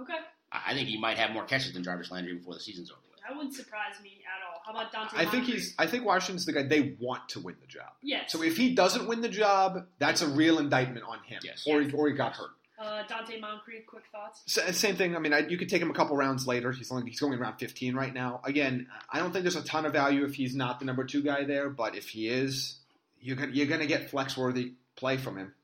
[0.00, 0.16] Okay.
[0.50, 3.00] I I think he might have more catches than Jarvis Landry before the season's over
[3.10, 3.13] with.
[3.26, 4.60] That wouldn't surprise me at all.
[4.64, 5.14] How about Donte?
[5.18, 5.54] I think Moncrief?
[5.54, 5.74] he's.
[5.78, 7.90] I think Washington's the guy they want to win the job.
[8.02, 8.30] Yes.
[8.32, 11.64] So if he doesn't win the job, that's a real indictment on him, Yes.
[11.66, 12.50] or he, or he got hurt.
[12.78, 14.42] uh, Donte Moncrief, quick thoughts.
[14.58, 15.16] S- Same thing.
[15.16, 16.70] I mean, I, you could take him a couple rounds later.
[16.72, 18.40] He's only he's going around 15 right now.
[18.44, 21.22] Again, I don't think there's a ton of value if he's not the number two
[21.22, 22.76] guy there, but if he is,
[23.20, 25.54] you're gonna, you're going to get flex worthy play from him.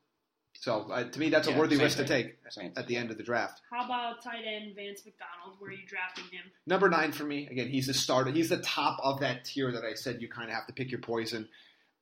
[0.60, 2.94] So uh, to me, that's a Yeah, worthy same risk to take Same at the
[2.94, 3.62] end of the draft.
[3.70, 5.58] How about tight end Vance McDonald?
[5.58, 6.44] Where are you drafting him?
[6.66, 7.48] Number nine for me.
[7.50, 8.30] Again, he's the starter.
[8.30, 10.90] He's the top of that tier that I said you kind of have to pick
[10.90, 11.48] your poison.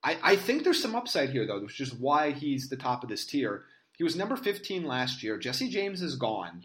[0.03, 3.09] I, I think there's some upside here, though, which is why he's the top of
[3.09, 3.63] this tier.
[3.97, 5.37] He was number 15 last year.
[5.37, 6.61] Jesse James is gone.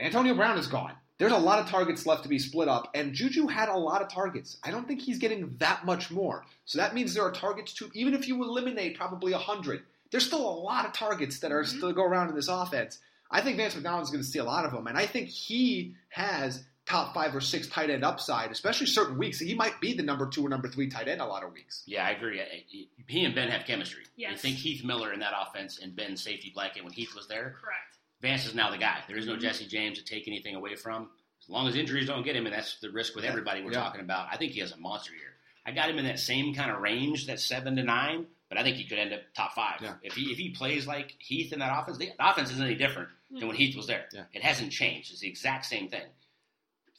[0.00, 0.94] Antonio Brown is gone.
[1.18, 4.02] There's a lot of targets left to be split up, and Juju had a lot
[4.02, 4.56] of targets.
[4.64, 6.44] I don't think he's getting that much more.
[6.64, 7.88] So that means there are targets too.
[7.94, 9.84] Even if you eliminate probably 100,
[10.14, 11.76] there's still a lot of targets that are Mhm.
[11.76, 13.00] still go around in this offense.
[13.32, 15.96] I think Vance McDonald's going to see a lot of them, and I think he
[16.10, 19.40] has top five or six tight end upside, especially certain weeks.
[19.40, 21.82] He might be the number two or number three tight end a lot of weeks.
[21.86, 22.40] Yeah, I agree.
[22.40, 24.04] I- I- He and Ben have chemistry.
[24.14, 24.40] You Yes.
[24.40, 27.56] think Heath Miller in that offense and Ben's safety blanket when Heath was there?
[27.60, 27.98] Correct.
[28.20, 29.02] Vance is now the guy.
[29.08, 29.40] There is no Mhm.
[29.40, 31.10] Jesse James to take anything away from.
[31.42, 33.30] As long as injuries don't get him, and that's the risk with Yeah.
[33.30, 33.80] everybody we're Yeah.
[33.82, 34.28] talking about.
[34.30, 35.34] I think he has a monster year.
[35.66, 38.64] I got him in that same kind of range, that seven to nine, but I
[38.64, 39.80] think he could end up top five.
[39.82, 39.94] Yeah.
[40.02, 42.76] If he if he plays like Heath in that offense, the, the offense isn't any
[42.76, 43.48] different than mm-hmm.
[43.48, 44.04] when Heath was there.
[44.12, 44.24] Yeah.
[44.32, 45.10] It hasn't changed.
[45.10, 46.04] It's the exact same thing.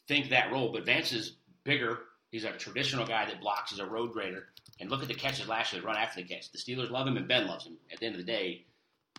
[0.07, 1.99] Think that role, but Vance is bigger.
[2.29, 3.71] He's a traditional guy that blocks.
[3.71, 4.47] He's a road grader.
[4.79, 6.51] And look at the catches last year, run after the catch.
[6.51, 7.77] The Steelers love him, and Ben loves him.
[7.93, 8.65] At the end of the day,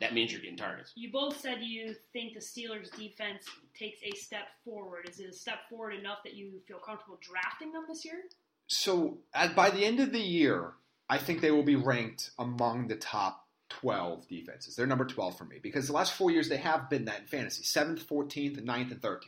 [0.01, 0.93] that means you're getting targets.
[0.95, 3.45] You both said you think the Steelers' defense
[3.78, 5.09] takes a step forward.
[5.09, 8.20] Is it a step forward enough that you feel comfortable drafting them this year?
[8.66, 10.72] So at, by the end of the year,
[11.09, 14.77] I think they will be ranked among the top 12 defenses.
[14.77, 17.27] They're number 12 for me because the last four years they have been that in
[17.27, 19.21] fantasy 7th, 14th, 9th, and 13th.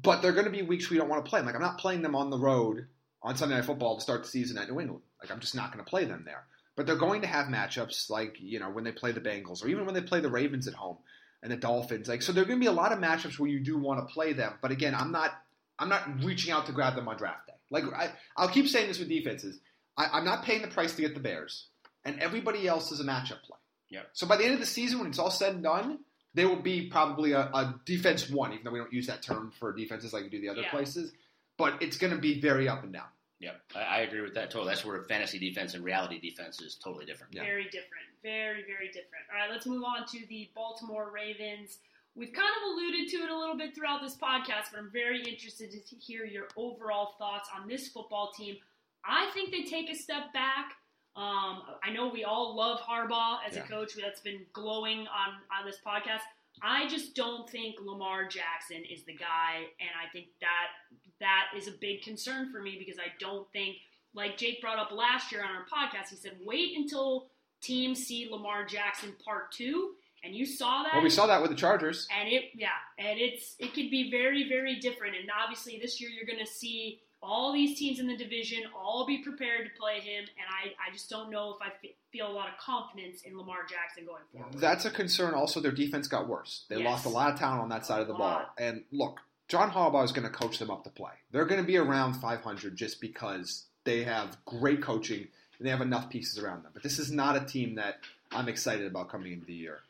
[0.00, 1.46] But they're going to be weeks we don't want to play them.
[1.46, 2.86] Like, I'm not playing them on the road
[3.22, 5.02] on Sunday Night Football to start the season at New England.
[5.20, 6.44] Like, I'm just not going to play them there.
[6.76, 9.68] But they're going to have matchups like, you know, when they play the Bengals or
[9.68, 10.98] even when they play the Ravens at home
[11.42, 12.08] and the Dolphins.
[12.08, 14.06] Like, so there are going to be a lot of matchups where you do want
[14.06, 14.54] to play them.
[14.62, 15.32] But again, I'm not
[15.78, 17.52] I'm not reaching out to grab them on draft day.
[17.70, 19.60] Like I, I'll keep saying this with defenses.
[19.98, 21.66] I, I'm not paying the price to get the Bears,
[22.04, 23.58] and everybody else is a matchup play.
[23.90, 24.08] Yep.
[24.14, 25.98] So by the end of the season, when it's all said and done,
[26.34, 29.52] they will be probably a, a defense one, even though we don't use that term
[29.58, 30.70] for defenses like we do the other Yeah.
[30.70, 31.12] places.
[31.56, 33.08] But it's going to be very up and down.
[33.40, 34.70] Yep, I, I agree with that totally.
[34.70, 37.34] That's where fantasy defense and reality defense is totally different.
[37.34, 37.42] Yeah.
[37.42, 38.06] Very different.
[38.22, 39.24] Very, very different.
[39.32, 41.78] All right, let's move on to the Baltimore Ravens.
[42.16, 45.22] We've kind of alluded to it a little bit throughout this podcast, but I'm very
[45.22, 48.56] interested to hear your overall thoughts on this football team.
[49.04, 50.72] I think they take a step back.
[51.16, 53.64] Um, I know we all love Harbaugh as Yeah.
[53.64, 56.20] a coach that's been glowing on, on this podcast.
[56.62, 60.68] I just don't think Lamar Jackson is the guy, and I think that
[61.20, 63.76] that is a big concern for me because I don't think,
[64.14, 67.28] like Jake brought up last year on our podcast, he said, wait until
[67.62, 69.92] teams see Lamar Jackson part two,
[70.24, 70.94] and you saw that.
[70.94, 72.06] Well, we saw that with the Chargers.
[72.16, 75.14] and it, yeah, and it's it could be very, very different.
[75.16, 79.04] And obviously, this year you're going to see all these teams in the division all
[79.06, 81.72] be prepared to play him, and I, I just don't know if I
[82.12, 84.54] feel a lot of confidence in Lamar Jackson going forward.
[84.60, 85.34] That's a concern.
[85.34, 86.64] Also, their defense got worse.
[86.68, 86.84] They Yes.
[86.84, 88.46] lost a lot of talent on that side of the A ball.
[88.56, 91.12] And look, John Harbaugh is going to coach them up to play.
[91.32, 95.26] They're going to be around 500 just because they have great coaching
[95.58, 96.70] and they have enough pieces around them.
[96.72, 97.98] But this is not a team that
[98.30, 99.80] I'm excited about coming into the year.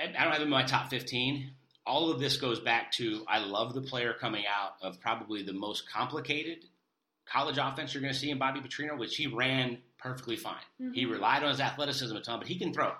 [0.00, 1.50] I, I don't have him in my top 15.
[1.88, 5.54] All of this goes back to I love the player coming out of probably the
[5.54, 6.66] most complicated
[7.24, 10.62] college offense you're going to see in Bobby Petrino, which he ran perfectly fine.
[10.92, 11.12] He Mhm.
[11.12, 12.94] relied on his athleticism a ton, but he can throw.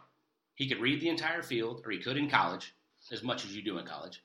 [0.55, 2.73] He could read the entire field, or he could in college,
[3.11, 4.23] as much as you do in college.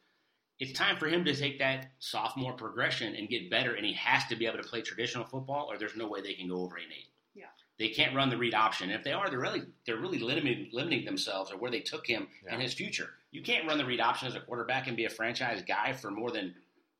[0.59, 4.25] It's time for him to take that sophomore progression and get better, and he has
[4.27, 6.77] to be able to play traditional football, or there's no way they can go over
[6.77, 7.12] 8 8.
[7.79, 8.89] They can't run the read option.
[8.89, 12.05] And if they are, they're really they're really limiting limiting themselves or where they took
[12.07, 12.53] him Yeah.
[12.53, 13.09] and his future.
[13.31, 16.11] You can't run the read option as a quarterback and be a franchise guy for
[16.11, 16.53] more than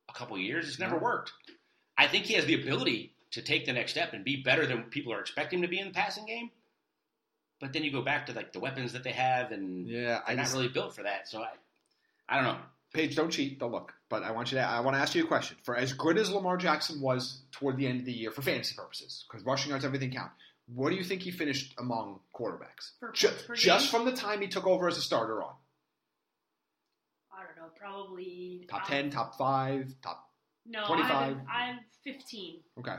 [0.09, 0.67] a couple years.
[0.67, 1.31] It's never worked.
[1.97, 4.83] I think he has the ability to take the next step and be better than
[4.83, 6.49] people are expecting him to be in the passing game.
[7.59, 10.35] But then you go back to like the weapons that they have, and Yeah, I
[10.35, 11.29] they're not really built for that.
[11.29, 11.49] So I,
[12.27, 12.59] I don't know.
[12.93, 13.93] Paige, don't cheat, don't look.
[14.09, 14.63] But I want you to.
[14.63, 15.57] I want to ask you a question.
[15.63, 18.75] For as good as Lamar Jackson was toward the end of the year, for fantasy
[18.75, 20.31] purposes, because rushing yards, everything count.
[20.67, 22.91] What do you think he finished among quarterbacks?
[22.99, 25.53] For Ju- points per just from the time he took over as a starter on
[27.31, 30.29] I don't know, probably top ten, top five, top
[30.65, 31.11] No, 25?
[31.11, 32.61] I'm, I have 15.
[32.79, 32.95] okay,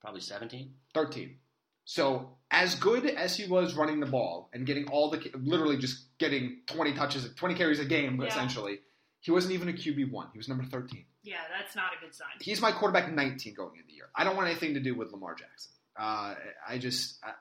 [0.00, 0.74] Probably 17.
[0.92, 1.38] thirteen.
[1.86, 6.16] So as good as he was running the ball and getting all the literally just
[6.18, 8.28] getting twenty touches, twenty carries a game, Yeah.
[8.28, 8.80] essentially,
[9.20, 10.28] he wasn't even a QB one.
[10.32, 11.04] He was number thirteen.
[11.22, 12.28] Yeah, that's not a good sign.
[12.40, 14.10] he's my quarterback 19 going into the year.
[14.14, 15.72] I don't want anything to do with Lamar Jackson.
[15.98, 16.34] Uh,
[16.68, 17.32] I just I,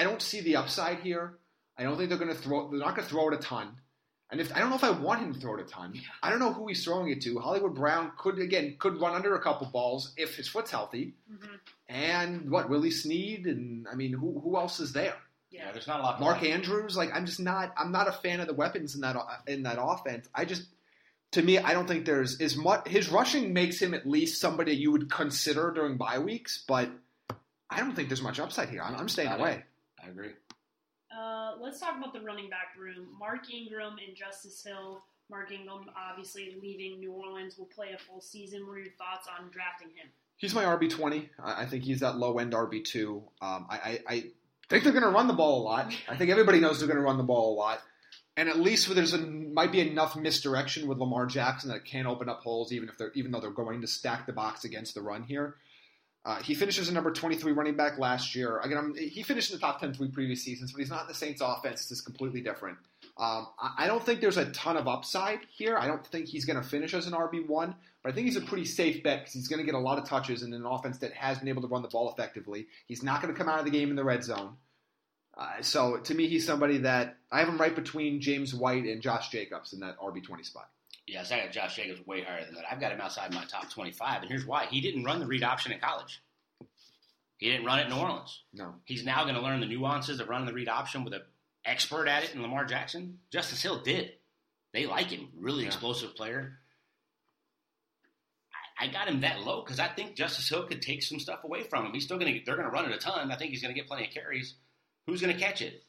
[0.00, 1.34] I don't see the upside here.
[1.76, 2.68] I don't think they're going to throw.
[2.70, 3.76] They're not going to throw it a ton.
[4.30, 5.94] And if I don't know if I want him to throw it a ton.
[6.22, 7.38] I don't know who he's throwing it to.
[7.38, 11.14] Hollywood Brown could again could run under a couple balls if his foot's healthy.
[11.30, 11.54] hmm
[11.88, 15.14] And what Willie Snead and I mean who who else is there?
[15.50, 15.72] Yeah, Yeah.
[15.72, 16.20] there's not a lot.
[16.20, 16.50] Mark like.
[16.50, 16.94] Andrews.
[16.96, 17.72] Like I'm just not.
[17.78, 19.16] I'm not a fan of the weapons in that
[19.46, 20.28] in that offense.
[20.34, 20.64] I just.
[21.32, 22.88] To me, I don't think there's as much.
[22.88, 26.90] His rushing makes him at least somebody you would consider during bye weeks, but
[27.70, 28.82] I don't think there's much upside here.
[28.82, 29.42] I'm, I'm staying Got it.
[29.42, 29.64] away.
[30.04, 30.30] I agree.
[31.16, 33.08] Uh, let's talk about the running back room.
[33.18, 35.02] Mark Ingram and Justice Hill.
[35.30, 38.66] Mark Ingram, obviously leaving New Orleans, will play a full season.
[38.66, 40.08] What are your thoughts on drafting him?
[40.36, 41.30] He's my RB twenty.
[41.42, 43.24] I I think he's that low end RB two.
[43.42, 44.24] Um, I, I, I
[44.68, 45.92] think they're going to run the ball a lot.
[46.08, 47.80] I think everybody knows they're going to run the ball a lot.
[48.36, 52.06] And at least there's a, might be enough misdirection with Lamar Jackson that it can
[52.06, 54.94] open up holes, even if they're even though they're going to stack the box against
[54.94, 55.56] the run here.
[56.24, 58.58] Uh, he finishes a number 23 running back last year.
[58.58, 61.08] Again, I'm, he finished in the top 10 three previous seasons, but he's not in
[61.08, 61.80] the Saints offense.
[61.80, 62.76] It's just completely different.
[63.16, 65.78] Um, I, I don't think there's a ton of upside here.
[65.78, 68.42] I don't think he's going to finish as an RB1, but I think he's a
[68.42, 70.98] pretty safe bet because he's going to get a lot of touches in an offense
[70.98, 72.66] that has been able to run the ball effectively.
[72.86, 74.56] He's not going to come out of the game in the red zone.
[75.36, 79.00] Uh, so to me, he's somebody that I have him right between James White and
[79.00, 80.68] Josh Jacobs in that RB20 spot.
[81.08, 82.64] Yes, I got Josh Jacobs way higher than that.
[82.70, 84.66] I've got him outside my top 25, and here's why.
[84.66, 86.20] He didn't run the read option in college.
[87.38, 88.42] He didn't run it in New Orleans.
[88.52, 88.74] No.
[88.84, 91.22] He's now going to learn the nuances of running the read option with an
[91.64, 93.18] expert at it in Lamar Jackson.
[93.30, 94.12] Justice Hill did.
[94.74, 95.28] They like him.
[95.38, 95.68] Really Yeah.
[95.68, 96.58] explosive player.
[98.78, 101.44] I, I got him that low because I think Justice Hill could take some stuff
[101.44, 101.92] away from him.
[101.92, 102.40] He's still going to.
[102.44, 103.30] They're going to run it a ton.
[103.30, 104.54] I think he's going to get plenty of carries.
[105.06, 105.84] Who's going to catch it?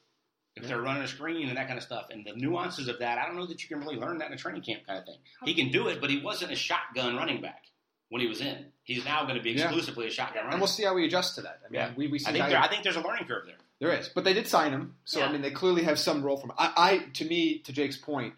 [0.56, 3.18] If they're running a screen and that kind of stuff, and the nuances of that,
[3.18, 5.04] I don't know that you can really learn that in a training camp kind of
[5.04, 5.18] thing.
[5.44, 7.62] He can do it, but he wasn't a shotgun running back
[8.08, 8.66] when he was in.
[8.82, 9.64] He's now going to be Yeah.
[9.66, 10.54] exclusively a shotgun running.
[10.54, 11.60] And we'll see how we adjust to that.
[11.64, 11.92] I mean, Yeah.
[11.96, 13.56] we, we see I think there, I think there's a learning curve there.
[13.78, 16.36] There is, but they did sign him, so I mean they clearly have some role
[16.36, 16.52] for him.
[16.58, 18.34] I, I to me, to Jake's point,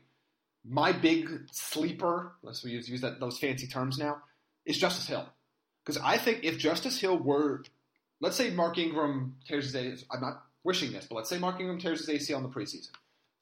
[0.65, 4.23] my big sleeper, let's use use that those fancy terms now,
[4.65, 5.29] is Justice Hill,
[5.85, 7.65] because I think if Justice Hill were,
[8.21, 11.61] let's say Mark Ingram tears his ACL, I'm not wishing this, but let's say Mark
[11.61, 12.91] Ingram tears his ACL in the preseason,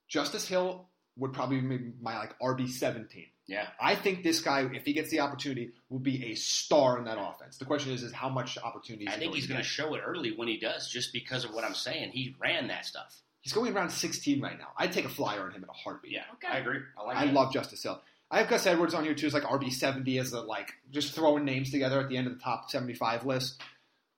[0.08, 3.26] Justice Hill would probably be my like RB seventeen.
[3.46, 3.66] Yeah.
[3.80, 7.18] I think this guy, if he gets the opportunity, will be a star in that
[7.18, 7.58] offense.
[7.58, 9.08] The question is, is how much opportunity?
[9.08, 11.64] I think he's going to show it early when he does, just because of what
[11.64, 12.10] I'm saying.
[12.12, 13.20] He ran that stuff.
[13.40, 14.68] He's going around 16 right now.
[14.76, 16.12] I'd take a flyer on him in a heartbeat.
[16.12, 16.46] Yeah, Okay.
[16.46, 16.78] I agree.
[16.96, 17.32] I like I it.
[17.32, 18.00] love Justice Hill.
[18.30, 21.12] I have Gus Edwards on here too as like RB 70 as a like just
[21.14, 23.60] throwing names together at the end of the top 75 list.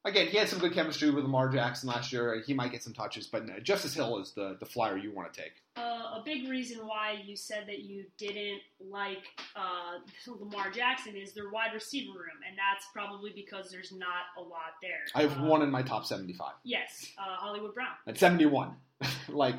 [0.05, 2.43] Again, he had some good chemistry with Lamar Jackson last year.
[2.45, 5.33] He might get some touches, but no, Justice Hill is the the flyer you want
[5.33, 5.53] to take.
[5.77, 5.81] Uh,
[6.19, 9.23] a big reason why you said that you didn't like
[9.55, 14.41] uh, Lamar Jackson is their wide receiver room, and that's probably because there's not a
[14.41, 15.05] lot there.
[15.15, 17.93] I have Uh, one in my top 75 Yes, uh, Hollywood Brown.
[18.09, 18.75] at 71.
[19.29, 19.55] like,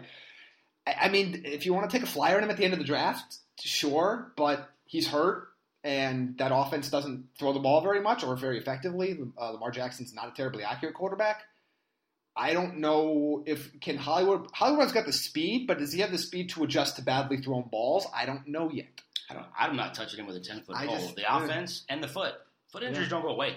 [0.86, 2.74] I I mean, if you want to take a flyer on him at the end
[2.74, 5.48] of the draft, sure, but he's hurt.
[5.84, 9.20] And that offense doesn't throw the ball very much or very effectively.
[9.38, 11.44] Uh, Lamar Jackson's not a terribly accurate quarterback.
[12.36, 16.18] I don't know if can Hollywood Hollywood's got the speed, but does he have the
[16.18, 18.08] speed to adjust to badly thrown balls?
[18.16, 18.88] I don't know yet.
[19.30, 20.98] I don't, I'm not touching him with a 10 foot pole.
[20.98, 21.44] just- the yeah.
[21.44, 22.34] offense and the foot.
[22.72, 23.10] Foot injuries Yeah.
[23.12, 23.56] don't go away.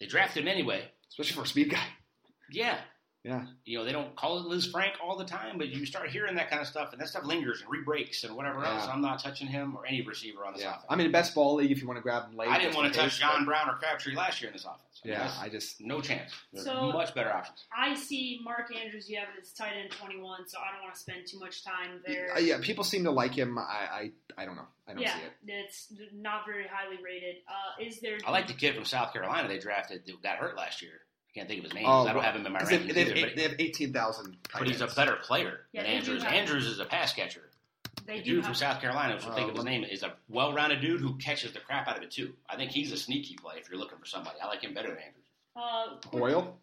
[0.00, 0.90] They drafted him anyway.
[1.10, 1.84] Especially for a speed guy.
[2.50, 2.78] Yeah.
[3.24, 3.44] Yeah.
[3.64, 6.50] You know, they don't call it Lisfranc all the time, but you start hearing that
[6.50, 8.88] kind of stuff, and that stuff lingers and re-breaks and whatever else.
[8.88, 10.70] I'm not touching him or any receiver on this Yeah.
[10.70, 10.86] offense.
[10.88, 12.48] I mean best ball league if you want to grab him late.
[12.48, 15.00] I didn't want to touch John but- Brown or Crabtree last year in this offense.
[15.04, 16.32] I mean, Yeah, I just no chance.
[16.52, 17.64] There's So- much better options.
[17.76, 19.08] I see Mark Andrews.
[19.08, 21.62] You have it as tight end 21, so I don't want to spend too much
[21.62, 22.34] time there.
[22.34, 23.56] Uh, yeah, people seem to like him.
[23.56, 24.66] I I, I don't know.
[24.88, 25.32] I don't yeah, see it.
[25.46, 27.36] it's not very highly rated.
[27.46, 28.18] Uh, is there?
[28.26, 31.02] I like the kid from South Carolina they drafted that got hurt last year.
[31.34, 31.86] I can't think of his name.
[31.86, 33.42] Oh, I don't have him in my 'Cause They, rankings they, have, either, eight, they
[33.42, 34.36] have eighteen thousand.
[34.52, 36.22] but he's a better player Yeah, than Andrews.
[36.22, 37.48] have- Andrews is a pass catcher.
[38.04, 40.02] They The do dude have from South Carolina, which I think of his name, is
[40.02, 42.34] a well-rounded dude who catches the crap out of it too.
[42.48, 44.38] I think he's a sneaky play if you're looking for somebody.
[44.40, 45.24] I like him better than Andrews.
[45.56, 46.58] uh, Boyle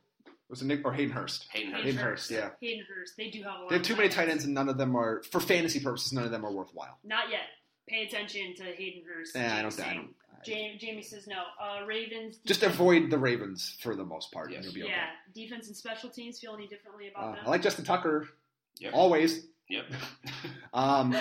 [0.50, 1.48] was it Nick or Hayden Hurst?
[1.52, 1.84] Hayden Hurst.
[1.84, 2.30] Hayden Hayden Hurst.
[2.32, 2.68] Hurst, yeah.
[2.68, 3.18] Hayden Hurst.
[3.18, 3.70] They do have a lot.
[3.70, 6.12] They have of too many tight ends, and none of them are for fantasy purposes.
[6.14, 6.98] None of them are worthwhile.
[7.04, 7.42] Not yet.
[7.90, 9.36] Pay attention to Hayden Hurst.
[9.36, 9.80] Yeah, I don't.
[9.82, 10.10] I don't.
[10.32, 11.42] I- Jamie, Jamie says no.
[11.62, 12.38] Uh, Ravens.
[12.46, 14.58] Just avoid the Ravens for the most part, Yes.
[14.58, 14.92] and you'll be okay.
[14.94, 16.40] Yeah, defense and special teams.
[16.40, 17.44] Feel any differently about Uh, them?
[17.46, 18.30] I like Justin Tucker
[18.80, 18.94] Yep.
[18.94, 19.48] always.
[19.70, 19.86] Yep.
[20.74, 21.16] Um,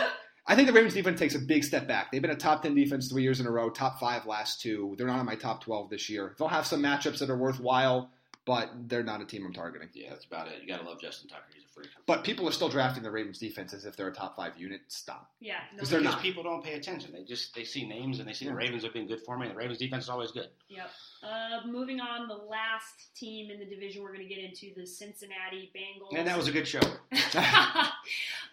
[0.47, 2.11] I think the Ravens defense takes a big step back.
[2.13, 4.95] They've been a top 10 defense three years in a row, top five last two.
[4.97, 6.35] They're not in my top 12 this year.
[6.39, 8.11] They'll have some matchups that are worthwhile,
[8.49, 9.89] but they're not a team I'm targeting.
[9.93, 10.55] yeah, that's about it.
[10.63, 11.45] You gotta love Justin Tucker.
[11.55, 11.89] He's a freak.
[12.07, 14.81] But people are still drafting the Ravens defense as if they're a top five unit.
[14.89, 15.31] Stop.
[15.39, 16.23] yeah, no, Because not.
[16.23, 17.13] people don't pay attention.
[17.13, 18.53] They just they see names and they see Yeah.
[18.53, 19.47] the Ravens have been good for me.
[19.47, 20.49] And the Ravens defense is always good.
[20.69, 20.91] Yep.
[21.23, 24.87] Uh, moving on, the last team in the division we're going to get into the
[24.87, 26.17] Cincinnati Bengals.
[26.19, 26.81] And that was a good show.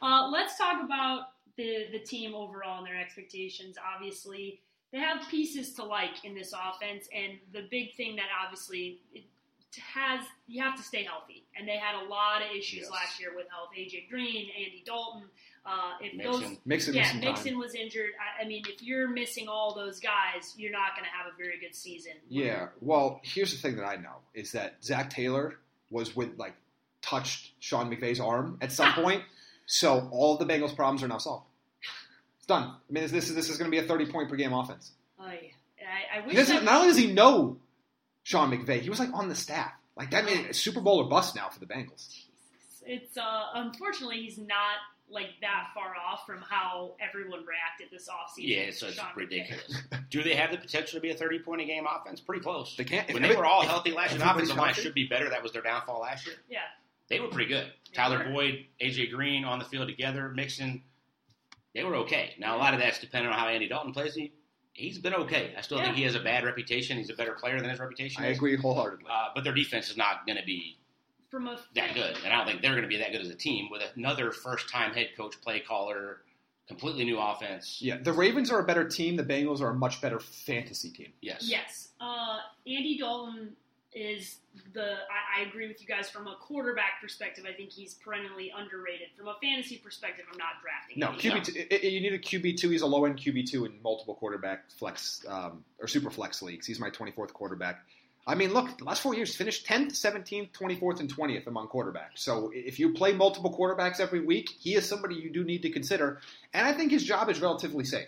[0.02, 3.78] uh, let's talk about the the team overall and their expectations.
[3.96, 4.60] Obviously,
[4.91, 9.24] they have pieces to like in this offense, and the big thing that obviously it
[9.94, 12.90] has you have to stay healthy, and they had a lot of issues Yes.
[12.92, 13.70] last year with health.
[13.78, 15.24] AJ Green, Andy Dalton.
[15.66, 16.32] Uh, if Mixon.
[16.42, 17.30] those Mixon yeah, missing time.
[17.34, 18.12] Mixon was injured.
[18.40, 21.36] I, I mean, if you're missing all those guys, you're not going to have a
[21.38, 22.12] very good season.
[22.30, 22.68] Yeah.
[22.82, 25.56] Well, here's the thing that I know is that Zac Taylor
[25.90, 26.54] was with like
[27.02, 29.24] touched Sean McVay's arm at some point,
[29.66, 31.46] so all the Bengals' problems are now solved.
[32.38, 32.64] It's done.
[32.64, 34.92] I mean, this is this is going to be a 30 point per game offense.
[35.20, 35.52] Ay,
[35.82, 37.58] I, I wish that, not only does he know
[38.26, 39.72] Sean McVay, he was like on the staff.
[39.96, 42.24] Like that made it Super Bowl or bust now for the Bengals.
[42.86, 48.48] it's uh, unfortunately he's not like that far off from how everyone reacted this offseason.
[48.48, 49.78] Yeah, so it's Sean ridiculous.
[50.10, 52.20] Do they have the potential to be a 30 point a game offense?
[52.20, 52.76] Pretty close.
[52.76, 53.14] They can't.
[53.14, 55.30] when if they were all if healthy last year, the offensive line should be better.
[55.30, 56.36] That was their downfall last year.
[56.50, 56.60] Yeah,
[57.10, 57.66] They were pretty good.
[57.92, 58.32] They Tyler were.
[58.34, 60.82] Boyd, AJ Green on the field together, Mixon.
[61.76, 62.34] They were okay.
[62.40, 64.16] Now a lot of that's dependent on how Andy Dalton plays.
[64.16, 64.34] He
[64.76, 65.54] he's been okay.
[65.58, 66.98] I still think he has a bad reputation.
[66.98, 68.24] He's a better player than his reputation.
[68.24, 68.38] I is.
[68.38, 69.06] agree wholeheartedly.
[69.10, 70.78] Uh, but their defense is not going to be
[71.32, 73.30] from a that good, and I don't think they're going to be that good as
[73.30, 76.22] a team with another first-time head coach, play caller,
[76.68, 77.80] completely new offense.
[77.82, 79.16] yeah, the Ravens are a better team.
[79.16, 81.14] The Bengals are a much better fantasy team.
[81.22, 81.48] Yes.
[81.50, 83.56] Yes, uh, Andy Dalton
[83.96, 84.38] is
[84.74, 84.84] the.
[84.84, 87.46] I, I agree with you guys from a quarterback perspective.
[87.50, 89.08] I think he's perennially underrated.
[89.18, 91.00] From a fantasy perspective, I'm not drafting.
[91.00, 92.70] No, QB two, i- i- you need a QB two.
[92.70, 96.68] He's a low end QB two in multiple quarterback flex um, or super flex leagues.
[96.68, 97.86] He's my 24th quarterback.
[98.28, 102.16] I mean, look, the last four years finished 10th, 17th, 24th, and 20th among quarterbacks.
[102.16, 105.70] So if you play multiple quarterbacks every week, he is somebody you do need to
[105.70, 106.22] consider.
[106.54, 108.08] And I think his job is relatively safe.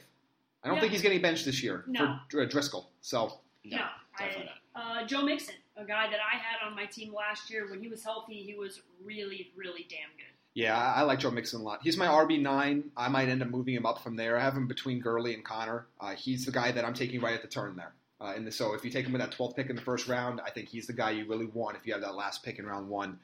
[0.63, 0.81] I don't Yeah.
[0.81, 2.17] think he's getting benched this year No.
[2.31, 2.88] for Driskel.
[3.01, 3.85] So No, No,
[4.17, 5.03] definitely I, not.
[5.03, 7.69] uh, Joe Mixon, a guy that I had on my team last year.
[7.69, 10.34] When he was healthy, he was really, really damn good.
[10.53, 11.80] yeah, I, like Joe Mixon a lot.
[11.84, 12.86] He's my RB nine.
[12.97, 14.38] I might end up moving him up from there.
[14.38, 15.86] I have him between Gurley and Conner.
[15.99, 17.93] Uh, he's the guy that I'm taking right at the turn there.
[18.19, 20.41] Uh, and so if you take him with that 12th pick in the first round,
[20.43, 22.65] I think he's the guy you really want if you have that last pick in
[22.65, 23.19] round one.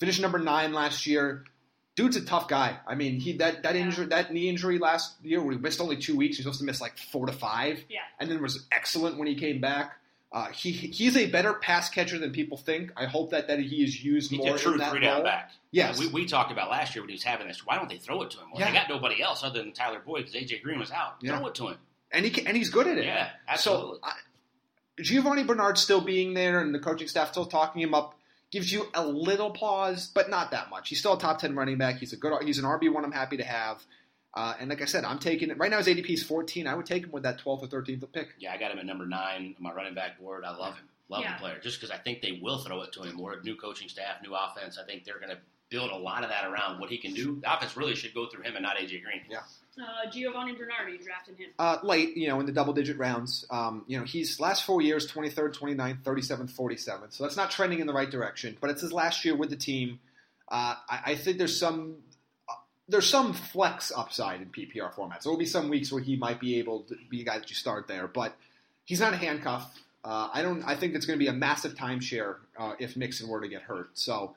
[0.00, 1.44] Finished number nine last year.
[1.96, 2.78] Dude's a tough guy.
[2.86, 3.82] I mean, he that that Yeah.
[3.82, 6.36] injury, that knee injury last year, where he missed only two weeks.
[6.36, 7.98] He was supposed to miss like four to five, Yeah.
[8.20, 9.97] and then was excellent when he came back.
[10.30, 12.92] Uh, he he's a better pass catcher than people think.
[12.96, 15.52] I hope that that he is used He's more a true three down back.
[15.70, 17.64] Yes, We, we talked about last year when he was having this.
[17.66, 18.50] Why don't they throw it to him?
[18.52, 18.68] Well, Yeah.
[18.70, 21.14] they got nobody else other than Tyler Boyd because AJ Green was out.
[21.22, 21.38] Yeah.
[21.38, 21.76] Throw it to him.
[22.12, 23.04] and he can, and he's good at it.
[23.06, 23.98] Yeah, absolutely.
[24.02, 24.12] So I,
[25.02, 28.14] Giovani Bernard still being there and the coaching staff still talking him up
[28.50, 30.88] gives you a little pause, but not that much.
[30.88, 31.98] He's still a top ten running back.
[31.98, 32.42] He's a good.
[32.42, 33.04] He's an RB one.
[33.04, 33.82] I'm happy to have.
[34.34, 35.78] Uh, and like I said, I'm taking it right now.
[35.78, 36.66] His ADP is 14.
[36.66, 38.28] I would take him with that 12th or 13th pick.
[38.38, 40.44] yeah, I got him at number nine on my running back board.
[40.44, 40.84] I love him.
[41.08, 41.34] Love Yeah.
[41.34, 41.58] the player.
[41.60, 43.40] Just because I think they will throw it to him more.
[43.42, 44.78] New coaching staff, new offense.
[44.78, 45.38] I think they're going to
[45.70, 47.40] build a lot of that around what he can do.
[47.42, 49.22] The offense really should go through him and not AJ Green.
[49.30, 49.38] Yeah.
[49.78, 51.50] Uh, Giovani Bernardi, you drafted him.
[51.58, 53.46] Uh, late, you know, in the double digit rounds.
[53.50, 57.12] Um, you know, he's last four years 23rd, 29th, 37th, 47th.
[57.14, 58.56] So that's not trending in the right direction.
[58.60, 60.00] But it's his last year with the team.
[60.50, 61.96] Uh, I, I think there's some.
[62.88, 65.22] There's some flex upside in PPR formats.
[65.22, 67.48] There will be some weeks where he might be able to be a guy that
[67.50, 68.34] you start there, but
[68.84, 69.70] he's not a handcuff.
[70.04, 70.62] Uh, I don't.
[70.64, 73.62] I think it's going to be a massive timeshare uh, if Mixon were to get
[73.62, 73.90] hurt.
[73.94, 74.34] So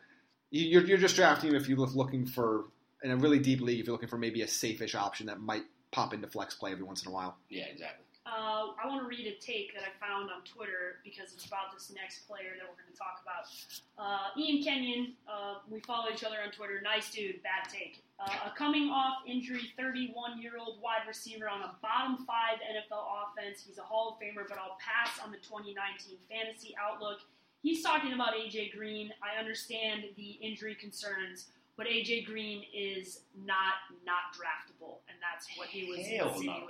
[0.49, 2.65] you- you're, you're just drafting him if you're looking for
[3.03, 3.79] in a really deep league.
[3.79, 6.83] If you're looking for maybe a safe-ish option that might pop into flex play every
[6.83, 7.37] once in a while.
[7.49, 8.05] Yeah, exactly.
[8.25, 11.73] Uh, I want to read a take that I found on Twitter because it's about
[11.73, 13.49] this next player that we're going to talk about.
[13.97, 16.79] Uh, Ian Kenyon, uh, we follow each other on Twitter.
[16.83, 18.03] Nice dude, bad take.
[18.21, 23.01] Uh, a coming off injury 31 year old wide receiver on a bottom five NFL
[23.25, 23.65] offense.
[23.65, 27.19] He's a Hall of Famer, but I'll pass on the 2019 fantasy outlook.
[27.63, 29.11] He's talking about AJ Green.
[29.21, 31.47] I understand the injury concerns.
[31.77, 36.67] but AJ Green is not not draftable, and that's what he was Hell no.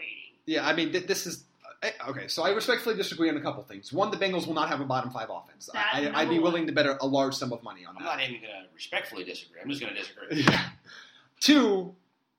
[0.52, 0.64] Insinuating.
[0.64, 1.43] Yeah, I mean, th- this is
[2.08, 2.28] okay.
[2.28, 3.91] So I respectfully disagree on a couple things.
[3.91, 5.70] One, the Bengals will not have a bottom five offense.
[5.74, 6.43] That I, I'd be one.
[6.43, 8.02] willing to bet a, a large sum of money on that.
[8.02, 9.62] I'm not even going to respectfully disagree.
[9.62, 10.43] I'm just going to disagree.
[10.52, 10.70] Yeah.
[11.39, 11.95] Two,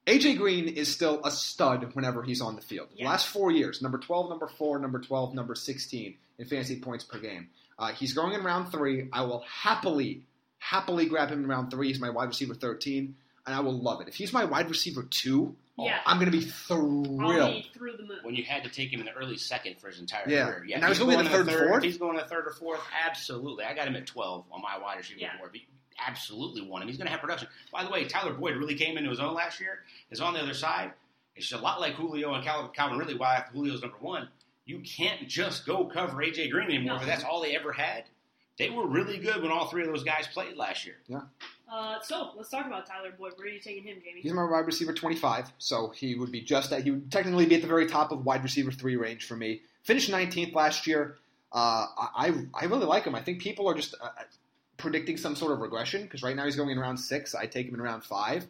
[0.06, 2.88] AJ Green is still a stud whenever he's on the field.
[2.92, 3.08] The Yeah.
[3.10, 7.18] last four years, number 12, number 4, number 12, number 16 in fantasy points per
[7.18, 7.48] game.
[7.78, 9.08] Uh, he's going in round three.
[9.12, 10.22] I will happily,
[10.58, 11.88] happily grab him in round three.
[11.88, 14.06] He's my wide receiver 13, and I will love it.
[14.08, 15.98] If he's my wide receiver two, Yeah.
[16.06, 17.18] I'm going to be thrilled.
[17.18, 18.18] be through the moon.
[18.22, 20.46] When you had to take him in the early second for his entire Yeah.
[20.46, 20.64] career.
[20.66, 20.74] Yeah.
[20.76, 21.82] And now if he's going in the to third and fourth?
[21.84, 23.64] He's going to third or fourth, absolutely.
[23.64, 25.36] I got him at 12 on my wide receiver Yeah.
[25.38, 25.58] board.
[26.06, 26.88] Absolutely want him.
[26.88, 27.48] He's going to have production.
[27.72, 29.80] By the way, Tyler Boyd really came into his own last year.
[30.10, 30.92] Is on the other side.
[31.36, 33.14] It's a lot like Julio and Calvin, Calvin Ridley.
[33.14, 34.28] Why Julio's number one,
[34.66, 36.94] you can't just go cover AJ Green anymore.
[36.94, 36.98] No.
[36.98, 38.04] But that's all they ever had.
[38.58, 40.96] They were really good when all three of those guys played last year.
[41.72, 43.32] Uh, so let's talk about Tyler Boyd.
[43.36, 44.20] Where are you taking him, Jamie?
[44.20, 47.54] He's my wide receiver 25, so he would be just at, he would technically be
[47.54, 49.62] at the very top of wide receiver three range for me.
[49.82, 51.16] Finished 19th last year.
[51.50, 53.14] Uh, I, I really like him.
[53.14, 54.08] I think people are just uh,
[54.76, 57.34] predicting some sort of regression because right now he's going in round six.
[57.34, 58.46] I take him in round five.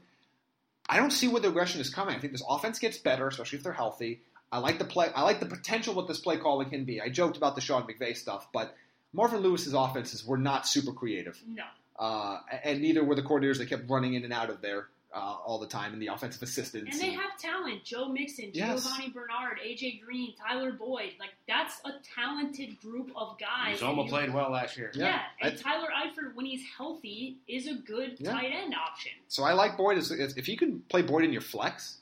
[0.89, 2.17] I don't see where the regression is coming.
[2.17, 4.23] I think this offense gets better, especially if they're healthy.
[4.51, 5.11] I like the play.
[5.15, 7.01] I like the potential what this play calling can be.
[7.01, 8.75] I joked about the Sean McVay stuff, but
[9.13, 11.41] Marvin Lewis's offenses were not super creative.
[11.47, 11.63] No.
[12.03, 15.19] Uh, and neither were the coordinators that kept running in and out of there uh,
[15.47, 16.91] all the time, and the offensive assistants.
[16.91, 17.85] And they have talent.
[17.85, 18.85] Joe Mixon, Yes.
[18.87, 21.13] Giovani Bernard, AJ Green, Tyler Boyd.
[21.21, 23.79] Like that's a talented group of guys.
[23.79, 24.91] Uzomah played well last year.
[24.95, 28.33] Yeah, Yeah, and I- Tyler Eifert, when he's healthy, is a good Yeah.
[28.33, 29.13] tight end option.
[29.29, 29.99] so I like Boyd.
[29.99, 31.99] As, as- if you can play Boyd in your flex,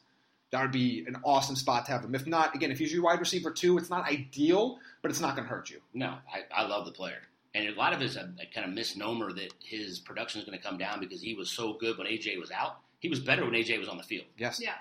[0.52, 2.14] that would be an awesome spot to have him.
[2.14, 5.36] If not, again, if he's your wide receiver two, it's not ideal, but it's not
[5.36, 5.80] going to hurt you.
[5.94, 7.20] No, I, I love the player.
[7.54, 10.46] And a lot of it is a, a kind of misnomer that his production is
[10.46, 12.78] going to come down because he was so good when AJ was out.
[13.00, 14.26] He was better when AJ was on the field.
[14.38, 14.72] Yes, Yeah.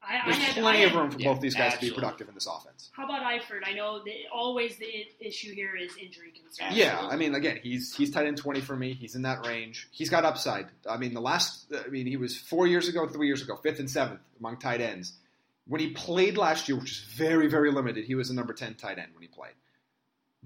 [0.00, 1.90] I, I there's had, plenty I of room for Yeah, both these guys to be
[1.90, 2.90] productive in this offense.
[2.92, 3.62] How about Eifert?
[3.66, 4.86] I know that always the
[5.18, 6.60] issue here is injury concerns.
[6.78, 6.84] Absolutely.
[6.84, 8.92] Yeah, I mean, again, he's he's tight end twenty for me.
[8.94, 9.88] He's in that range.
[9.90, 10.66] He's got upside.
[10.88, 13.80] I mean, the last, I mean, he was four years ago, three years ago, fifth
[13.80, 15.14] and seventh among tight ends.
[15.66, 18.74] When he played last year, which is very very limited, he was a number ten
[18.74, 19.54] tight end when he played.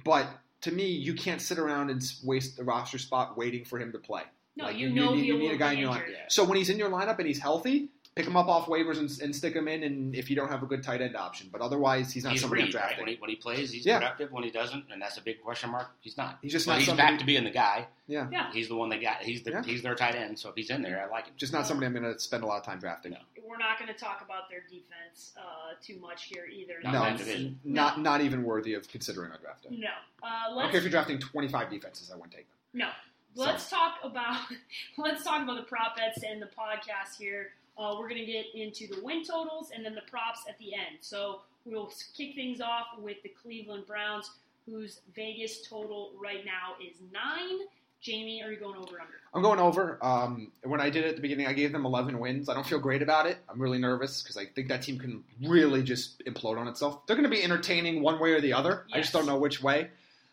[0.03, 0.27] But
[0.63, 3.99] to me, you can't sit around and waste the roster spot waiting for him to
[3.99, 4.23] play.
[4.57, 6.11] No, Like, you know you, you need a guy in your lineup.
[6.11, 6.25] Yeah.
[6.29, 9.11] So when he's in your lineup and he's healthy, pick him up off waivers and,
[9.23, 9.83] and stick him in.
[9.83, 12.43] And if you don't have a good tight end option, but otherwise, he's not he's
[12.43, 12.81] somebody I'm Reed, right?
[12.83, 13.05] drafting.
[13.05, 13.99] When he, when he plays, he's Yeah.
[13.99, 14.33] productive.
[14.33, 16.39] When he doesn't, and that's a big question mark, he's not.
[16.43, 17.87] He's just But not he's somebody- back to being the guy.
[18.07, 19.23] Yeah, Yeah, He's the one that got.
[19.23, 19.63] He's the Yeah.
[19.63, 20.39] he's their tight end.
[20.39, 21.35] So if he's in there, I like him.
[21.37, 23.13] just not somebody I'm going to spend a lot of time drafting.
[23.13, 23.19] No.
[23.47, 26.75] we're not going to talk about their defense uh, too much here either.
[26.83, 27.61] Not No, that That's- division.
[27.65, 29.63] not not even worthy of considering a draft.
[29.65, 29.69] day.
[29.73, 29.89] No.
[30.23, 32.57] Uh, I don't let's care if you're drafting 25 defenses, I wouldn't take them.
[32.75, 32.91] No.
[33.35, 34.41] Let's talk about
[34.99, 37.53] let's talk about the prop bets and the podcast here.
[37.79, 40.99] Uh, we're gonna get into the win totals and then the props at the end.
[41.01, 44.31] So we'll kick things off with the Cleveland Browns,
[44.67, 47.67] whose Vegas total right now is nine.
[48.01, 49.15] Jamie, are you going over or under?
[49.33, 49.97] I'm going over.
[50.03, 52.49] Um, when I did it at the beginning, I gave them 11 wins.
[52.49, 53.39] I don't feel great about it.
[53.49, 57.07] I'm really nervous because I think that team can really just implode on itself.
[57.07, 58.87] They're going to be entertaining one way or the other.
[58.93, 59.89] I just don't know which way.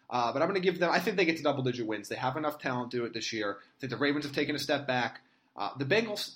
[0.09, 0.89] Uh, but I'm going to give them.
[0.91, 2.09] I think they get to double digit wins.
[2.09, 3.57] They have enough talent to do it this year.
[3.61, 5.21] I think the Ravens have taken a step back.
[5.55, 6.31] Uh, the Bengals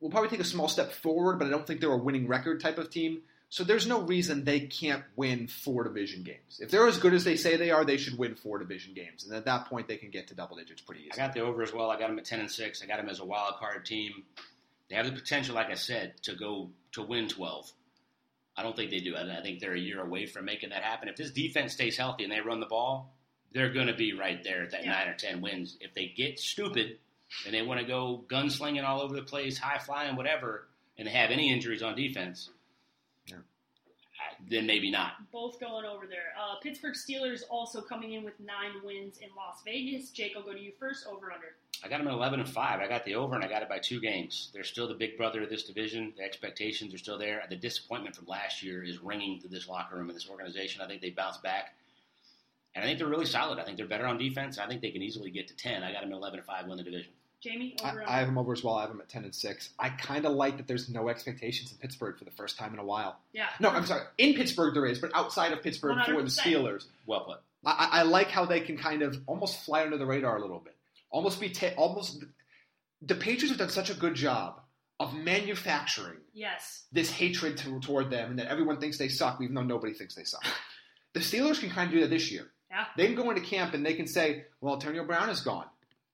[0.00, 2.60] will probably take a small step forward, but I don't think they're a winning record
[2.60, 3.22] type of team.
[3.52, 6.60] So there's no reason they can't win four division games.
[6.60, 9.24] If they're as good as they say they are, they should win four division games,
[9.24, 11.20] and at that point they can get to double digits pretty easily.
[11.20, 11.90] I got the over as well.
[11.90, 12.80] I got them at ten and six.
[12.82, 14.22] I got them as a wild card team.
[14.88, 17.70] They have the potential, like I said, to go to win twelve.
[18.56, 19.16] I don't think they do.
[19.16, 21.08] I I think they're a year away from making that happen.
[21.08, 23.12] If this defense stays healthy and they run the ball,
[23.52, 24.92] they're going to be right there at that Yeah.
[24.92, 25.76] nine or ten wins.
[25.80, 26.98] If they get stupid
[27.44, 30.68] and they want to go gunslinging all over the place, high flying, whatever,
[30.98, 32.50] and have any injuries on defense,
[33.26, 33.36] Yeah.
[34.48, 35.12] Then maybe not.
[35.32, 36.32] Both going over there.
[36.38, 40.10] Uh, Pittsburgh Steelers also coming in with nine wins in Las Vegas.
[40.10, 41.06] Jake, I'll go to you first.
[41.06, 41.54] Over under.
[41.84, 42.80] I got them at 11 and 5.
[42.80, 44.50] I got the over, and I got it by two games.
[44.52, 46.12] They're still the big brother of this division.
[46.16, 47.42] The expectations are still there.
[47.48, 50.82] The disappointment from last year is ringing through this locker room and this organization.
[50.82, 51.74] I think they bounce back.
[52.74, 53.58] And I think they're really solid.
[53.58, 54.58] I think they're better on defense.
[54.58, 55.82] I think they can easily get to 10.
[55.82, 57.12] I got them at 11 and 5, win the division.
[57.42, 58.74] Jamie, I, over I have them over as well.
[58.74, 59.70] I have them at ten and six.
[59.78, 60.66] I kind of like that.
[60.68, 63.18] There's no expectations in Pittsburgh for the first time in a while.
[63.32, 63.46] Yeah.
[63.60, 64.02] No, I'm sorry.
[64.18, 67.40] In Pittsburgh there is, but outside of Pittsburgh for the Steelers, Well put.
[67.64, 70.40] I, I I like how they can kind of almost fly under the radar a
[70.40, 70.76] little bit.
[71.10, 72.22] Almost be ta- almost.
[73.02, 74.60] The Patriots have done such a good job
[74.98, 76.84] of manufacturing Yes.
[76.92, 80.14] this hatred to, toward them, and that everyone thinks they suck, even though nobody thinks
[80.14, 80.44] they suck.
[81.14, 82.50] The Steelers can kind of do that this year.
[82.70, 82.84] Yeah.
[82.96, 85.64] They can go into camp and they can say, "Well, Antonio Brown is gone.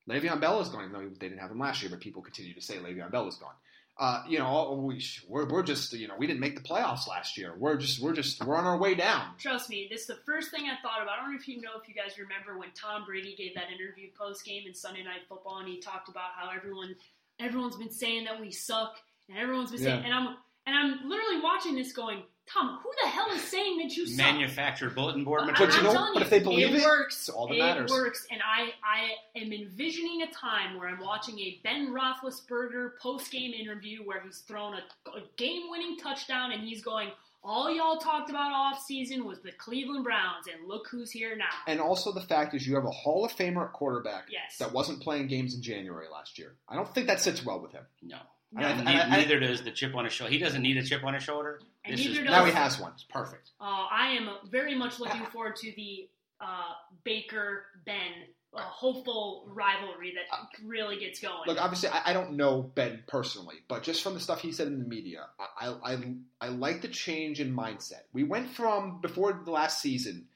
[0.09, 0.85] Le'Veon Bell is gone.
[0.85, 3.27] even though they didn't have him last year, but people continue to say Le'Veon Bell
[3.29, 3.55] is gone.
[3.99, 7.39] Uh, you know, we, we're, we're just you know we didn't make the playoffs last
[7.39, 7.55] year.
[7.57, 9.25] We're just we're just we're on our way down.
[9.39, 11.19] Trust me, this is the first thing I thought about.
[11.19, 13.71] I don't know if you know if you guys remember when Tom Brady gave that
[13.71, 16.95] interview post game in Sunday Night Football, and he talked about how everyone
[17.41, 18.97] everyone's been saying that we suck,
[19.31, 20.37] and everyone's been saying, and I'm
[20.67, 22.23] and I'm literally watching this going,
[22.53, 24.17] Tom, who the hell is saying that you suck?
[24.19, 25.83] Manufactured bulletin board But material.
[25.83, 27.17] you I'm know- but if they believe it, it works.
[27.17, 27.91] it's all that it matters.
[27.91, 33.31] works, and I, I am envisioning a time where I'm watching a Ben Roethlisberger post
[33.31, 37.11] game interview where he's thrown a, a game winning touchdown, and he's going,
[37.43, 41.45] "All y'all talked about off season was the Cleveland Browns, and look who's here now."
[41.67, 44.59] And also the fact is you have a Hall of Famer at quarterback Yes.
[44.59, 46.55] that wasn't playing games in January last year.
[46.69, 47.85] I don't think that sits well with him.
[48.03, 48.19] No.
[48.57, 50.33] And I- Ne- and I- neither does the chip on his shoulder.
[50.33, 51.61] He doesn't need a chip on his shoulder.
[51.87, 52.93] And is Now he has one.
[52.93, 53.51] it's perfect.
[53.61, 56.09] Uh, I am very much looking forward to the
[56.41, 56.73] uh,
[57.05, 58.13] Baker Ben
[58.55, 61.35] uh, hopeful rivalry that really gets going.
[61.47, 64.67] Look, obviously, I, I don't know Ben personally, but just from the stuff he said
[64.67, 68.03] in the media, I, I, I, I like the change in mindset.
[68.13, 70.29] We went from before the last season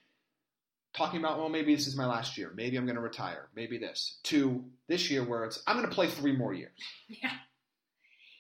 [0.93, 3.79] talking about, well, maybe this is my last year, maybe I'm going to retire, maybe
[3.79, 6.73] this, to this year where it's I'm going to play three more years.
[7.09, 7.31] yeah,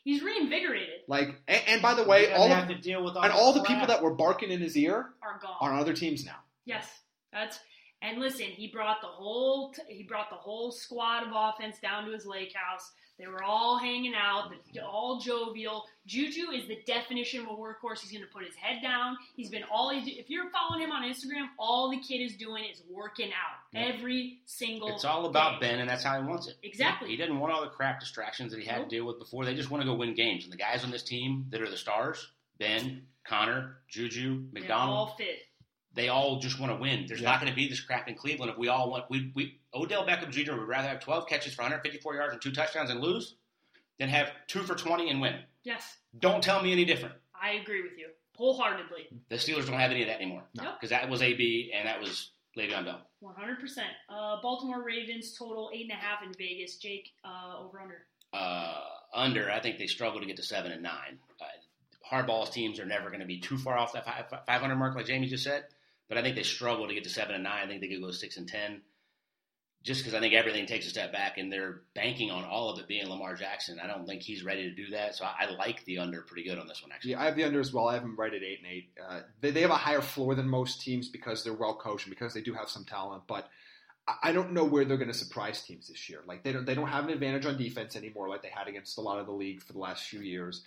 [0.04, 1.00] he's reinvigorated.
[1.08, 3.52] Like, and, and by the way, all have of, to deal with all and all
[3.52, 5.56] the people that were barking in his ear Are gone.
[5.60, 6.36] are on other teams now.
[6.64, 6.86] Yes,
[7.32, 7.58] that's
[8.02, 8.46] and listen.
[8.46, 12.26] He brought the whole t- he brought the whole squad of offense down to his
[12.26, 12.90] lake house.
[13.20, 14.50] They were all hanging out,
[14.82, 15.84] all jovial.
[16.06, 18.00] Juju is the definition of a workhorse.
[18.00, 19.18] He's going to put his head down.
[19.36, 20.00] He's been all he.
[20.00, 23.58] do- If you're following him on Instagram, all the kid is doing is working out
[23.72, 23.92] Yeah.
[23.94, 24.88] every single.
[24.88, 25.68] It's all about day.
[25.68, 26.56] Ben, and that's how he wants it.
[26.62, 27.10] Exactly.
[27.10, 28.88] He didn't want all the crap distractions that he had Nope.
[28.88, 29.44] to deal with before.
[29.44, 30.44] They just want to go win games.
[30.44, 32.26] And the guys on this team that are the stars,
[32.58, 35.42] Ben, Conner, Juju, They McDonald, all fit.
[35.92, 37.04] they all just want to win.
[37.06, 37.30] There's Yeah.
[37.32, 39.04] not going to be this crap in Cleveland if we all want.
[39.10, 40.52] We, we Odell Beckham Jr.
[40.54, 43.34] would rather have 12 catches for 154 yards and two touchdowns and lose
[43.98, 45.36] than have two for 20 and win.
[45.62, 47.14] Yes, Don't tell me any different.
[47.40, 49.08] I agree with you wholeheartedly.
[49.28, 50.72] The Steelers don't have any of that anymore No.
[50.72, 53.00] because that was AB and that was Le'Veon Bell.
[53.20, 53.88] One hundred percent.
[54.08, 56.76] Uh, Baltimore Ravens total eight and a half in Vegas.
[56.78, 57.98] Jake, uh, over under.
[58.32, 58.80] uh,
[59.12, 61.18] under, I think they struggle to get to seven and nine.
[61.40, 61.44] Uh,
[62.10, 64.04] Harbaugh's teams are never going to be too far off that
[64.46, 65.64] 500 mark, like Jamie just said.
[66.08, 67.64] But I think they struggle to get to seven and nine.
[67.64, 68.80] I think they could go six and ten,
[69.82, 72.78] just because I think everything takes a step back, and they're banking on all of
[72.78, 73.80] it being Lamar Jackson.
[73.82, 76.46] I don't think he's ready to do that, so I, I like the under pretty
[76.46, 76.92] good on this one.
[76.92, 77.88] Actually, Yeah, I have the under as well.
[77.88, 78.90] I have them right at eight and eight.
[79.02, 82.14] Uh, they, they have a higher floor than most teams because they're well coached and
[82.14, 83.22] because they do have some talent.
[83.26, 83.48] But
[84.06, 86.20] I, I don't know where they're going to surprise teams this year.
[86.26, 88.98] Like they don't they don't have an advantage on defense anymore, like they had against
[88.98, 90.62] a lot of the league for the last few years.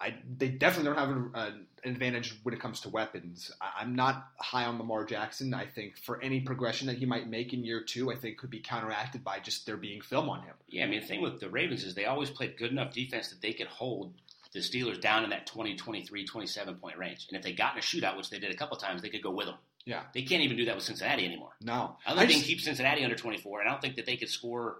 [0.00, 1.50] I, they definitely don't have an, uh,
[1.84, 3.50] an advantage when it comes to weapons.
[3.60, 5.54] I, I'm not high on Lamar Jackson.
[5.54, 8.50] I think for any progression that he might make in year two, I think could
[8.50, 10.54] be counteracted by just there being film on him.
[10.68, 10.84] yeah.
[10.84, 13.40] I mean, the thing with the Ravens is they always played good enough defense that
[13.40, 14.12] they could hold
[14.52, 17.26] the Steelers down in that 20, 23, 27 point range.
[17.28, 19.22] And if they got in a shootout, which they did a couple times, they could
[19.22, 19.56] go with them.
[19.86, 20.02] Yeah.
[20.12, 21.52] They can't even do that with Cincinnati anymore.
[21.62, 24.04] No, I don't think they can keep Cincinnati under 24, and I don't think that
[24.06, 24.78] they could score.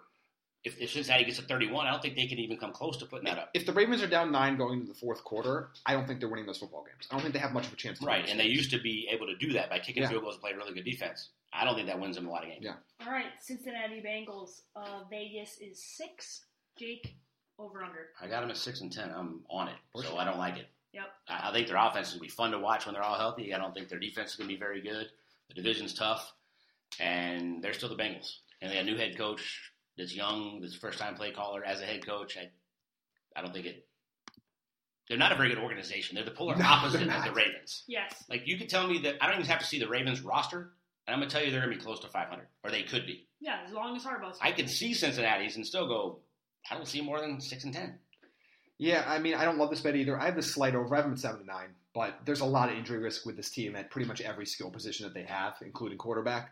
[0.64, 3.06] If, if Cincinnati gets to 31, I don't think they can even come close to
[3.06, 3.50] putting that up.
[3.54, 6.28] if the Ravens are down nine going into the fourth quarter, I don't think they're
[6.28, 7.06] winning those football games.
[7.10, 8.00] I don't think they have much of a chance.
[8.00, 10.08] To Right, those and they used to be able to do that by kicking Yeah.
[10.08, 11.28] field goals and play really good defense.
[11.52, 12.64] I don't think that wins them a lot of games.
[12.64, 12.74] Yeah.
[13.06, 14.62] All right, Cincinnati Bengals.
[14.74, 16.44] Uh, Vegas is six.
[16.76, 17.14] Jake,
[17.60, 18.08] over under.
[18.20, 19.10] I got them at six and ten.
[19.10, 20.18] I'm on it, so sure.
[20.18, 20.66] I don't like it.
[20.92, 21.04] Yep.
[21.28, 23.16] I, I think their offense is going to be fun to watch when they're all
[23.18, 23.54] healthy.
[23.54, 25.06] I don't think their defense is going to be very good.
[25.48, 26.32] The division's tough,
[26.98, 28.38] and they're still the Bengals.
[28.60, 31.80] And they got a new head coach that's young, this first time play caller as
[31.80, 32.36] a head coach.
[32.36, 32.50] I,
[33.38, 33.86] I don't think it.
[35.08, 36.16] They're not a very good organization.
[36.16, 37.32] They're the polar No, opposite of the.
[37.32, 37.84] Ravens.
[37.86, 38.24] Yes.
[38.28, 40.72] Like you could tell me that I don't even have to see the Ravens roster,
[41.06, 43.26] and I'm gonna tell you they're gonna be close to 500, or they could be.
[43.40, 44.38] Yeah, as long as Harbaugh's.
[44.42, 46.18] I can see Cincinnati's and still go.
[46.70, 47.98] I don't see more than six and ten.
[48.78, 50.18] Yeah, I mean, I don't love this bet either.
[50.20, 50.92] I have the slight over.
[50.94, 53.36] I have them at seven to nine, but there's a lot of injury risk with
[53.36, 56.50] this team at pretty much every skill position that they have, including quarterback.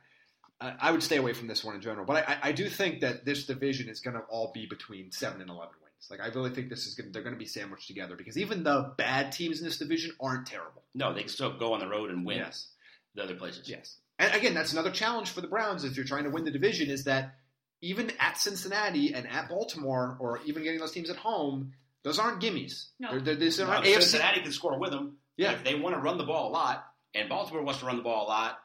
[0.60, 3.00] I I would stay away from this one in general, but I, I do think
[3.00, 6.08] that this division is going to all be between seven and eleven wins.
[6.10, 8.62] Like, I really think this is going they're going to be sandwiched together because even
[8.62, 10.82] the bad teams in this division aren't terrible.
[10.94, 12.68] No, they can still go on the road and win Yes,
[13.14, 13.68] the other places.
[13.68, 13.96] yes.
[14.18, 16.88] And again, that's another challenge for the Browns if you're trying to win the division
[16.88, 17.34] is that
[17.82, 21.72] even at Cincinnati and at Baltimore, or even getting those teams at home,
[22.04, 22.86] those aren't gimmies.
[23.00, 23.10] No.
[23.10, 24.02] They're, they're, these Now, aren't AFC.
[24.02, 25.16] Cincinnati can score with them.
[25.36, 25.52] Yeah.
[25.52, 28.02] If they want to run the ball a lot, and Baltimore wants to run the
[28.02, 28.58] ball a lot,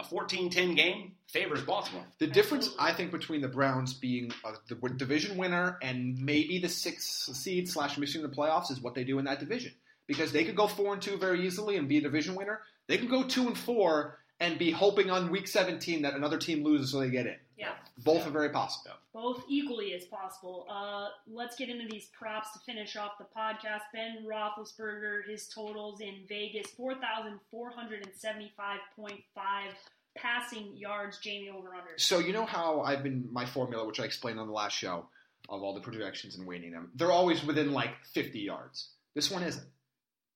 [0.00, 2.04] a 14-10 game favors Baltimore.
[2.18, 6.68] The difference, I think, between the Browns being a, the division winner and maybe the
[6.68, 9.72] sixth seed slash missing the playoffs is what they do in that division.
[10.06, 12.60] Because they could go four and two very easily and be a division winner.
[12.88, 16.64] They could go two and four and be hoping on week 17 that another team
[16.64, 17.36] loses so they get in.
[17.60, 17.74] Yeah.
[17.98, 18.28] Both Yeah.
[18.28, 18.96] are very possible.
[19.12, 20.66] both equally as possible.
[20.70, 23.80] Uh, let's get into these props to finish off the podcast.
[23.92, 29.74] Ben Roethlisberger, his totals in Vegas: four thousand four hundred and seventy-five point five
[30.16, 31.18] passing yards.
[31.18, 31.98] Jamie over under.
[31.98, 35.08] So you know how I've been my formula, which I explained on the last show,
[35.48, 36.90] of all the projections and weighting them.
[36.94, 38.90] They're always within like 50 yards.
[39.14, 39.66] This one isn't.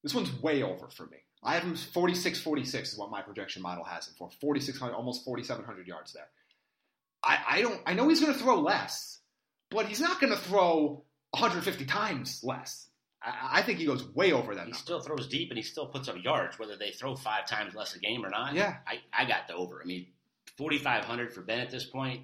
[0.03, 1.19] This one's way over for me.
[1.43, 4.31] I have him 46, 46 is what my projection model has him for.
[4.41, 6.29] 4,600, almost 4,700 yards there.
[7.25, 7.81] I, I don't.
[7.87, 9.19] I know he's going to throw less,
[9.71, 12.87] but he's not going to throw 150 times less.
[13.23, 14.61] I, I think he goes way over that.
[14.67, 14.77] He Number.
[14.79, 17.95] still throws deep and he still puts up yards, whether they throw five times less
[17.95, 18.55] a game or not.
[18.55, 18.77] Yeah.
[18.87, 19.81] I, I got the over.
[19.83, 20.07] I mean,
[20.59, 22.23] 4,500 for Ben at this point.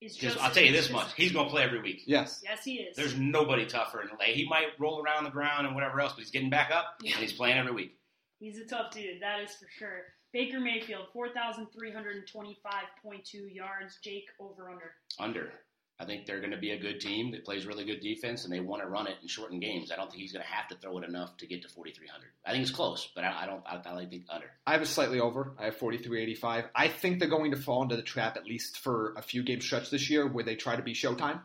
[0.00, 2.02] Is Just, just- I'll tell you this much: he's going to play every week.
[2.06, 2.42] Yes.
[2.44, 2.94] Yes, he is.
[2.96, 4.34] There's nobody tougher in LA.
[4.34, 7.12] He might roll around the ground and whatever else, but he's getting back up Yeah.
[7.14, 7.96] and he's playing every week.
[8.38, 10.02] He's a tough dude, that is for sure.
[10.34, 13.98] Baker Mayfield, 4,325.2 yards.
[14.02, 14.90] Jake over under.
[15.20, 15.52] Under.
[16.00, 18.52] I think they're going to be a good team that plays really good defense, and
[18.52, 19.92] they want to run it in shortened games.
[19.92, 22.26] I don't think he's going to have to throw it enough to get to 4,300.
[22.44, 23.62] I think it's close, but I, I don't.
[23.64, 24.50] I, I think under.
[24.66, 25.52] I have a slightly over.
[25.56, 26.64] I have 43.85.
[26.74, 29.60] I think they're going to fall into the trap at least for a few game
[29.60, 31.42] stretch this year where they try to be Showtime,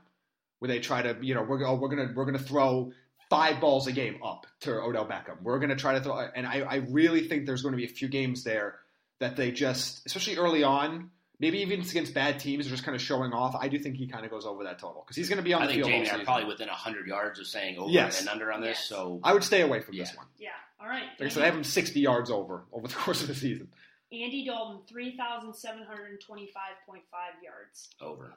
[0.57, 2.91] where they try to, you know, we're oh, we're gonna we're gonna throw
[3.29, 5.41] five balls a game up to Odell Beckham.
[5.43, 7.89] We're gonna try to throw, and I, I really think there's going to be a
[7.89, 8.79] few games there
[9.19, 13.01] that they just, especially early on, maybe even against bad teams, are just kind of
[13.01, 13.55] showing off.
[13.59, 15.53] I do think he kind of goes over that total because he's going to be
[15.53, 17.91] on I the think field all Jamie are probably within 100 yards of saying over
[17.91, 18.21] Yes.
[18.21, 18.77] and under on this.
[18.79, 18.85] Yes.
[18.87, 20.25] So I would stay away from this one.
[20.37, 20.49] Yeah,
[20.79, 21.03] all right.
[21.19, 23.67] Like I said, I have him 60 yards over over the course of the season.
[24.11, 27.89] Andy Dalton, 3,725.5 yards.
[28.01, 28.33] over.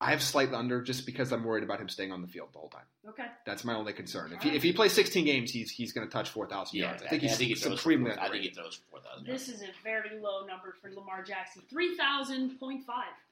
[0.00, 2.58] I have slight under just because I'm worried about him staying on the field the
[2.58, 2.82] whole time.
[3.08, 3.26] Okay.
[3.46, 4.32] That's my only concern.
[4.32, 7.02] If he, if he plays 16 games, he's he's going to touch 4,000 Yeah, yards.
[7.02, 7.78] I think I he's think he throws.
[7.80, 9.26] supremely I think he throws 4,000.
[9.26, 11.62] This is a very low number for Lamar Jackson.
[11.72, 12.82] 3,000.5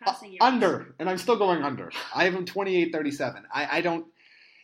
[0.05, 0.37] passing uh, yards.
[0.41, 1.91] Under, and I'm still going under.
[2.15, 3.43] I have him 28-37.
[3.53, 4.07] I, I don't.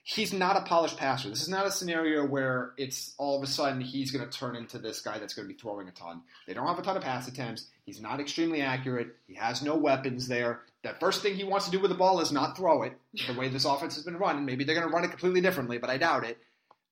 [0.04, 1.28] He's not a polished passer.
[1.28, 4.56] This is not a scenario where it's all of a sudden he's going to turn
[4.56, 6.22] into this guy that's going to be throwing a ton.
[6.46, 7.66] They don't have a ton of pass attempts.
[7.84, 9.16] He's not extremely accurate.
[9.26, 10.60] He has no weapons there.
[10.84, 12.96] That first thing he wants to do with the ball is not throw it.
[13.26, 15.40] The way this offense has been run, And maybe they're going to run it completely
[15.40, 16.38] differently, but I doubt it.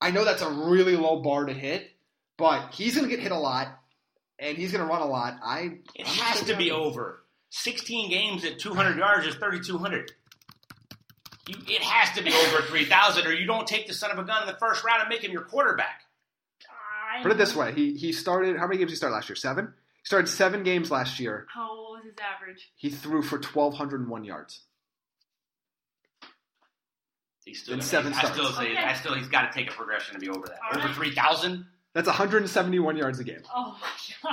[0.01, 1.91] I know that's a really low bar to hit,
[2.37, 3.69] but he's going to get hit a lot,
[4.39, 5.39] and he's going to run a lot.
[5.43, 7.23] I It I'm has gonna be go- over.
[7.51, 10.11] 16 games at 200 yards is 3,200.
[11.49, 14.25] You, it has to be over 3,000, or you don't take the son of a
[14.25, 16.03] gun in the first round and make him your quarterback.
[17.15, 18.59] I'm- Put it this way: he he started.
[18.59, 19.37] How many games did he start last year?
[19.37, 19.73] Seven.
[20.07, 21.49] He started seven games last year.
[21.53, 22.71] How what was his average?
[22.77, 24.61] He threw for twelve hundred and one yards.
[27.45, 28.57] He's still In gonna- seven I still starts.
[28.57, 28.77] say Okay.
[28.85, 30.59] I still he's got to take a progression to be over that.
[30.71, 30.95] All over right.
[30.97, 33.43] 3,000, That's one hundred and seventy one yards a game.
[33.53, 33.77] Oh
[34.23, 34.31] my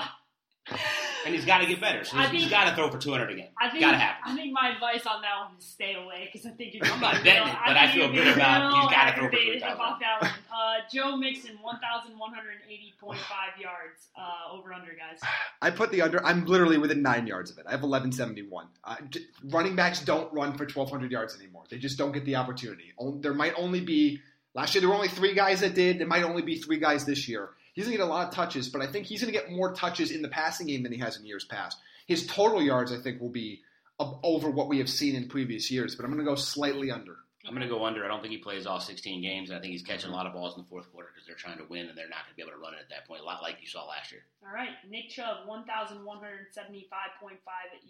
[0.69, 0.77] god.
[1.25, 2.03] and he's got to get better.
[2.03, 3.49] So I he's, think- he's got to throw for 200 again.
[3.59, 4.31] I think Got to happen.
[4.31, 6.99] I think my advice on that one is stay away because I think you're I'm
[6.99, 9.35] not gonna betting it, but I think feel good about real he's gotta throw for
[9.35, 10.29] aggravated 3,000.
[10.73, 13.15] Uh, Joe Mixon, 1,180.5
[13.61, 15.19] yards uh, over under guys.
[15.61, 16.25] I put the under.
[16.25, 17.65] I'm literally within nine yards of it.
[17.67, 18.67] I have eleven seventy one.
[18.83, 21.63] Uh, j- running backs don't run for twelve hundred yards anymore.
[21.69, 22.93] They just don't get the opportunity.
[23.19, 24.19] There might only be
[24.55, 24.81] last year.
[24.81, 25.99] There were only three guys that did.
[25.99, 27.49] There might only be three guys this year.
[27.73, 30.11] He's gonna get a lot of touches, but I think he's gonna get more touches
[30.11, 31.77] in the passing game than he has in years past.
[32.07, 33.61] His total yards, I think, will be
[33.99, 35.95] over what we have seen in previous years.
[35.95, 37.17] But I'm gonna go slightly under.
[37.45, 38.05] I'm going to go under.
[38.05, 39.49] I don't think he plays all 16 games.
[39.49, 41.35] and I think he's catching a lot of balls in the fourth quarter because they're
[41.35, 43.05] trying to win and they're not going to be able to run it at that
[43.05, 44.21] point, a lot like you saw last year.
[44.47, 45.99] All right, Nick Chubb, 1,175.5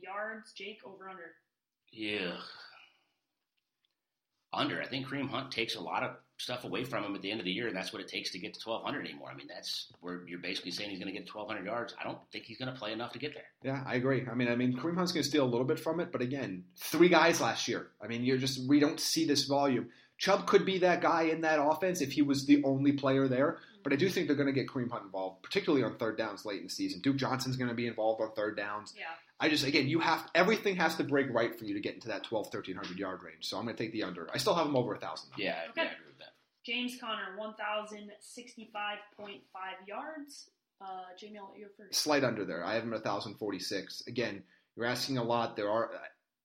[0.02, 0.54] yards.
[0.54, 1.36] Jake over under.
[1.92, 2.38] Yeah.
[4.52, 4.82] Under.
[4.82, 7.40] I think Kareem Hunt takes a lot of stuff away from him at the end
[7.40, 9.30] of the year, and that's what it takes to get to 1,200 anymore.
[9.32, 11.94] I mean, that's where you're basically saying he's going to get 1,200 yards.
[12.00, 13.44] I don't think he's going to play enough to get there.
[13.64, 14.26] Yeah, I agree.
[14.30, 16.22] I mean, I mean, Kareem Hunt's going to steal a little bit from it, but
[16.22, 17.88] again, three guys last year.
[18.02, 19.90] I mean, you're just we don't see this volume.
[20.18, 23.58] Chubb could be that guy in that offense if he was the only player there,
[23.84, 26.46] but I do think they're going to get Kareem Hunt involved, particularly on third downs
[26.46, 27.02] late in the season.
[27.02, 28.94] Duke Johnson's going to be involved on third downs.
[28.98, 29.06] Yeah.
[29.40, 32.08] I just again, you have everything has to break right for you to get into
[32.10, 33.46] that 12, 1300 yard range.
[33.48, 34.30] So I'm going to take the under.
[34.34, 35.32] I still have him over a thousand.
[35.36, 35.72] Yeah, Okay.
[35.76, 36.13] yeah, I agree with that.
[36.66, 40.50] James Conner, 1,065.5 yards.
[40.82, 40.86] Uh,
[41.18, 42.02] Jamie, I'll let you first.
[42.02, 42.64] slight under there.
[42.64, 44.04] I have him at 1,046.
[44.08, 44.44] Again,
[44.76, 45.56] you're asking a lot.
[45.56, 45.90] There are,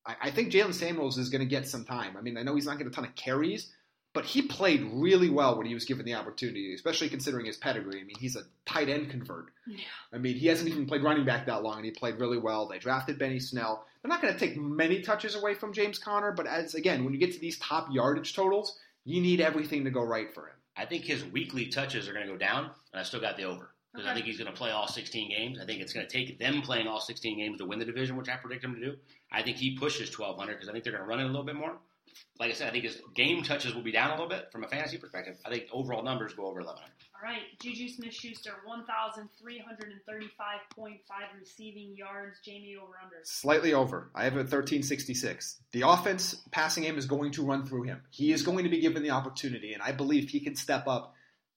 [0.06, 2.16] I, I think Jaylen Samuels is going to get some time.
[2.16, 3.72] I mean, I know he's not getting a ton of carries,
[4.14, 8.00] but he played really well when he was given the opportunity, especially considering his pedigree.
[8.00, 9.46] I mean, he's a tight end convert.
[9.66, 9.78] Yeah.
[10.12, 12.68] I mean, he hasn't even played running back that long, and he played really well.
[12.68, 13.84] They drafted Benny Snell.
[14.02, 17.12] They're not going to take many touches away from James Conner, but as again, when
[17.12, 18.78] you get to these top yardage totals,
[19.08, 20.54] you need everything to go right for him.
[20.76, 23.44] I think his weekly touches are going to go down, and I still got the
[23.44, 23.70] over.
[23.92, 24.10] because Okay.
[24.10, 25.58] I think he's going to play all 16 games.
[25.58, 28.16] I think it's going to take them playing all 16 games to win the division,
[28.16, 28.96] which I predict him to do.
[29.32, 31.42] I think he pushes 1,200 because I think they're going to run it a little
[31.42, 31.78] bit more.
[32.38, 34.64] Like I said, I think his game touches will be down a little bit from
[34.64, 35.36] a fantasy perspective.
[35.44, 36.92] I think overall numbers go over 1,100.
[37.20, 40.98] All right, Juju Smith-Schuster, 1,335.5
[41.40, 42.38] receiving yards.
[42.44, 43.16] Jamie over under.
[43.24, 44.10] Slightly over.
[44.14, 45.56] I have a 1366.
[45.72, 48.02] The offense passing game is going to run through him.
[48.10, 51.14] He is going to be given the opportunity, and I believe he can step up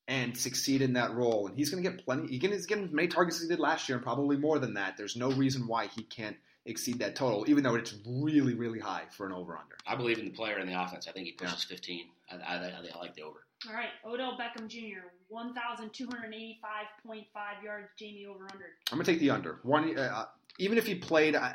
[0.07, 1.45] and succeed in that role.
[1.45, 2.29] And he's going to get plenty.
[2.29, 4.57] He can, he's getting as many targets as he did last year, and probably more
[4.57, 4.97] than that.
[4.97, 9.03] There's no reason why he can't exceed that total, even though it's really, really high
[9.15, 9.75] for an over/under.
[9.87, 11.07] I believe in the player in the offense.
[11.07, 12.05] I think he pushes 15.
[12.31, 13.45] I, I, I, I like the over.
[13.67, 15.01] All right, Odell Beckham Jr.,
[15.31, 17.87] 1,285.5 yards.
[17.97, 18.65] Jamie over under.
[18.91, 19.59] I'm gonna take the under.
[19.63, 20.25] One, uh,
[20.59, 21.53] even if he played, uh,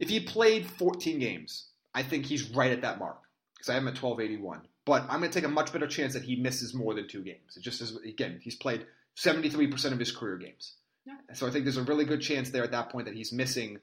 [0.00, 3.18] if he played 14 games, I think he's right at that mark
[3.54, 4.62] because I have him at 1281.
[4.84, 7.56] But I'm gonna take a much better chance that he misses more than two games.
[7.56, 11.14] It just is again, he's played 73% of his career games, Yeah.
[11.34, 13.80] so I think there's a really good chance there at that point that he's missing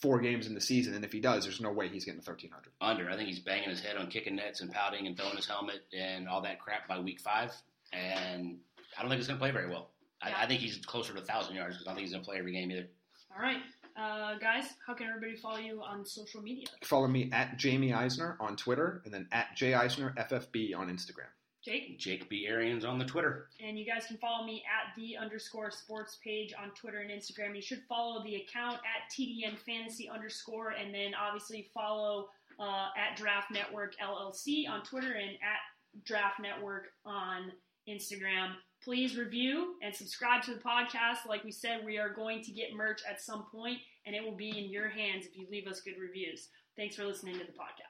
[0.00, 2.72] four games in the season, and if he does, there's no way he's getting 1300.
[2.80, 3.10] Under.
[3.10, 5.82] I think he's banging his head on kicking nets and pouting and throwing his helmet
[5.96, 7.52] and all that crap by week five.
[7.92, 8.58] And
[8.96, 9.90] I don't think he's going to play very well.
[10.24, 10.34] Yeah.
[10.36, 12.28] I, I think he's closer to 1,000 yards because I don't think he's going to
[12.28, 12.86] play every game either.
[13.36, 13.58] All right,
[13.96, 16.66] uh, guys, how can everybody follow you on social media?
[16.82, 21.28] Follow me at Jamie Eisner on Twitter, and then at J Eisner FFB on Instagram.
[21.64, 21.98] Jake?
[21.98, 22.46] Jake B.
[22.48, 23.48] Arians on the Twitter.
[23.64, 27.54] And you guys can follow me at the underscore sports page on Twitter and Instagram.
[27.54, 32.28] You should follow the account at TDN Fantasy underscore, and then obviously follow
[32.58, 37.52] uh, at Draft Network LLC on Twitter and at Draft Network on
[37.88, 38.54] Instagram.
[38.82, 41.26] Please review and subscribe to the podcast.
[41.28, 44.36] Like we said, we are going to get merch at some point, and it will
[44.36, 46.48] be in your hands if you leave us good reviews.
[46.76, 47.89] Thanks for listening to the podcast.